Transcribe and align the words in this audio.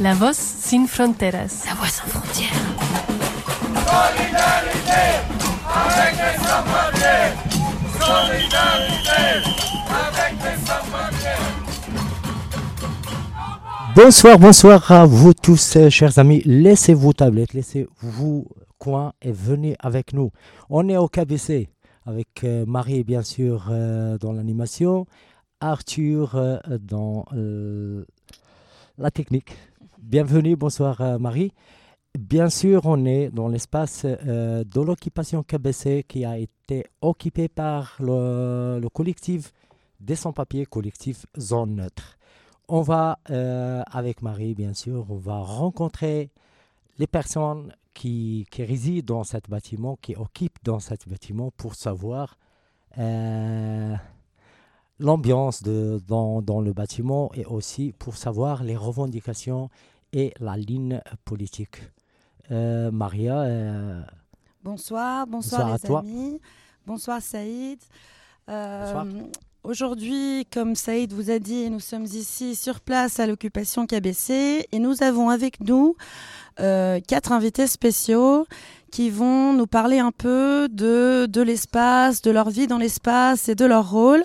La 0.00 0.14
voz 0.14 0.36
sin 0.36 0.86
fronteras. 0.86 1.64
La 1.66 1.74
voix 1.74 1.88
sans 1.88 2.06
frontières. 2.06 2.48
Solidarité 3.74 5.02
avec 5.68 6.14
les 6.16 6.36
sans-papiers. 6.38 7.30
Solidarité 8.00 9.22
avec 9.90 10.32
les 10.42 10.56
sans-papiers. 10.66 11.44
Bonsoir, 13.94 14.38
bonsoir 14.38 14.90
à 14.90 15.04
vous 15.04 15.34
tous, 15.34 15.76
euh, 15.76 15.90
chers 15.90 16.18
amis. 16.18 16.40
Laissez 16.46 16.94
vos 16.94 17.12
tablettes, 17.12 17.52
laissez 17.52 17.86
vos 18.00 18.48
coins 18.78 19.12
et 19.20 19.32
venez 19.32 19.76
avec 19.80 20.14
nous. 20.14 20.30
On 20.70 20.88
est 20.88 20.96
au 20.96 21.08
KBC 21.08 21.68
avec 22.06 22.44
euh, 22.44 22.64
Marie, 22.66 23.04
bien 23.04 23.22
sûr, 23.22 23.68
euh, 23.70 24.16
dans 24.18 24.32
l'animation, 24.32 25.06
Arthur 25.60 26.60
dans 26.80 27.26
euh, 27.34 28.04
la 28.96 29.10
technique. 29.10 29.56
Bienvenue, 30.02 30.56
bonsoir 30.56 31.02
euh, 31.02 31.18
Marie. 31.18 31.52
Bien 32.18 32.48
sûr, 32.48 32.86
on 32.86 33.04
est 33.04 33.28
dans 33.28 33.48
l'espace 33.48 34.06
euh, 34.06 34.64
de 34.64 34.80
l'occupation 34.80 35.42
KBC 35.42 36.04
qui 36.08 36.24
a 36.24 36.38
été 36.38 36.86
occupé 37.02 37.48
par 37.48 37.96
le, 38.00 38.80
le 38.80 38.88
collectif 38.88 39.52
des 40.00 40.16
sans-papiers, 40.16 40.64
collectif 40.64 41.26
Zone 41.38 41.74
Neutre. 41.76 42.18
On 42.66 42.80
va, 42.80 43.18
euh, 43.28 43.82
avec 43.90 44.22
Marie, 44.22 44.54
bien 44.54 44.72
sûr, 44.72 45.04
on 45.10 45.16
va 45.16 45.36
rencontrer 45.38 46.30
les 46.98 47.06
personnes 47.06 47.70
qui, 47.92 48.46
résident 48.58 49.16
dans 49.18 49.24
cet 49.24 49.50
bâtiment, 49.50 49.98
qui 50.00 50.16
occupent 50.16 50.64
dans 50.64 50.80
cet 50.80 51.08
bâtiment 51.08 51.52
pour 51.58 51.74
savoir 51.74 52.38
l'ambiance 54.98 55.62
dans 55.62 56.60
le 56.62 56.72
bâtiment 56.72 57.30
et 57.34 57.44
aussi 57.44 57.92
pour 57.98 58.16
savoir 58.16 58.64
les 58.64 58.76
revendications 58.76 59.68
et 60.12 60.32
la 60.40 60.56
ligne 60.56 61.00
politique. 61.24 61.82
Euh, 62.50 62.90
Maria, 62.90 63.40
euh, 63.40 64.00
Bonsoir, 64.62 65.26
bonsoir, 65.26 65.62
Bonsoir 65.62 65.74
à 65.74 65.78
toi. 65.78 65.98
amis. 66.00 66.40
Bonsoir 66.86 67.22
Saïd. 67.22 67.78
Euh, 68.48 68.84
Bonsoir. 68.84 69.06
Aujourd'hui, 69.62 70.46
comme 70.50 70.74
Saïd 70.74 71.12
vous 71.12 71.30
a 71.30 71.38
dit, 71.38 71.68
nous 71.70 71.80
sommes 71.80 72.04
ici 72.06 72.54
sur 72.56 72.80
place 72.80 73.20
à 73.20 73.26
l'occupation 73.26 73.86
KBC 73.86 74.66
et 74.72 74.78
nous 74.78 75.02
avons 75.02 75.28
avec 75.28 75.60
nous 75.60 75.96
euh, 76.60 76.98
quatre 77.06 77.32
invités 77.32 77.66
spéciaux 77.66 78.46
qui 78.90 79.10
vont 79.10 79.52
nous 79.52 79.66
parler 79.66 79.98
un 79.98 80.12
peu 80.12 80.66
de, 80.70 81.26
de 81.26 81.42
l'espace, 81.42 82.22
de 82.22 82.30
leur 82.30 82.48
vie 82.50 82.66
dans 82.66 82.78
l'espace 82.78 83.48
et 83.50 83.54
de 83.54 83.66
leur 83.66 83.90
rôle. 83.90 84.24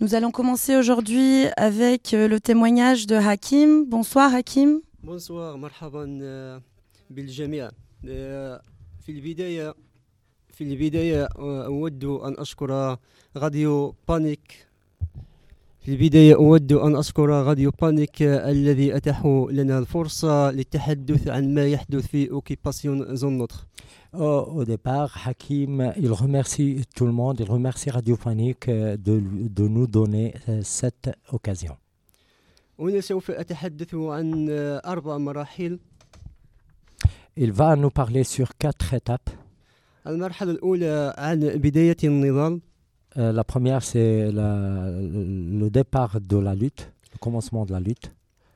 Nous 0.00 0.14
allons 0.14 0.30
commencer 0.30 0.76
aujourd'hui 0.76 1.46
avec 1.56 2.12
euh, 2.14 2.28
le 2.28 2.38
témoignage 2.38 3.06
de 3.06 3.16
Hakim. 3.16 3.86
Bonsoir 3.86 4.34
Hakim. 4.34 4.80
بونسوار 5.04 5.56
مرحبا 5.56 6.04
بالجميع 7.10 7.70
في 8.02 9.08
البداية 9.08 9.74
في 10.48 10.64
البداية 10.64 11.28
أود 11.66 12.04
أن 12.04 12.34
أشكر 12.38 12.98
راديو 13.36 13.94
بانيك 14.08 14.66
في 15.80 15.92
البداية 15.92 16.34
أود 16.34 16.72
أن 16.72 16.96
أشكر 16.96 17.28
راديو 17.28 17.70
بانيك 17.70 18.22
الذي 18.22 18.96
أتاحوا 18.96 19.52
لنا 19.52 19.78
الفرصة 19.78 20.50
للتحدث 20.50 21.28
عن 21.28 21.54
ما 21.54 21.66
يحدث 21.66 22.06
في 22.06 22.30
أوكيباسيون 22.30 23.16
زون 23.16 23.38
نوتر 23.38 23.66
au 24.16 24.64
départ, 24.64 25.26
Hakim, 25.26 25.92
il 25.96 26.12
remercie 26.12 26.82
tout 26.94 27.04
le 27.04 27.10
monde, 27.10 27.40
il 27.40 27.50
remercie 27.50 27.90
Radio 27.90 28.16
Panique 28.16 28.68
euh, 28.68 28.96
de, 28.96 29.20
de 29.48 29.66
nous 29.66 29.88
donner 29.88 30.34
euh, 30.48 30.60
cette 30.62 31.10
occasion. 31.32 31.76
هنا 32.79 33.01
سوف 33.01 33.31
أتحدث 33.31 33.95
عن 33.95 34.47
آه، 34.49 34.81
أربع 34.85 35.17
مراحل 35.17 35.79
Il 37.39 37.51
va 37.53 37.75
nous 37.77 37.89
parler 37.89 38.23
sur 38.23 38.49
quatre 38.63 38.93
étapes. 38.93 39.29
المرحلة 40.07 40.51
الأولى 40.51 41.13
عن 41.17 41.39
بداية 41.39 41.97
النضال 42.03 42.59
Euh, 43.17 43.31
la 43.31 43.43
première, 43.43 43.81
c'est 43.91 44.31
la- 44.31 44.91
le 45.01 45.23
le 45.61 45.69
départ 45.69 46.21
de 46.21 46.37
la 46.37 46.53
lutte, 46.61 46.83
le 47.13 47.17
commencement 47.25 47.65
de 47.65 47.71
la 47.71 47.79
lutte. 47.79 48.11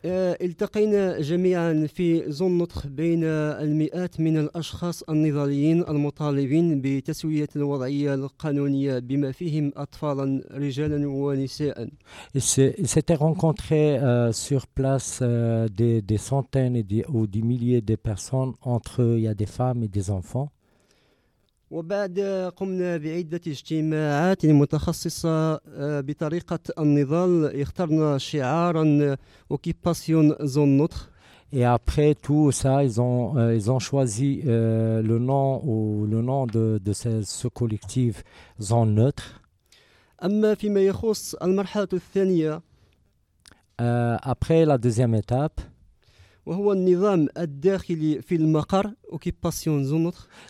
آه، 0.05 0.37
التقينا 0.41 1.21
جميعا 1.21 1.87
في 1.93 2.31
زون 2.31 2.57
نطخ 2.57 2.87
بين 2.87 3.23
المئات 3.23 4.19
من 4.19 4.37
الأشخاص 4.37 5.03
النضاليين 5.03 5.81
المطالبين 5.87 6.81
بتسوية 6.81 7.47
الوضعية 7.55 8.13
القانونية 8.13 8.99
بما 8.99 9.31
فيهم 9.31 9.71
أطفالا 9.75 10.43
رجالا 10.51 11.07
ونساء 11.07 11.87
Ils 12.35 12.41
s'est- 12.41 12.75
ils 12.77 12.87
s'étaient 12.87 13.15
rencontrés 13.15 13.97
euh, 13.99 14.31
sur 14.33 14.67
place 14.67 15.19
euh, 15.21 15.67
des, 15.69 16.01
des 16.01 16.17
centaines 16.17 16.75
et 16.75 16.83
des- 16.83 17.05
ou 17.09 17.25
des 17.27 17.41
milliers 17.41 17.81
de 17.81 17.95
personnes. 17.95 18.53
Entre 18.61 19.01
eux, 19.01 19.15
il 19.17 19.23
y 19.23 19.27
a 19.29 19.33
des 19.33 19.45
femmes 19.45 19.83
et 19.83 19.87
des 19.87 20.09
enfants. 20.11 20.49
وبعد 21.70 22.20
قمنا 22.56 22.96
بعدة 22.96 23.40
اجتماعات 23.46 24.46
متخصصة 24.46 25.54
آه، 25.54 26.00
بطريقة 26.00 26.58
النضال 26.78 27.60
اخترنا 27.60 28.18
شعارا 28.18 29.16
اوكيباسيون 29.50 30.34
زون 30.40 30.76
نطخ 30.76 31.10
Et 31.50 31.64
après 31.64 32.14
tout 32.14 32.52
ça, 32.52 32.84
ils 32.84 33.00
ont, 33.00 33.38
euh, 33.38 33.54
ils 33.54 33.70
ont 33.70 33.78
choisi 33.78 34.42
euh, 34.46 35.00
le 35.00 35.18
nom 35.18 35.62
ou 35.64 36.06
le 36.06 36.20
nom 36.20 36.44
de, 36.46 36.78
de 36.84 36.92
ce, 36.92 37.22
ce 37.22 37.48
collectif 37.48 38.22
Zone 38.60 38.94
Neutre. 38.94 39.40
أما 40.24 40.54
فيما 40.54 40.80
يخص 40.80 41.34
المرحلة 41.34 41.88
الثانية 41.92 42.60
Euh, 43.80 44.16
après 44.22 44.64
la 44.64 44.76
deuxième 44.76 45.14
étape, 45.14 45.60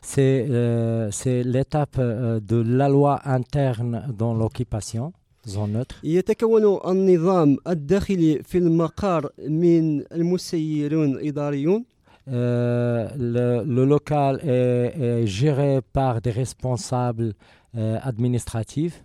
c'est 0.02 0.46
euh, 0.50 1.12
c'est 1.12 1.44
l'étape 1.44 1.98
euh, 2.00 2.40
de 2.40 2.58
la 2.80 2.90
loi 2.90 3.22
interne 3.26 4.08
dans 4.18 4.34
l'occupation, 4.34 5.14
Zone 5.48 5.72
Neutre. 5.74 5.96
يتكون 6.04 6.80
النظام 6.88 7.58
الداخلي 7.68 8.44
في 8.44 8.58
المقر 8.58 9.30
من 9.48 10.04
المسيرون 10.14 11.18
إداريون 11.28 11.86
Euh, 12.30 13.10
le, 13.18 13.64
le 13.66 13.84
local 13.86 14.40
est, 14.44 14.94
est 14.98 15.28
géré 15.28 15.82
par 15.92 16.22
des 16.22 16.32
responsables 16.32 17.34
euh, 17.76 17.98
administratifs. 18.02 19.04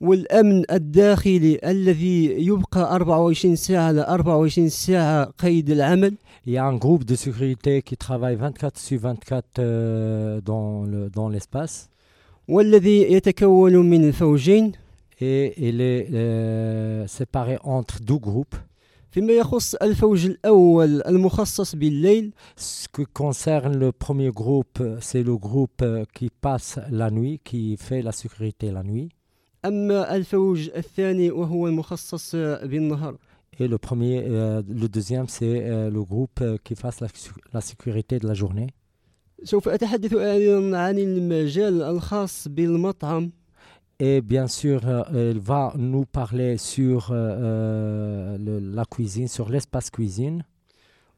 والأمن 0.00 0.62
الداخلي 0.70 1.58
الذي 1.64 2.24
يبقى 2.46 2.94
24 2.96 3.56
ساعة 3.56 3.82
على 3.88 4.00
24 4.08 4.68
ساعة 4.68 5.24
قيد 5.38 5.70
العمل 5.70 6.14
Il 6.46 6.52
y 6.52 6.58
a 6.58 6.64
un 6.64 6.76
groupe 6.76 7.04
de 7.04 7.16
sécurité 7.16 7.82
qui 7.82 7.96
travaille 7.96 8.36
24 8.36 8.78
sur 8.78 9.00
24 9.00 9.44
euh, 9.58 10.40
dans 10.40 10.84
le- 10.84 11.10
dans 11.10 11.28
l'espace. 11.28 11.88
والذي 12.48 13.12
يتكون 13.12 13.76
من 13.76 14.12
فوجين 14.12 14.72
et 15.20 15.54
il 15.56 15.80
est 15.80 16.06
euh, 16.12 17.06
séparé 17.06 17.58
entre 17.64 18.00
deux 18.00 18.18
groupes. 18.18 18.56
فيما 19.10 19.32
يخص 19.32 19.74
الفوج 19.74 20.26
الأول 20.26 21.02
المخصص 21.02 21.74
بالليل 21.74 22.32
Ce 22.56 22.86
qui 22.88 23.04
concerne 23.12 23.76
le 23.78 23.92
premier 23.92 24.30
groupe, 24.30 24.78
euh, 24.80 24.98
c'est 25.00 25.22
le 25.22 25.36
groupe 25.36 25.80
euh, 25.82 26.04
qui 26.14 26.28
passe 26.40 26.78
la 26.90 27.10
nuit, 27.10 27.40
qui 27.44 27.76
fait 27.78 28.02
la 28.02 28.12
sécurité 28.12 28.70
la 28.70 28.82
nuit. 28.82 29.08
أما 29.64 30.16
الفوج 30.16 30.70
الثاني 30.76 31.30
وهو 31.30 31.68
المخصص 31.68 32.36
بالنهار 32.36 33.16
Et 33.58 33.68
le 33.68 33.78
premier, 33.78 34.22
euh, 34.28 34.62
le 34.68 34.86
deuxième, 34.88 35.28
c'est 35.28 35.62
euh, 35.70 35.88
le 35.90 36.02
groupe 36.04 36.40
euh, 36.42 36.58
qui 36.62 36.74
fasse 36.74 37.00
la, 37.00 37.06
sécu- 37.08 37.40
la 37.54 37.60
sécurité 37.62 38.18
de 38.18 38.26
la 38.28 38.34
journée. 38.34 38.66
سوف 39.44 39.68
أتحدث 39.68 40.14
أيضا 40.14 40.76
عن 40.78 40.98
المجال 40.98 41.82
الخاص 41.82 42.48
بالمطعم 42.48 43.30
Et 44.02 44.20
bien 44.20 44.46
sûr, 44.46 44.80
euh, 44.86 45.32
il 45.34 45.40
va 45.40 45.72
nous 45.76 46.04
parler 46.04 46.58
sur 46.58 47.10
euh, 47.10 47.14
euh, 47.14 48.36
le- 48.38 48.58
la 48.74 48.84
cuisine, 48.84 49.26
sur 49.28 49.48
l'espace 49.48 49.90
cuisine. 49.90 50.42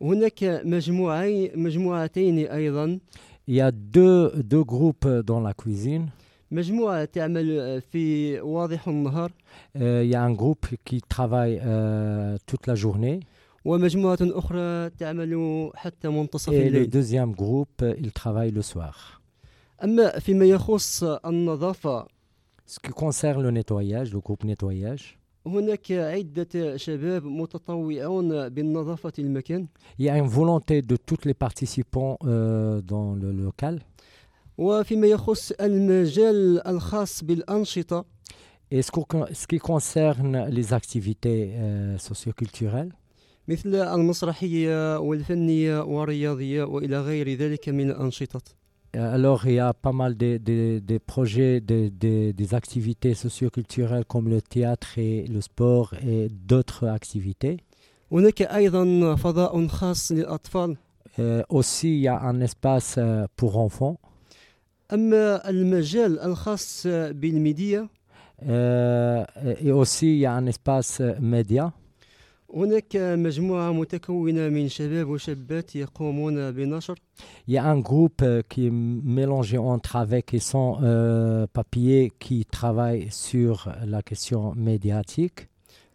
هناك 0.03 0.45
مجموعين 0.65 1.51
مجموعتين 1.55 2.39
أيضا 2.39 2.99
Il 3.49 3.55
y 3.55 3.61
a 3.61 3.71
deux, 3.73 4.31
deux 4.43 4.63
groupes 4.63 5.09
dans 5.09 5.41
la 5.41 5.55
cuisine. 5.55 6.07
مجموعة 6.53 7.05
تعمل 7.05 7.81
في 7.81 8.41
واضح 8.41 8.89
النهار 8.89 9.33
Euh, 9.77 10.03
il 10.05 10.11
y 10.11 10.15
a 10.15 10.23
un 10.23 10.33
groupe 10.33 10.67
qui 10.85 11.01
travaille 11.03 11.61
euh, 11.65 12.37
toute 12.47 12.67
la 12.67 12.75
journée. 12.75 13.21
ومجموعة 13.65 14.19
أخرى 14.23 14.91
تعمل 14.91 15.71
حتى 15.75 16.09
منتصف 16.09 16.49
Et 16.53 16.53
le 16.53 16.67
الليل 16.67 16.91
deuxième 16.91 17.33
groupe, 17.35 17.83
euh, 17.83 17.95
il 17.99 18.13
travaille 18.13 18.51
le 18.51 18.63
soir. 18.63 19.21
أما 19.85 20.19
فيما 20.19 20.45
يخص 20.45 21.03
النظافة 21.03 22.07
Ce 22.67 22.79
qui 22.81 22.91
concerne 22.91 23.43
le 23.43 23.51
nettoyage, 23.51 24.13
le 24.13 24.21
groupe 24.21 24.45
nettoyage, 24.45 25.19
هناك 25.47 25.93
عدة 25.93 26.77
شباب 26.77 27.25
متطوعون 27.25 28.49
بالنظافة 28.49 29.13
المكان 29.19 29.67
il 29.99 30.05
y 30.05 30.11
a 30.11 30.17
une 30.19 30.27
volonté 30.27 30.83
de 30.83 30.97
tous 30.97 31.25
les 31.25 31.35
participants 31.35 32.19
euh, 32.25 32.81
dans 32.83 33.15
le 33.15 33.33
local. 33.33 33.81
وفيما 34.59 35.07
يخص 35.07 35.53
المجال 35.53 36.67
الخاص 36.67 37.25
بالأنشطة 37.25 38.05
Et 38.71 38.83
ce, 38.83 38.91
qu'on- 38.91 39.27
ce 39.33 39.47
qui 39.47 39.59
concerne 39.59 40.47
les 40.51 40.75
activités 40.75 41.53
euh, 41.55 41.97
socioculturelles, 41.99 42.93
مثل 43.49 43.75
المسرحية 43.75 44.99
والفنية 44.99 45.83
والرياضية 45.83 46.63
وإلى 46.65 47.01
غير 47.01 47.35
ذلك 47.35 47.69
من 47.69 47.91
الأنشطة 47.91 48.41
Euh, 48.97 49.01
Alors, 49.15 49.47
il 49.47 49.53
y 49.53 49.59
a 49.61 49.75
pas 49.75 49.93
mal 49.93 50.17
de, 50.17 50.39
de- 50.39 50.79
de 50.91 50.97
projets, 50.99 51.61
de- 51.61 51.91
de- 52.05 52.31
des 52.33 52.55
activités 52.55 53.13
socioculturelles 53.15 54.07
comme 54.07 54.29
le 54.31 54.41
théâtre 54.41 54.99
et 54.99 55.27
le 55.27 55.41
sport 55.43 55.93
et 56.03 56.29
d'autres 56.31 56.87
activités. 56.89 57.57
هناك 58.13 58.43
أيضا 58.43 59.15
فضاء 59.17 59.67
خاص 59.67 60.13
للأطفال 60.13 60.77
Euh, 61.19 61.43
aussi, 61.49 61.89
il 61.97 62.01
y 62.03 62.09
a 62.09 62.19
un 62.21 62.41
espace 62.41 62.95
euh, 62.99 63.27
pour 63.37 63.59
enfants. 63.59 63.97
أما 64.94 65.50
المجال 65.50 66.20
الخاص 66.20 66.88
بالميديا؟ 66.88 67.88
اوسي 69.72 70.22
يعني 70.22 70.50
إسباس 70.50 71.02
ميديا 71.02 71.72
هناك 72.56 72.96
مجموعة 72.96 73.72
متكونة 73.72 74.50
من 74.50 74.70
شباب 74.70 75.08
وشابات 75.10 75.76
يقومون 75.76 76.52
بنشر. 76.52 77.00
يا 77.48 77.72
ان 77.72 77.82
جروب 77.82 78.42
كي 78.50 78.70
ميلونجي 78.70 79.58
اون 79.58 79.80
est 79.80 79.90
mélangé 79.90 79.94
entre 79.94 79.96
avec 79.96 80.34
et 80.34 80.40
sans 80.40 80.80
euh, 80.84 81.48
papier 81.54 82.12
qui 82.20 82.46
travaille 82.46 83.10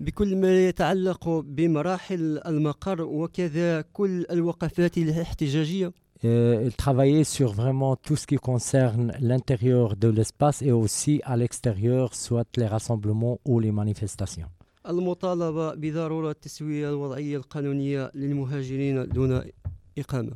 بكل 0.00 0.36
ما 0.36 0.68
يتعلق 0.68 1.28
بمراحل 1.28 2.40
المقر 2.46 3.02
وكذا 3.02 3.80
كل 3.80 4.26
الوقفات 4.30 4.98
الاحتجاجية. 4.98 5.92
Euh, 6.25 6.63
il 6.65 6.73
travaillait 6.75 7.25
sur 7.25 7.51
vraiment 7.51 7.95
tout 7.97 8.15
ce 8.15 8.25
qui 8.25 8.37
concerne 8.37 9.11
l'intérieur 9.19 9.95
de 9.97 10.07
l'espace 10.07 10.61
et 10.61 10.71
aussi 10.71 11.21
à 11.25 11.35
l'extérieur, 11.35 12.15
soit 12.15 12.47
les 12.57 12.67
rassemblements 12.67 13.39
ou 13.45 13.59
les 13.59 13.71
manifestations. 13.71 14.47
المطالبة 14.89 15.75
بضرورة 15.75 16.31
تسوية 16.31 16.89
الوضعية 16.89 17.37
القانونية 17.37 18.11
للمهاجرين 18.15 19.07
دون 19.09 19.41
إقامة 19.97 20.31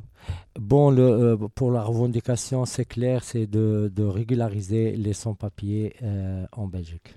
Bon, 0.60 0.90
le, 0.90 1.02
euh, 1.02 1.36
pour 1.54 1.70
la 1.70 1.82
revendication, 1.82 2.64
c'est 2.64 2.84
clair, 2.84 3.22
c'est 3.24 3.46
de, 3.46 3.90
de 3.94 4.04
régulariser 4.04 4.92
les 4.96 5.12
sans-papiers 5.12 5.94
euh, 6.02 6.44
en 6.52 6.66
Belgique. 6.66 7.14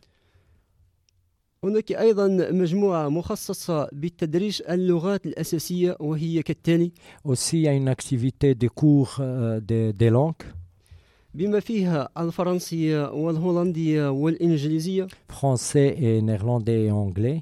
هناك 1.66 1.92
أيضا 1.92 2.28
مجموعة 2.50 3.08
مخصصة 3.08 3.88
بالتدريس 3.92 4.60
اللغات 4.60 5.26
الأساسية 5.26 5.96
وهي 6.00 6.42
كالتالي 6.42 6.90
Aussi, 7.24 7.56
il 7.58 7.62
y 7.62 7.68
a 7.68 7.72
une 7.72 7.88
activité 7.88 8.54
de 8.54 8.68
cours 8.68 9.16
euh, 9.20 9.60
des- 9.60 9.92
des 9.92 10.10
langues, 10.10 10.44
بما 11.34 11.60
فيها 11.60 12.08
الفرنسية 12.18 13.10
والهولندية 13.12 14.10
والإنجليزية. 14.10 15.06
Français 15.32 15.94
et 15.98 16.22
néerlandais 16.22 16.86
et 16.86 16.90
anglais. 16.90 17.40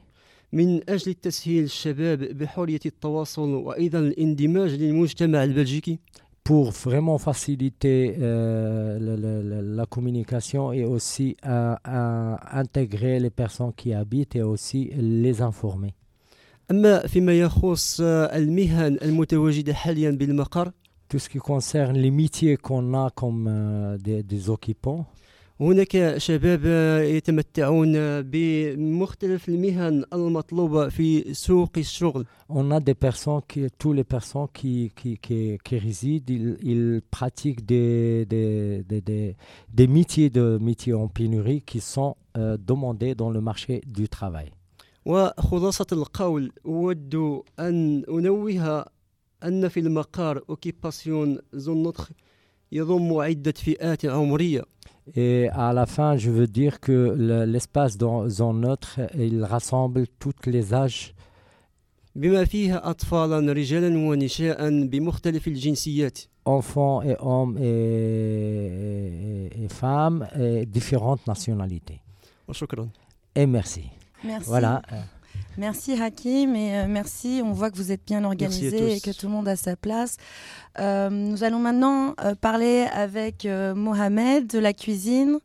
من 0.53 0.81
أجل 0.91 1.15
تسهيل 1.15 1.65
الشباب 1.65 2.19
بحرية 2.19 2.81
التواصل 2.87 3.55
وأيضا 3.55 3.99
الاندماج 3.99 4.75
للمجتمع 4.75 5.45
البلجيكي. 5.45 5.99
pour 6.44 6.72
vraiment 6.72 7.18
faciliter 7.20 8.16
euh, 8.20 8.98
le- 9.00 9.16
le- 9.16 9.44
le- 9.50 9.76
la 9.76 9.86
communication 9.86 10.72
et 10.74 10.84
aussi 10.86 11.38
euh, 11.46 11.76
euh, 11.88 12.36
intégrer 12.52 13.20
les 13.20 13.30
personnes 13.30 13.74
qui 13.76 13.94
habitent 13.94 14.36
et 14.36 14.42
aussi 14.44 14.92
les 14.98 15.42
informer. 15.42 15.94
أما 16.72 17.08
فيما 17.08 17.34
يخص 17.40 18.02
آه، 18.02 18.38
المهن 18.38 18.98
المتواجدة 19.02 19.74
حاليا 19.74 20.12
بالمقر 20.12 20.72
Tout 21.12 21.18
ce 21.18 21.28
qui 21.30 21.40
concerne 21.40 21.98
les 21.98 22.12
métiers 22.12 22.56
qu'on 22.58 22.94
a 22.94 23.10
comme 23.10 23.48
euh, 23.50 23.98
des, 23.98 24.22
des 24.22 24.50
occupants, 24.52 25.06
هناك 25.61 26.19
شباب 26.19 26.61
آه، 26.67 27.01
يتمتعون 27.01 28.23
بمختلف 28.23 29.49
المهن 29.49 30.05
المطلوبة 30.13 30.89
في 30.89 31.35
سوق 31.35 31.71
الشغل 31.77 32.27
on 32.49 32.71
a 32.73 32.81
des 32.81 32.95
personnes, 32.95 33.41
qui, 33.49 33.67
tous 33.79 33.93
les 33.93 34.05
personnes 34.05 34.49
qui, 34.53 34.93
qui, 34.97 35.19
qui, 35.19 35.59
qui 35.65 35.79
résident, 35.79 36.25
ils, 36.29 36.57
ils 36.63 37.03
pratiquent 37.11 37.65
des, 37.65 38.27
des, 38.27 38.83
des, 38.83 39.01
des, 39.01 39.37
des 39.73 39.87
métiers, 39.87 40.29
de, 40.29 40.59
métiers 40.61 40.95
en 40.95 41.09
pénurie 41.09 41.63
qui 41.63 41.81
sont 41.81 42.17
euh, 42.37 42.57
demandés 42.59 43.15
dans 43.15 43.31
le 43.31 43.41
marché 43.41 43.81
du 43.87 44.09
travail. 44.09 44.51
وخلاصة 45.07 45.87
القول 45.93 46.53
أود 46.67 47.15
أن 47.61 48.05
أنوه 48.09 48.85
أن 49.45 49.69
في 49.69 49.81
المقار 49.81 50.43
أوكيباسيون 50.51 51.39
النطق 51.55 52.09
يضم 52.73 53.19
عدة 53.19 53.53
فئات 53.53 54.07
عمرية 54.07 54.63
Et 55.15 55.49
à 55.53 55.73
la 55.73 55.87
fin, 55.87 56.17
je 56.17 56.31
veux 56.31 56.47
dire 56.47 56.81
que 56.81 57.15
l'espace 57.45 57.99
dans 57.99 58.43
un 58.43 58.63
autre, 58.63 59.01
il 59.19 59.45
rassemble 59.45 60.07
tous 60.19 60.33
les 60.47 60.73
âges. 60.73 61.15
Enfants 66.47 67.03
et 67.03 67.17
hommes 67.21 67.59
et, 67.59 69.51
femmes 69.69 70.27
et 70.39 70.65
différentes 70.65 71.27
nationalités. 71.27 72.01
Et 73.35 73.47
merci. 73.47 73.85
merci. 74.25 74.49
Voilà. 74.49 74.81
Merci 75.57 76.01
Hakim 76.01 76.57
et 76.57 76.77
euh, 76.79 76.87
merci. 76.89 77.41
On 77.45 77.53
voit 77.53 77.71
que 77.71 77.77
vous 77.77 77.93
êtes 77.93 78.05
bien 78.07 78.25
organisé 78.25 78.97
et 78.97 79.01
que 79.01 79.11
tout 79.11 79.27
le 79.27 79.33
monde 79.33 79.47
a 79.49 79.57
sa 79.57 79.77
place. 79.77 80.17
Euh, 80.81 81.09
nous 81.11 81.45
allons 81.45 81.61
maintenant 81.61 82.15
euh, 82.25 82.35
parler 82.35 82.87
avec 82.93 83.45
euh, 83.47 83.75
Mohamed 83.75 84.47
de 84.49 84.59
la 84.59 84.73
cuisine. 84.73 85.39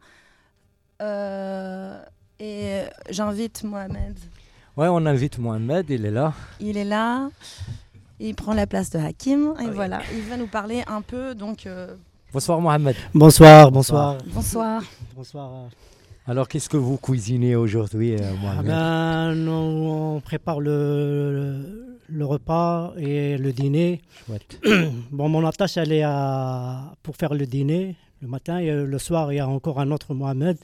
Euh, 1.01 2.01
et 2.39 2.81
j'invite 3.09 3.63
Mohamed. 3.63 4.17
Ouais, 4.75 4.87
on 4.89 5.05
invite 5.05 5.37
Mohamed, 5.37 5.85
il 5.89 6.05
est 6.05 6.11
là. 6.11 6.33
Il 6.59 6.77
est 6.77 6.85
là. 6.85 7.29
Il 8.19 8.33
prend 8.35 8.53
la 8.53 8.65
place 8.67 8.89
de 8.89 8.99
Hakim. 8.99 9.53
Et 9.59 9.65
Oui. 9.65 9.71
voilà, 9.73 10.01
il 10.13 10.21
va 10.23 10.37
nous 10.37 10.47
parler 10.47 10.83
un 10.87 11.01
peu. 11.01 11.35
Donc, 11.35 11.65
euh, 11.67 11.95
Bonsoir 12.33 12.59
Mohamed. 12.61 12.95
Bonsoir, 13.13 13.71
bonsoir. 13.71 14.17
bonsoir. 14.33 14.81
Bonsoir. 15.15 15.51
Alors, 16.29 16.47
qu'est-ce 16.47 16.69
que 16.69 16.77
vous 16.77 16.97
cuisinez 16.97 17.55
aujourd'hui, 17.55 18.13
euh, 18.13 18.19
Ah 18.21 18.33
Mohamed 18.39 18.65
ben, 18.67 19.33
nous, 19.35 19.51
on 19.51 20.21
prépare 20.21 20.59
le, 20.59 21.97
le 22.07 22.25
repas 22.25 22.93
et 22.97 23.35
le 23.37 23.51
dîner. 23.51 24.01
Chouette. 24.27 24.61
Bon, 25.11 25.27
mon 25.27 25.43
attache, 25.47 25.77
elle 25.77 25.91
est 25.91 26.03
à, 26.03 26.93
pour 27.01 27.15
faire 27.15 27.33
le 27.33 27.47
dîner 27.47 27.95
le 28.21 28.27
matin 28.27 28.59
et 28.59 28.69
euh, 28.69 28.85
le 28.85 28.99
soir, 28.99 29.33
il 29.33 29.37
y 29.37 29.39
a 29.39 29.47
encore 29.47 29.79
un 29.79 29.89
autre 29.89 30.13
Mohamed 30.13 30.57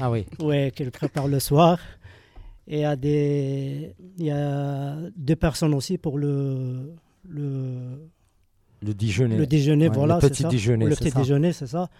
Ah 0.00 0.10
oui, 0.10 0.24
ouais, 0.40 0.72
qui 0.74 0.84
le 0.84 0.90
prépare 0.90 1.28
le 1.28 1.38
soir. 1.38 1.78
Et 2.66 2.76
il 2.78 2.80
y 2.80 2.84
a, 2.84 2.96
des, 2.96 3.94
il 4.16 4.24
y 4.24 4.30
a 4.30 4.96
deux 5.16 5.36
personnes 5.36 5.74
aussi 5.74 5.98
pour 5.98 6.16
le, 6.16 6.94
le, 7.28 8.08
le 8.80 8.94
déjeuner. 8.94 9.36
le 9.36 9.46
déjeuner. 9.46 9.88
Ouais, 9.88 9.94
voilà, 9.94 10.14
le 10.22 10.28
petit 10.28 10.44
ça. 10.44 10.48
déjeuner, 10.48 10.86
Le 10.86 10.96
petit 10.96 11.10
ça. 11.10 11.18
déjeuner, 11.18 11.52
c'est 11.52 11.66
ça. 11.66 11.90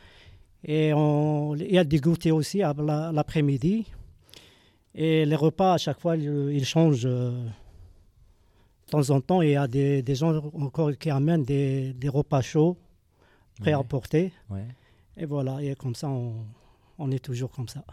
Et 0.64 0.92
on, 0.94 1.54
il 1.56 1.72
y 1.72 1.78
a 1.78 1.84
des 1.84 1.98
goûters 2.00 2.32
aussi 2.34 2.62
à 2.62 2.72
la- 2.74 3.12
l'après-midi. 3.12 3.86
Et 4.94 5.24
les 5.24 5.36
repas, 5.36 5.74
à 5.74 5.78
chaque 5.78 6.00
fois, 6.00 6.16
ils, 6.16 6.64
changent. 6.64 7.06
euh, 7.06 7.30
de 8.86 8.90
temps 8.90 9.10
en 9.10 9.20
temps, 9.20 9.40
il 9.40 9.50
y 9.50 9.56
a 9.56 9.68
des, 9.68 10.02
des 10.02 10.14
gens 10.16 10.36
encore 10.52 10.90
qui 10.98 11.10
amènent 11.10 11.44
des, 11.44 11.92
des 11.92 12.08
repas 12.08 12.42
chauds, 12.42 12.76
prêts 13.60 13.72
à 13.72 13.78
Ouais, 13.78 13.84
porter. 13.84 14.32
ouais. 14.50 14.66
Et 15.16 15.26
voilà, 15.26 15.62
et 15.62 15.74
comme 15.76 15.94
ça, 15.94 16.08
on, 16.08 16.34
on 16.98 17.10
est 17.12 17.20
toujours 17.24 17.50
comme 17.52 17.68
ça. 17.68 17.84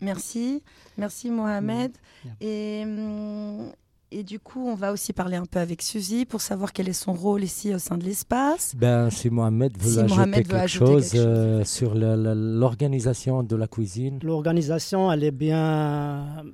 Merci. 0.00 0.62
Merci 0.96 1.30
Mohamed. 1.30 1.92
Et, 2.40 2.82
hum, 2.84 3.70
et 4.12 4.22
du 4.24 4.38
coup, 4.40 4.66
on 4.66 4.74
va 4.74 4.92
aussi 4.92 5.12
parler 5.12 5.36
un 5.36 5.46
peu 5.46 5.58
avec 5.60 5.82
Suzy 5.82 6.24
pour 6.24 6.40
savoir 6.40 6.72
quel 6.72 6.88
est 6.88 6.92
son 6.92 7.12
rôle 7.12 7.44
ici 7.44 7.72
au 7.74 7.78
sein 7.78 7.96
de 7.96 8.04
l'espace. 8.04 8.74
Ben, 8.76 9.08
si 9.10 9.30
Mohamed 9.30 9.76
veut 9.78 9.90
Si 9.92 9.98
ajouter 10.00 10.14
Mohamed 10.16 10.36
veut 10.36 10.42
quelque 10.42 10.54
ajouter 10.54 10.86
chose 10.92 11.10
quelque 11.10 11.22
chose. 11.22 11.26
euh, 11.26 11.64
sur 11.64 11.94
l'organisation 11.94 13.42
de 13.42 13.56
la 13.56 13.66
cuisine. 13.68 14.18
L'organisation, 14.22 15.10
elle 15.12 15.24
est 15.24 15.30
bien, 15.30 16.44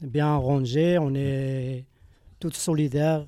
bien 0.00 0.36
rangée. 0.36 0.98
On 0.98 1.14
est 1.14 1.84
tous 2.38 2.52
solidaires 2.52 3.26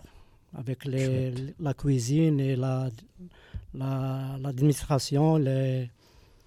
avec 0.54 0.84
les- 0.84 1.32
la 1.58 1.74
cuisine 1.74 2.38
et 2.40 2.56
la- 2.56 2.88
la- 3.74 4.36
l'administration. 4.40 5.36
les- 5.36 5.90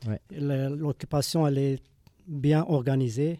Ouais. 0.07 0.19
les- 0.31 0.69
L'occupation, 0.69 1.47
elle 1.47 1.57
est 1.57 1.79
bien 2.27 2.65
organisée. 2.67 3.39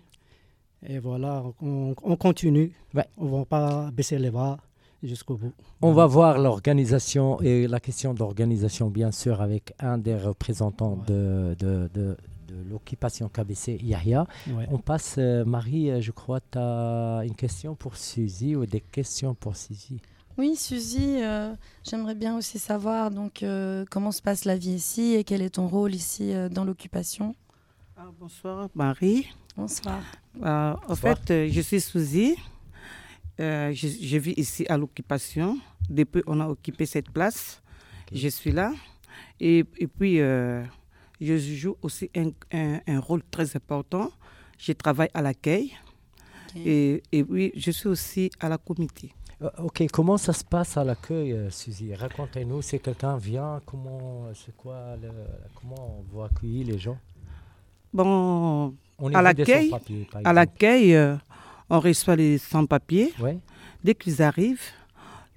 Et 0.88 1.00
voilà, 1.00 1.44
on, 1.62 1.96
on 2.04 2.16
continue. 2.16 2.72
Ouais. 2.94 3.06
On 3.18 3.26
ne 3.26 3.38
va 3.40 3.46
pas 3.46 3.92
baisser 3.92 4.18
les 4.20 4.30
bras 4.32 4.58
jusqu'au 5.02 5.36
bout. 5.38 5.52
On 5.82 5.92
va 5.94 6.06
voir 6.06 6.38
l'organisation 6.40 7.40
et 7.42 7.68
la 7.68 7.80
question 7.80 8.14
d'organisation, 8.14 8.90
bien 8.90 9.12
sûr, 9.12 9.42
avec 9.42 9.74
un 9.80 9.98
des 9.98 10.16
représentants 10.16 10.94
Ouais. 11.00 11.06
de, 11.14 11.56
de, 11.60 11.90
de- 11.94 12.18
de 12.48 12.70
l'occupation 12.70 13.30
KBC, 13.30 13.80
Yahya. 13.82 14.28
Ouais. 14.48 14.68
On 14.72 14.78
passe, 14.78 15.16
euh, 15.18 15.44
Marie, 15.44 16.02
je 16.02 16.12
crois, 16.12 16.40
tu 16.40 16.58
as 16.60 17.22
une 17.26 17.36
question 17.36 17.74
pour 17.74 17.96
Suzy 17.98 18.56
ou 18.56 18.66
des 18.68 18.82
questions 18.82 19.34
pour 19.34 19.56
Suzy? 19.56 20.00
Oui, 20.38 20.56
Suzy, 20.56 21.18
euh, 21.24 21.54
j'aimerais 21.84 22.16
bien 22.16 22.38
aussi 22.38 22.60
savoir 22.60 23.10
donc 23.12 23.42
euh, 23.44 23.86
comment 23.90 24.12
se 24.12 24.22
passe 24.22 24.46
la 24.46 24.56
vie 24.58 24.72
ici 24.74 25.14
et 25.16 25.24
quel 25.24 25.42
est 25.42 25.52
ton 25.56 25.68
rôle 25.68 25.96
ici 25.96 26.34
euh, 26.34 26.50
dans 26.50 26.64
l'occupation? 26.66 27.34
Ah, 28.06 28.10
bonsoir 28.20 28.68
Marie. 28.76 29.28
Bonsoir. 29.56 30.02
Euh, 30.42 30.74
en 30.74 30.88
Bonsoir. 30.90 31.18
fait, 31.20 31.32
euh, 31.32 31.50
je 31.50 31.62
suis 31.62 31.80
Suzy 31.80 32.36
Euh, 33.40 33.72
je, 33.74 33.88
je 33.88 34.18
vis 34.18 34.34
ici 34.38 34.66
à 34.68 34.78
l'occupation. 34.78 35.58
Depuis 35.90 36.22
on 36.28 36.40
a 36.42 36.48
occupé 36.50 36.86
cette 36.86 37.10
place, 37.12 37.62
je 38.12 38.28
suis 38.28 38.52
là. 38.52 38.74
Et, 39.40 39.64
et 39.78 39.88
puis, 39.88 40.20
euh, 40.20 40.64
je 41.22 41.38
joue 41.38 41.76
aussi 41.82 42.10
un, 42.16 42.30
un- 42.52 42.80
un 42.86 43.00
rôle 43.00 43.24
très 43.32 43.56
important. 43.56 44.12
Je 44.60 44.74
travaille 44.74 45.10
à 45.14 45.22
l'accueil. 45.22 45.72
Et, 46.56 47.02
et 47.12 47.24
oui, 47.24 47.52
je 47.56 47.72
suis 47.72 47.88
aussi 47.90 48.30
à 48.40 48.50
la 48.50 48.58
comité. 48.60 49.14
Ok, 49.58 49.84
comment 49.92 50.18
ça 50.18 50.32
se 50.34 50.44
passe 50.44 50.78
à 50.78 50.84
l'accueil, 50.84 51.36
Suzy? 51.50 51.96
Racontez-nous, 51.96 52.62
si 52.62 52.80
quelqu'un 52.80 53.18
vient, 53.18 53.62
comment, 53.66 54.28
c'est 54.36 54.56
quoi, 54.56 54.96
le- 55.02 55.10
comment 55.56 56.04
vous 56.12 56.22
accueillez 56.22 56.64
les 56.66 56.78
gens? 56.78 56.98
Bon, 57.94 58.74
Au 58.98 59.16
À 59.16 59.22
l'accueil, 59.22 59.72
à 60.96 61.00
euh, 61.00 61.18
on 61.70 61.80
reçoit 61.80 62.16
les 62.16 62.38
sans-papiers. 62.40 63.14
Ouais, 63.20 63.38
Dès 63.84 63.94
qu'ils 63.94 64.22
arrivent, 64.22 64.72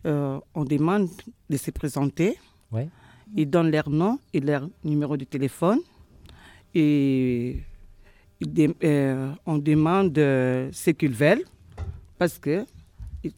euh, 0.07 0.39
on 0.55 0.65
demande 0.65 1.09
de 1.51 1.57
se 1.57 1.71
présenter. 1.71 2.39
Ouais. 2.73 2.89
Ils 3.35 3.49
donnent 3.51 3.71
leur 3.71 3.91
nom 3.91 4.19
et 4.33 4.41
leur 4.41 4.69
numéro 4.85 5.17
de 5.17 5.25
téléphone. 5.25 5.81
Et 6.75 7.61
euh, 8.85 9.33
on 9.45 9.59
demande 9.59 10.15
ce 10.17 10.91
qu'ils 10.91 11.13
veulent 11.13 11.45
parce 12.19 12.39
que 12.39 12.65
ils, 13.23 13.33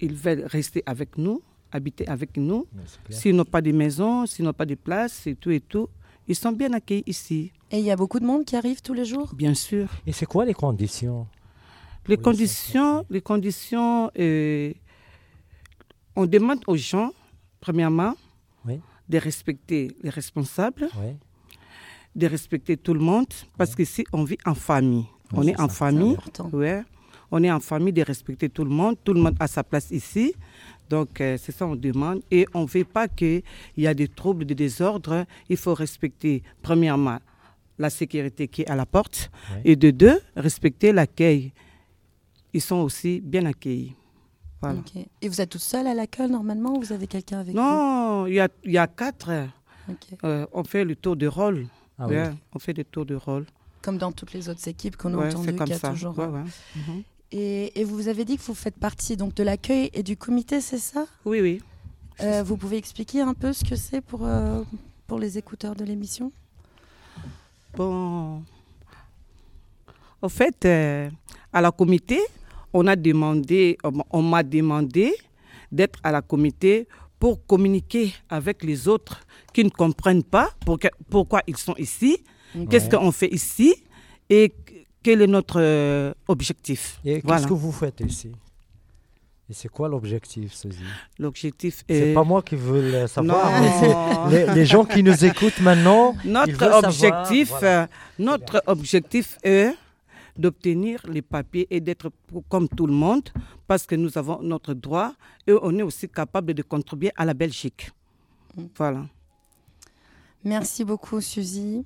ils 0.00 0.14
veulent 0.14 0.44
rester 0.46 0.82
avec 0.86 1.18
nous, 1.18 1.42
habiter 1.72 2.06
avec 2.08 2.36
nous. 2.36 2.66
S'ils 3.10 3.34
n'ont 3.36 3.44
pas 3.44 3.60
de 3.60 3.72
maison, 3.72 4.24
s'ils 4.26 4.44
n'ont 4.44 4.52
pas 4.52 4.66
de 4.66 4.74
place 4.76 5.26
et 5.26 5.34
tout 5.34 5.50
et 5.50 5.60
tout, 5.60 5.88
ils 6.28 6.34
sont 6.36 6.52
bien 6.52 6.72
accueillis 6.72 7.04
ici, 7.06 7.52
Et 7.70 7.78
il 7.78 7.84
y 7.84 7.90
a 7.90 7.96
beaucoup 7.96 8.20
de 8.20 8.26
monde 8.26 8.44
qui 8.44 8.54
arrive 8.56 8.80
tous 8.82 8.94
les 8.94 9.04
jours? 9.04 9.34
Bien 9.34 9.54
sûr. 9.54 9.88
Et 10.06 10.12
c'est 10.12 10.26
quoi 10.26 10.44
les 10.44 10.54
conditions? 10.54 11.26
Les 12.06 12.16
conditions, 12.16 13.04
les 13.10 13.20
conditions, 13.20 14.10
euh, 14.18 14.72
on 16.14 16.26
demande 16.26 16.60
aux 16.68 16.76
gens, 16.76 17.10
premièrement, 17.60 18.14
Oui. 18.64 18.80
de 19.08 19.18
respecter 19.18 19.96
les 20.02 20.10
responsables, 20.10 20.88
de 22.14 22.26
respecter 22.26 22.76
tout 22.76 22.94
le 22.94 23.00
monde, 23.00 23.26
parce 23.58 23.70
Oui. 23.70 23.76
qu'ici, 23.84 24.04
on 24.12 24.22
vit 24.24 24.38
en 24.44 24.54
famille. 24.54 25.06
On 25.32 25.42
est 25.42 25.58
en 25.60 25.68
ça, 25.68 25.74
famille, 25.74 26.12
important. 26.12 26.48
ouais. 26.52 26.82
On 27.30 27.42
est 27.42 27.50
en 27.50 27.60
famille 27.60 27.92
de 27.92 28.02
respecter 28.02 28.48
tout 28.48 28.64
le 28.64 28.70
monde. 28.70 28.96
Tout 29.04 29.12
le 29.14 29.20
monde 29.20 29.36
a 29.40 29.46
sa 29.46 29.64
place 29.64 29.90
ici. 29.90 30.34
Donc, 30.88 31.20
euh, 31.20 31.36
c'est 31.40 31.52
ça 31.52 31.66
on 31.66 31.74
demande. 31.76 32.22
Et 32.30 32.46
on 32.54 32.62
ne 32.62 32.66
veut 32.68 32.84
pas 32.84 33.08
qu'il 33.08 33.42
y 33.76 33.86
a 33.86 33.94
des 33.94 34.08
troubles, 34.08 34.44
des 34.44 34.54
désordres. 34.54 35.24
Il 35.48 35.56
faut 35.56 35.74
respecter, 35.74 36.42
premièrement, 36.62 37.18
la 37.78 37.90
sécurité 37.90 38.46
qui 38.48 38.62
est 38.62 38.68
à 38.70 38.76
la 38.76 38.86
porte. 38.86 39.30
Ouais. 39.52 39.62
Et 39.64 39.76
de 39.76 39.90
deux, 39.90 40.20
respecter 40.36 40.92
l'accueil. 40.92 41.52
Ils 42.52 42.60
sont 42.60 42.76
aussi 42.76 43.20
bien 43.20 43.44
accueillis. 43.46 43.94
Voilà. 44.62 44.78
Et 45.20 45.28
vous 45.28 45.40
êtes 45.40 45.50
toute 45.50 45.60
seule 45.60 45.86
à 45.86 45.92
l'accueil 45.94 46.30
normalement 46.30 46.76
ou 46.76 46.80
vous 46.80 46.92
avez 46.92 47.06
quelqu'un 47.06 47.40
avec 47.40 47.54
Non, 47.54 48.26
il 48.26 48.34
y 48.34 48.40
a, 48.40 48.48
il 48.64 48.72
y 48.72 48.78
a 48.78 48.86
quatre. 48.86 49.30
vous. 49.88 49.94
Euh, 50.24 50.46
on 50.52 50.64
fait 50.64 50.84
le 50.84 50.96
tour 50.96 51.16
de 51.16 51.26
rôle. 51.26 51.66
Ah 51.98 52.06
oui. 52.08 52.14
Ouais, 52.16 52.30
On 52.54 52.58
fait 52.58 52.72
le 52.72 52.84
tour 52.84 53.04
de 53.04 53.14
rôle. 53.14 53.44
Comme 53.82 53.98
dans 53.98 54.12
toutes 54.12 54.32
les 54.32 54.48
autres 54.48 54.66
équipes 54.68 54.96
qu'on 54.96 55.12
a 55.14 55.18
Ouais, 55.18 55.26
entendu 55.28 55.46
c'est 55.50 55.56
comme 55.56 55.66
qu'il 55.66 55.74
y 55.74 55.76
a 55.76 55.80
ça. 55.80 55.90
toujours. 55.90 56.18
Ouais, 56.18 56.26
ouais. 56.26 56.40
Mhm. 56.76 57.02
Et, 57.32 57.80
et 57.80 57.84
vous 57.84 58.08
avez 58.08 58.24
dit 58.24 58.36
que 58.36 58.42
vous 58.42 58.54
faites 58.54 58.76
partie 58.76 59.16
donc 59.16 59.34
de 59.34 59.42
l'accueil 59.42 59.90
et 59.92 60.02
du 60.02 60.16
comité, 60.16 60.60
c'est 60.60 60.78
ça? 60.78 61.06
Oui, 61.24 61.40
oui. 61.40 61.60
Euh, 62.20 62.42
Vous 62.42 62.56
pouvez 62.56 62.76
expliquer 62.76 63.20
un 63.20 63.34
peu 63.34 63.52
ce 63.52 63.64
que 63.64 63.76
c'est 63.76 64.00
pour, 64.00 64.24
euh, 64.24 64.62
pour 65.06 65.18
les 65.18 65.36
écouteurs 65.36 65.74
de 65.74 65.84
l'émission? 65.84 66.32
Bon. 67.76 68.42
En 70.22 70.28
fait, 70.28 70.64
euh, 70.64 71.10
à 71.52 71.60
la 71.60 71.70
comité, 71.72 72.18
on 72.72 72.86
a 72.86 72.96
demandé, 72.96 73.76
on 74.10 74.22
m'a 74.22 74.42
demandé 74.42 75.12
d'être 75.70 75.98
à 76.02 76.12
la 76.12 76.22
comité 76.22 76.88
pour 77.18 77.44
communiquer 77.46 78.14
avec 78.30 78.62
les 78.62 78.88
autres 78.88 79.20
qui 79.52 79.64
ne 79.64 79.68
comprennent 79.70 80.22
pas 80.22 80.50
pour 80.64 80.78
que- 80.78 80.88
pourquoi 81.10 81.42
ils 81.46 81.56
sont 81.56 81.74
ici, 81.76 82.18
qu'est-ce 82.70 82.86
Ouais. 82.86 82.98
qu'on 82.98 83.12
fait 83.12 83.32
ici 83.32 83.74
et 84.30 84.52
quel 85.06 85.22
est 85.22 85.28
notre 85.28 85.60
euh, 85.60 86.12
objectif. 86.26 86.98
Et 87.04 87.14
qu'est-ce 87.14 87.26
Voilà. 87.28 87.46
que 87.46 87.52
vous 87.54 87.70
faites 87.70 88.00
ici? 88.00 88.32
Et 89.48 89.54
c'est 89.54 89.68
quoi 89.68 89.88
l'objectif, 89.88 90.52
Suzy 90.52 90.82
L'objectif 91.20 91.84
C'est 91.88 92.10
est... 92.10 92.12
pas 92.14 92.24
moi 92.24 92.42
qui 92.42 92.56
veux 92.56 92.82
le 92.90 93.06
savoir, 93.06 93.52
Non. 93.52 93.60
mais 93.60 93.70
c'est 93.78 94.46
les, 94.48 94.54
les 94.56 94.66
gens 94.66 94.84
qui 94.84 95.04
nous 95.04 95.24
écoutent 95.24 95.60
maintenant. 95.60 96.16
Notre 96.24 96.58
savoir, 96.58 96.82
objectif, 96.84 97.50
voilà. 97.50 97.82
euh, 97.82 97.86
notre 98.18 98.60
objectif 98.66 99.38
est 99.44 99.70
d'obtenir 100.36 100.98
les 101.08 101.22
papiers 101.22 101.68
et 101.70 101.80
d'être 101.80 102.10
comme 102.48 102.68
tout 102.68 102.88
le 102.88 102.92
monde 102.92 103.28
parce 103.68 103.86
que 103.86 103.94
nous 103.94 104.18
avons 104.18 104.42
notre 104.42 104.74
droit 104.74 105.12
et 105.46 105.52
on 105.62 105.78
est 105.78 105.82
aussi 105.82 106.08
capable 106.08 106.52
de 106.52 106.62
contribuer 106.62 107.12
à 107.16 107.24
la 107.24 107.32
Belgique. 107.32 107.92
Mm. 108.56 108.64
Voilà. 108.76 109.06
Merci 110.42 110.84
beaucoup, 110.84 111.20
Suzy. 111.20 111.84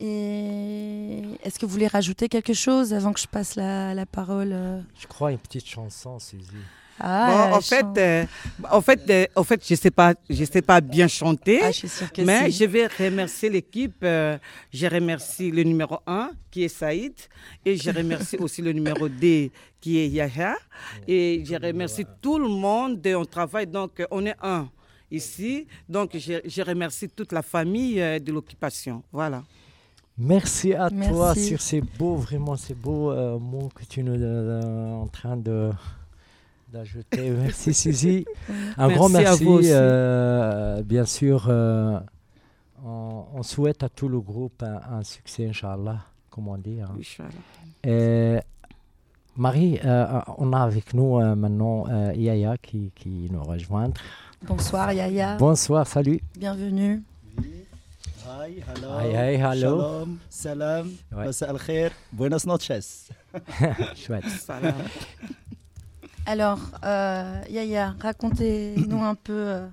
Et 0.00 1.22
est-ce 1.42 1.58
que 1.58 1.66
vous 1.66 1.72
voulez 1.72 1.86
rajouter 1.86 2.28
quelque 2.28 2.52
chose 2.54 2.92
avant 2.92 3.12
que 3.12 3.20
je 3.20 3.26
passe 3.26 3.54
la, 3.56 3.94
la 3.94 4.06
parole 4.06 4.50
euh, 4.52 4.80
Je 4.98 5.06
crois 5.06 5.32
une 5.32 5.38
petite 5.38 5.66
chanson, 5.66 6.18
Suzy. 6.18 6.44
Ah, 7.00 7.48
Bon, 7.50 7.56
en 7.56 7.60
fait, 7.60 7.86
euh, 7.98 8.24
en 8.70 8.80
fait, 8.80 9.10
euh, 9.10 9.26
en 9.34 9.42
fait, 9.44 9.66
je 9.68 9.74
sais 9.74 9.90
pas, 9.90 10.14
je 10.30 10.44
sais 10.44 10.62
pas 10.62 10.80
bien 10.80 11.08
chanter. 11.08 11.60
Ah, 11.62 11.72
je 11.72 11.78
suis 11.78 11.88
sûre 11.88 12.12
que 12.12 12.22
Mais 12.22 12.50
si. 12.50 12.58
je 12.58 12.64
vais 12.66 12.86
remercier 12.86 13.50
l'équipe. 13.50 13.96
euh, 14.04 14.38
je 14.72 14.86
remercie 14.86 15.50
le 15.50 15.64
numéro 15.64 15.98
1 16.06 16.30
qui 16.52 16.62
est 16.64 16.68
Saïd. 16.68 17.14
Et 17.64 17.76
je 17.76 17.90
remercie 17.90 18.36
aussi 18.36 18.62
le 18.62 18.72
numéro 18.72 19.08
2 19.08 19.50
qui 19.80 19.98
est 19.98 20.08
Yahya. 20.08 20.54
Et 21.08 21.42
je 21.44 21.54
remercie 21.56 22.04
tout 22.22 22.38
le 22.38 22.48
monde. 22.48 23.04
On 23.08 23.24
travaille 23.24 23.66
donc, 23.66 24.00
on 24.12 24.24
est 24.26 24.36
un 24.40 24.68
ici. 25.10 25.66
Donc 25.88 26.16
je, 26.16 26.34
je 26.44 26.62
remercie 26.62 27.08
toute 27.08 27.32
la 27.32 27.42
famille 27.42 27.96
de 27.96 28.32
l'occupation. 28.32 29.02
Voilà. 29.12 29.42
Merci 30.16 30.74
à 30.74 30.90
toi 30.90 31.34
sur 31.34 31.60
ces 31.60 31.80
beaux, 31.80 32.14
vraiment 32.16 32.56
ces 32.56 32.74
beaux 32.74 33.10
euh, 33.10 33.38
mots 33.38 33.68
que 33.74 33.84
tu 33.84 34.02
nous 34.04 34.14
es 34.22 34.64
en 34.94 35.08
train 35.08 35.36
de 35.36 35.70
d'ajouter. 36.72 37.30
Merci 37.42 37.74
Suzy. 37.74 38.24
Un 38.76 38.86
Merci 38.88 38.94
grand 38.98 39.14
à 39.14 39.18
merci. 39.22 39.44
vous 39.44 39.60
euh, 39.66 40.82
bien 40.82 41.04
sûr, 41.04 41.46
euh, 41.48 41.98
on, 42.84 43.24
on 43.34 43.42
souhaite 43.42 43.82
à 43.82 43.88
tout 43.88 44.08
le 44.08 44.20
groupe 44.20 44.62
un, 44.62 44.98
un 44.98 45.02
succès, 45.02 45.48
Inch'Allah, 45.48 45.98
comme 46.30 46.46
on 46.48 46.58
dit. 46.58 46.78
hein. 46.80 46.94
Et 47.82 48.38
Marie, 49.36 49.80
euh, 49.84 50.20
on 50.38 50.52
a 50.52 50.60
avec 50.60 50.94
nous 50.94 51.18
euh, 51.18 51.34
maintenant 51.34 51.86
euh, 51.88 52.12
Yaya 52.14 52.56
qui, 52.58 52.92
qui 52.94 53.28
nous 53.32 53.42
rejoint. 53.42 53.90
Bonsoir, 54.46 54.92
Yaya. 54.92 55.36
Bonsoir, 55.38 55.86
salut. 55.88 56.20
Bienvenue. 56.38 57.02
Hi, 58.26 58.62
hello. 58.66 58.88
Hi, 59.00 59.12
hi, 59.12 59.36
hello. 59.36 59.78
Shalom, 59.78 60.18
salam, 60.30 60.96
ouais. 61.12 61.42
al 61.42 61.58
khair, 61.58 61.92
buenas 62.10 62.46
noches. 62.46 63.10
Chouette. 63.94 64.24
Alors, 66.26 66.58
euh, 66.84 67.42
Yaya, 67.50 67.94
racontez-nous 68.00 69.02
un 69.02 69.14
peu 69.14 69.32
euh, 69.34 69.66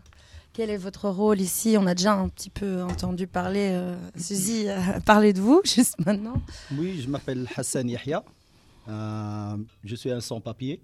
quel 0.52 0.70
est 0.70 0.76
votre 0.76 1.08
rôle 1.08 1.40
ici. 1.40 1.78
On 1.80 1.88
a 1.88 1.96
déjà 1.96 2.12
un 2.12 2.28
petit 2.28 2.50
peu 2.50 2.84
entendu 2.84 3.26
parler, 3.26 3.70
euh, 3.72 3.96
Suzy 4.18 4.68
euh, 4.68 4.78
a 4.96 5.00
parlé 5.00 5.32
de 5.32 5.40
vous 5.40 5.62
juste 5.64 5.96
maintenant. 6.06 6.42
Oui, 6.78 7.02
je 7.02 7.08
m'appelle 7.08 7.48
Hassan 7.56 7.90
Yahya. 7.90 8.22
Euh, 8.90 9.58
je 9.86 9.96
suis 9.96 10.12
un 10.12 10.20
sans-papier, 10.20 10.82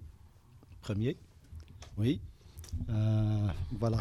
premier. 0.80 1.18
Oui. 1.98 2.22
voilà. 3.78 3.98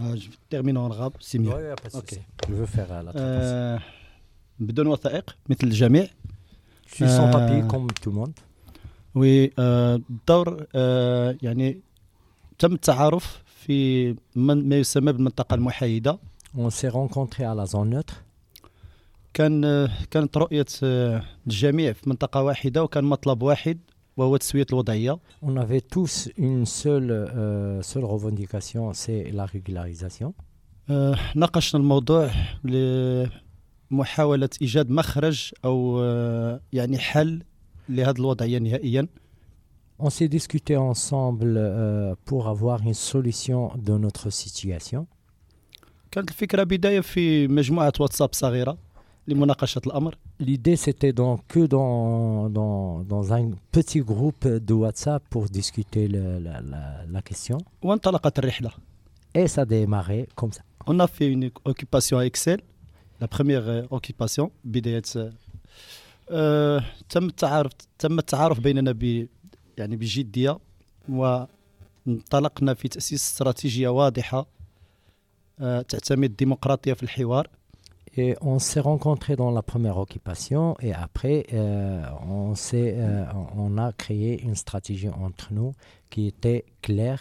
Euh, 0.00 0.16
je 0.16 0.28
termine 0.50 0.76
en 0.78 0.90
arabe, 0.90 1.12
c'est 1.20 1.38
mieux. 1.38 1.50
Ouais, 1.54 1.64
y 1.64 1.70
a 1.70 1.76
pas 1.76 1.88
de 1.88 1.96
Ok. 1.96 2.08
souci. 2.10 2.20
Je 2.48 2.54
veux 2.54 2.66
faire 2.66 2.90
euh, 2.92 3.02
la 3.02 3.12
traduction. 3.12 3.52
آه، 3.54 3.80
بدون 4.60 4.86
وثائق 4.86 5.36
مثل 5.48 5.66
الجميع 5.66 6.08
Je 6.86 6.94
suis 6.94 7.08
sans 7.08 7.28
euh, 7.28 7.32
papier 7.32 7.62
comme 7.72 7.86
tout 8.02 8.10
le 8.10 8.16
monde. 8.16 8.32
والدور 9.14 10.66
آه، 10.74 11.36
يعني 11.42 11.80
تم 12.58 12.72
التعارف 12.74 13.42
في 13.46 14.08
من 14.36 14.68
ما 14.68 14.76
يسمى 14.76 15.12
بالمنطقة 15.12 15.54
المحايدة 15.54 16.18
On 16.56 16.70
s'est 16.70 16.88
rencontrés 16.90 17.44
à 17.44 17.54
la 17.54 17.66
zone 17.66 17.88
neutre. 17.90 18.14
كان 19.34 19.64
آه، 19.64 19.90
كانت 20.10 20.36
رؤية 20.36 20.66
آه، 20.82 21.22
الجميع 21.46 21.92
في 21.92 22.08
منطقة 22.10 22.42
واحدة 22.42 22.84
وكان 22.84 23.04
مطلب 23.04 23.42
واحد 23.42 23.78
وهو 23.78 23.80
تسوية 23.82 23.90
الوضعية 23.92 23.95
On 24.18 25.56
avait 25.56 25.80
tous 25.80 26.28
une 26.36 26.66
seule, 26.66 27.10
euh, 27.10 27.82
seule 27.82 28.04
revendication, 28.04 28.92
c'est 28.92 29.30
la 29.32 29.46
régularisation. 29.46 30.34
آه، 30.90 31.18
ناقشنا 31.34 31.80
الموضوع 31.80 32.30
لمحاولة 32.64 34.48
إيجاد 34.62 34.90
مخرج 34.90 35.50
أو 35.64 36.00
آه، 36.02 36.60
يعني 36.72 36.98
حل 36.98 37.42
لهذه 37.88 38.18
الوضعية 38.18 38.58
نهائيا 38.58 39.06
On 40.00 40.10
s'est 40.10 40.28
discuté 40.28 40.76
ensemble 40.76 41.54
euh, 41.56 42.14
pour 42.24 42.48
avoir 42.48 42.82
une 42.82 42.94
solution 42.94 43.70
de 43.76 43.96
notre 43.96 44.30
situation. 44.30 45.06
كانت 46.10 46.30
الفكرة 46.30 46.62
بداية 46.62 47.00
في 47.00 47.48
مجموعة 47.48 47.92
واتساب 48.00 48.28
صغيرة 48.32 48.78
لمناقشة 49.27 49.81
الأمر؟ 49.87 50.17
ليدي 50.39 50.75
ستي 50.75 51.11
دون 51.11 51.37
كو 51.51 51.65
دون 51.65 52.53
دون 52.53 53.07
دون 53.07 53.33
ان 53.33 53.55
بيتي 53.73 53.99
جروب 53.99 54.33
دو 54.43 54.79
واتساب 54.79 55.21
بور 55.31 55.47
ديسكوتي 55.47 56.07
لا 56.07 57.05
لا 57.09 57.19
كيسيون 57.19 57.61
وانطلقت 57.81 58.39
الرحلة. 58.39 58.71
اي 59.35 59.47
سا 59.47 59.63
ديماري 59.63 60.27
كوم 60.35 60.51
سا 60.51 60.61
اون 60.87 61.01
افي 61.01 61.33
اون 61.33 61.51
اوكيباسيون 61.67 62.25
اكسل 62.25 62.61
لا 63.21 63.27
بروميير 63.33 63.91
اوكيباسيون 63.91 64.49
بداية 64.63 65.01
euh, 66.29 66.83
تم 67.09 67.25
التعارف 67.25 67.71
تم 67.99 68.19
التعارف 68.19 68.59
بيننا 68.59 68.91
ب 68.91 69.27
يعني 69.77 69.95
بجدية 69.95 70.57
وانطلقنا 71.09 72.73
في 72.73 72.87
تأسيس 72.87 73.23
استراتيجية 73.23 73.87
واضحة 73.87 74.47
آه، 75.59 75.81
تعتمد 75.81 76.23
الديمقراطية 76.23 76.93
في 76.93 77.03
الحوار. 77.03 77.47
Et 78.16 78.36
on 78.42 78.58
s'est 78.58 78.80
rencontrés 78.90 79.36
dans 79.36 79.50
la 79.58 79.62
première 79.62 79.96
occupation 80.04 80.76
et 80.86 80.92
après, 81.06 81.38
euh, 81.54 82.04
on, 82.28 82.54
s'est, 82.54 82.94
euh, 82.96 83.24
on 83.56 83.78
a 83.78 83.88
créé 83.92 84.30
une 84.42 84.54
stratégie 84.54 85.08
entre 85.26 85.46
nous 85.52 85.72
qui 86.10 86.26
était 86.26 86.64
claire. 86.82 87.20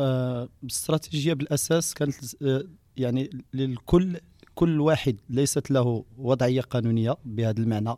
آه، 0.00 0.48
الاستراتيجية 0.62 1.32
بالأساس 1.32 1.94
كانت 1.94 2.14
آه، 2.42 2.64
يعني 2.96 3.30
للكل 3.54 4.20
كل 4.54 4.80
واحد 4.80 5.16
ليست 5.30 5.70
له 5.70 6.04
وضعية 6.18 6.60
قانونية 6.60 7.16
بهذا 7.24 7.60
المعنى 7.62 7.94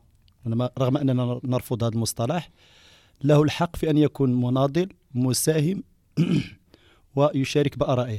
أنا 0.46 0.54
ما- 0.56 0.70
رغم 0.78 0.96
أننا 0.96 1.40
نرفض 1.44 1.84
هذا 1.84 1.92
المصطلح 1.94 2.50
له 3.24 3.42
الحق 3.42 3.76
في 3.76 3.90
أن 3.90 3.98
يكون 3.98 4.40
مناضل 4.40 4.88
مساهم 5.14 5.82
ويشارك 7.16 7.78
بآرائه 7.78 8.18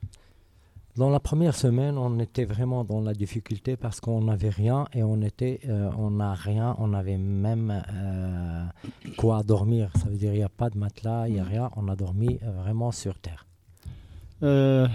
Dans 0.96 1.10
la 1.10 1.20
première 1.20 1.54
semaine, 1.54 1.98
on 1.98 2.18
était 2.18 2.46
vraiment 2.46 2.82
dans 2.82 3.02
la 3.02 3.12
difficulté 3.12 3.76
parce 3.76 4.00
qu'on 4.00 4.22
n'avait 4.22 4.48
rien 4.48 4.86
et 4.94 5.02
on 5.02 5.20
était, 5.20 5.60
euh, 5.68 5.90
on 5.98 6.10
n'a 6.10 6.32
rien, 6.32 6.74
on 6.78 6.94
avait 6.94 7.18
même 7.18 7.82
euh, 7.92 8.64
quoi 9.18 9.42
dormir. 9.42 9.90
Ça 10.00 10.08
veut 10.08 10.16
dire 10.16 10.32
il 10.32 10.38
n'y 10.38 10.42
a 10.42 10.48
pas 10.48 10.70
de 10.70 10.78
matelas, 10.78 11.28
il 11.28 11.34
n'y 11.34 11.40
a 11.40 11.44
rien. 11.44 11.70
On 11.76 11.88
a 11.88 11.96
dormi 11.96 12.38
euh, 12.42 12.50
vraiment 12.62 12.92
sur 12.92 13.18
terre. 13.18 13.46
آه، 14.42 14.90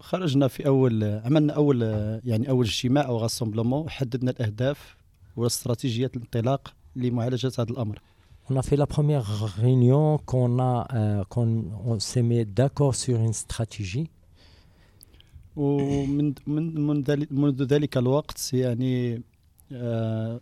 خرجنا 0.00 0.48
في 0.48 0.66
أول 0.66 1.20
عملنا 1.24 1.52
أول 1.52 1.82
آه، 1.82 2.20
يعني 2.24 2.50
أول 2.50 2.66
اجتماع 2.66 3.06
أو 3.06 3.16
غاسومبلومون 3.16 3.90
حددنا 3.90 4.30
الأهداف 4.30 4.96
واستراتيجية 5.36 6.10
الانطلاق 6.16 6.74
لمعالجة 6.96 7.52
هذا 7.58 7.70
الأمر 7.70 7.98
On 8.50 8.56
a 8.56 8.62
fait 8.62 8.76
la 8.76 8.86
première 8.86 9.26
réunion 9.60 10.16
qu'on 10.24 10.58
a, 10.58 10.88
euh, 10.94 11.24
qu'on 11.28 11.64
on 11.84 11.98
s'est 11.98 12.22
mis 12.22 12.46
d'accord 12.46 12.94
sur 12.94 13.20
une 13.20 13.34
stratégie. 13.34 14.08
ومن 15.55 16.33
من 16.47 16.81
من 16.87 17.01
ذلك 17.01 17.31
منذ 17.31 17.63
ذلك 17.63 17.97
الوقت 17.97 18.53
يعني 18.53 19.21
آه، 19.71 20.41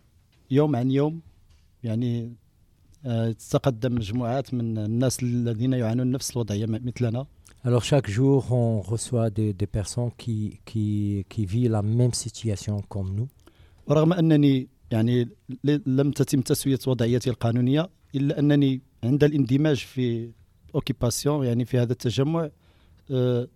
يوم 0.50 0.76
عن 0.76 0.90
يوم 0.90 1.20
يعني 1.84 2.32
آه، 3.06 3.32
تتقدم 3.32 3.94
مجموعات 3.94 4.54
من 4.54 4.78
الناس 4.78 5.22
الذين 5.22 5.72
يعانون 5.72 6.10
نفس 6.10 6.30
الوضعية 6.30 6.66
م- 6.66 6.80
مثلنا 6.86 7.26
Alors 7.64 7.84
chaque 7.84 8.08
jour, 8.10 8.50
on 8.50 8.80
reçoit 8.80 9.30
des, 9.30 9.52
des 9.52 9.68
personnes 9.78 10.10
qui, 10.22 10.58
qui, 10.68 11.24
qui 11.28 11.46
vivent 11.46 11.70
la 11.70 11.82
même 11.82 12.12
situation 12.12 12.82
comme 12.88 13.14
nous. 13.14 13.28
أنني 14.18 14.68
يعني 14.90 15.28
ل- 15.64 15.80
لم 15.86 16.10
تتم 16.10 16.40
تسوية 16.40 16.78
وضعيتي 16.86 17.30
القانونية 17.30 17.90
إلا 18.14 18.38
أنني 18.38 18.80
عند 19.04 19.24
الاندماج 19.24 19.76
في 19.76 20.30
اوكيباسيون 20.74 21.46
يعني 21.46 21.64
في 21.64 21.78
هذا 21.78 21.92
التجمع 21.92 22.50
آه، 23.10 23.48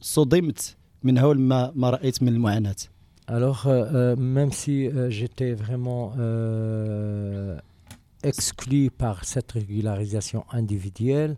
صدمت 0.00 0.76
من 1.03 1.17
هول 1.17 1.39
ما 1.39 1.71
ما 1.75 1.89
رأيت 1.89 2.23
من 2.23 2.29
المعاناة 2.29 2.75
Alors, 3.29 3.67
euh, 3.67 3.71
euh, 3.93 4.15
même 4.15 4.51
si 4.53 4.87
euh, 4.87 5.09
j'étais 5.09 5.51
vraiment 5.53 6.13
euh, 6.17 7.57
exclu 8.23 8.89
par 8.89 9.25
cette 9.25 9.51
régularisation 9.51 10.45
individuelle, 10.51 11.35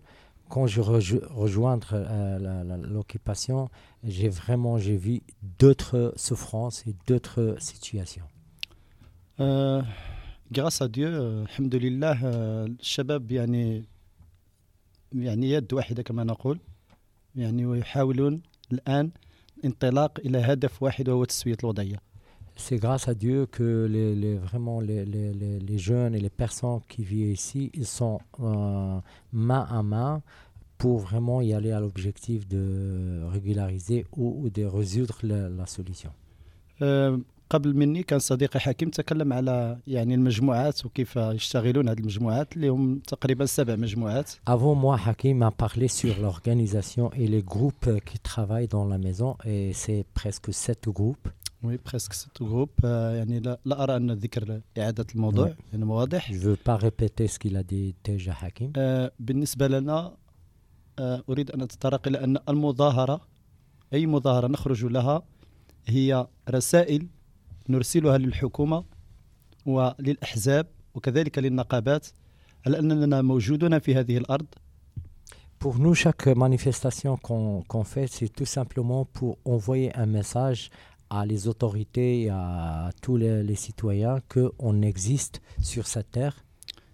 quand 0.50 0.68
je 0.68 0.82
rejo- 0.82 1.26
rejoindre 1.44 1.90
euh, 1.94 2.38
la- 2.46 2.64
la- 2.64 2.78
l'occupation, 2.78 3.70
j'ai 4.04 4.30
vraiment 4.30 4.78
j'ai 4.78 4.98
vu 4.98 5.22
d'autres 5.60 6.14
souffrances 6.16 6.86
et 6.88 6.94
d'autres 7.08 7.56
situations. 7.60 8.28
آه، 9.40 9.84
grâce 10.52 10.82
à 10.82 10.88
Dieu 10.88 11.08
آه، 11.08 11.42
الحمد 11.44 11.76
لله 11.76 12.20
آه، 12.26 12.66
الشباب 12.66 13.32
يعني 13.32 13.84
يعني 15.14 15.50
يد 15.52 15.74
واحدة 15.74 16.04
كما 16.04 16.24
نقول 16.24 16.60
يعني 17.36 17.66
ويحاولون 17.66 18.42
الآن 18.72 19.12
انطلاق 19.66 20.20
إلى 20.26 20.38
هدف 20.38 20.84
واحد 20.84 21.10
وهو 21.10 21.24
تسوية 21.26 21.58
الوضعية 21.64 22.00
C'est 22.70 22.76
grâce 22.86 23.08
à 23.08 23.14
Dieu 23.14 23.46
que 23.46 23.88
les, 23.96 24.14
les- 24.24 24.38
vraiment 24.48 24.82
les, 24.82 25.06
les- 25.06 25.34
les- 25.42 25.60
les 25.60 25.78
jeunes 25.78 26.14
et 26.14 26.20
les 26.20 26.30
personnes 26.44 26.82
qui 26.90 27.02
vivent 27.04 27.32
ici, 27.32 27.72
ils 27.74 27.86
sont 28.00 28.20
euh, 28.42 29.00
main 29.32 29.66
à 29.70 29.82
main 29.82 30.22
pour 30.78 30.98
vraiment 31.00 31.40
y 31.42 31.54
aller 31.54 31.72
à 31.72 31.80
l'objectif 31.80 32.40
de 32.56 32.64
régulariser 33.36 34.06
ou, 34.18 34.26
ou 34.42 34.50
de 34.50 34.66
résoudre 34.66 35.18
la, 35.24 35.48
la 35.50 35.66
solution. 35.66 36.12
آه، 36.82 37.20
قبل 37.51 37.77
مني 37.77 38.03
كان 38.03 38.19
صديقي 38.19 38.61
حكيم 38.61 38.91
تكلم 38.91 39.33
على 39.33 39.79
يعني 39.87 40.15
المجموعات 40.15 40.87
وكيف 40.87 41.17
يشتغلون 41.17 41.89
هذه 41.89 41.99
المجموعات 41.99 42.57
اللي 42.57 42.69
هم 42.69 42.99
تقريبا 42.99 43.47
سبع 43.47 43.77
مجموعات 43.77 44.33
Avant 44.47 44.75
moi, 44.75 44.97
Hakim 45.07 45.39
m'a 45.39 45.51
parlé 45.51 45.89
sur 45.89 46.15
l'organisation 46.21 47.11
et 47.13 47.27
les 47.27 47.43
groupes 47.43 47.87
euh, 47.87 47.99
qui 47.99 48.19
travaillent 48.19 48.69
dans 48.69 48.87
la 48.93 48.99
maison 48.99 49.37
et 49.45 49.73
c'est 49.73 50.05
presque 50.15 50.53
sept 50.53 50.89
groupes. 50.89 51.29
وي 51.65 51.79
بريسك 51.87 52.13
ست 52.13 52.43
جروب 52.43 52.69
آه، 52.85 53.15
يعني 53.17 53.41
لا, 53.41 53.59
لا 53.65 53.83
أرى 53.83 53.97
أن 53.97 54.11
ذكر 54.13 54.61
إعادة 54.79 55.07
الموضوع. 55.15 55.55
لأنه 55.73 55.93
واضح 55.93 56.33
Je 56.33 56.37
veux 56.37 56.57
pas 56.57 56.77
répéter 56.77 57.27
ce 57.27 57.39
qu'il 57.39 57.57
a 57.57 57.63
dit 57.63 57.95
déjà 58.05 58.33
Hakim. 58.43 58.73
آه، 58.77 59.13
بالنسبة 59.21 59.69
لنا 59.69 60.13
آه، 60.99 61.23
أريد 61.29 61.51
أن 61.51 61.63
أتطرق 61.63 62.09
إلى 62.09 62.25
أن 62.25 62.39
المظاهرة 62.49 63.21
أي 63.93 64.07
مظاهرة 64.07 64.47
نخرج 64.47 64.85
لها 64.85 65.23
هي 65.87 66.27
رسائل 66.51 67.07
نرسلها 67.70 68.18
للحكومه 68.18 68.84
وللاحزاب 69.66 70.68
وكذلك 70.96 71.40
للنقابات 71.40 72.08
على 72.66 72.80
اننا 72.80 73.22
موجودون 73.22 73.80
في 73.80 73.96
هذه 73.96 74.18
الارض 74.18 74.46
Pour 75.60 75.78
nous, 75.78 75.94
chaque 75.94 76.28
manifestation 76.28 77.18
qu'on 77.18 77.64
qu'on 77.68 77.84
fait, 77.84 78.08
c'est 78.08 78.30
tout 78.30 78.46
simplement 78.58 79.04
pour 79.04 79.38
envoyer 79.44 79.90
un 80.04 80.06
message 80.06 80.70
à 81.10 81.26
les 81.26 81.50
autorités 81.50 82.12
et 82.24 82.30
à 82.30 82.92
tous 83.02 83.18
les, 83.18 83.44
les 83.44 83.56
citoyens 83.56 84.18
qu'on 84.32 84.82
existe 84.82 85.42
sur 85.62 85.86
cette 85.88 86.12
terre. 86.12 86.36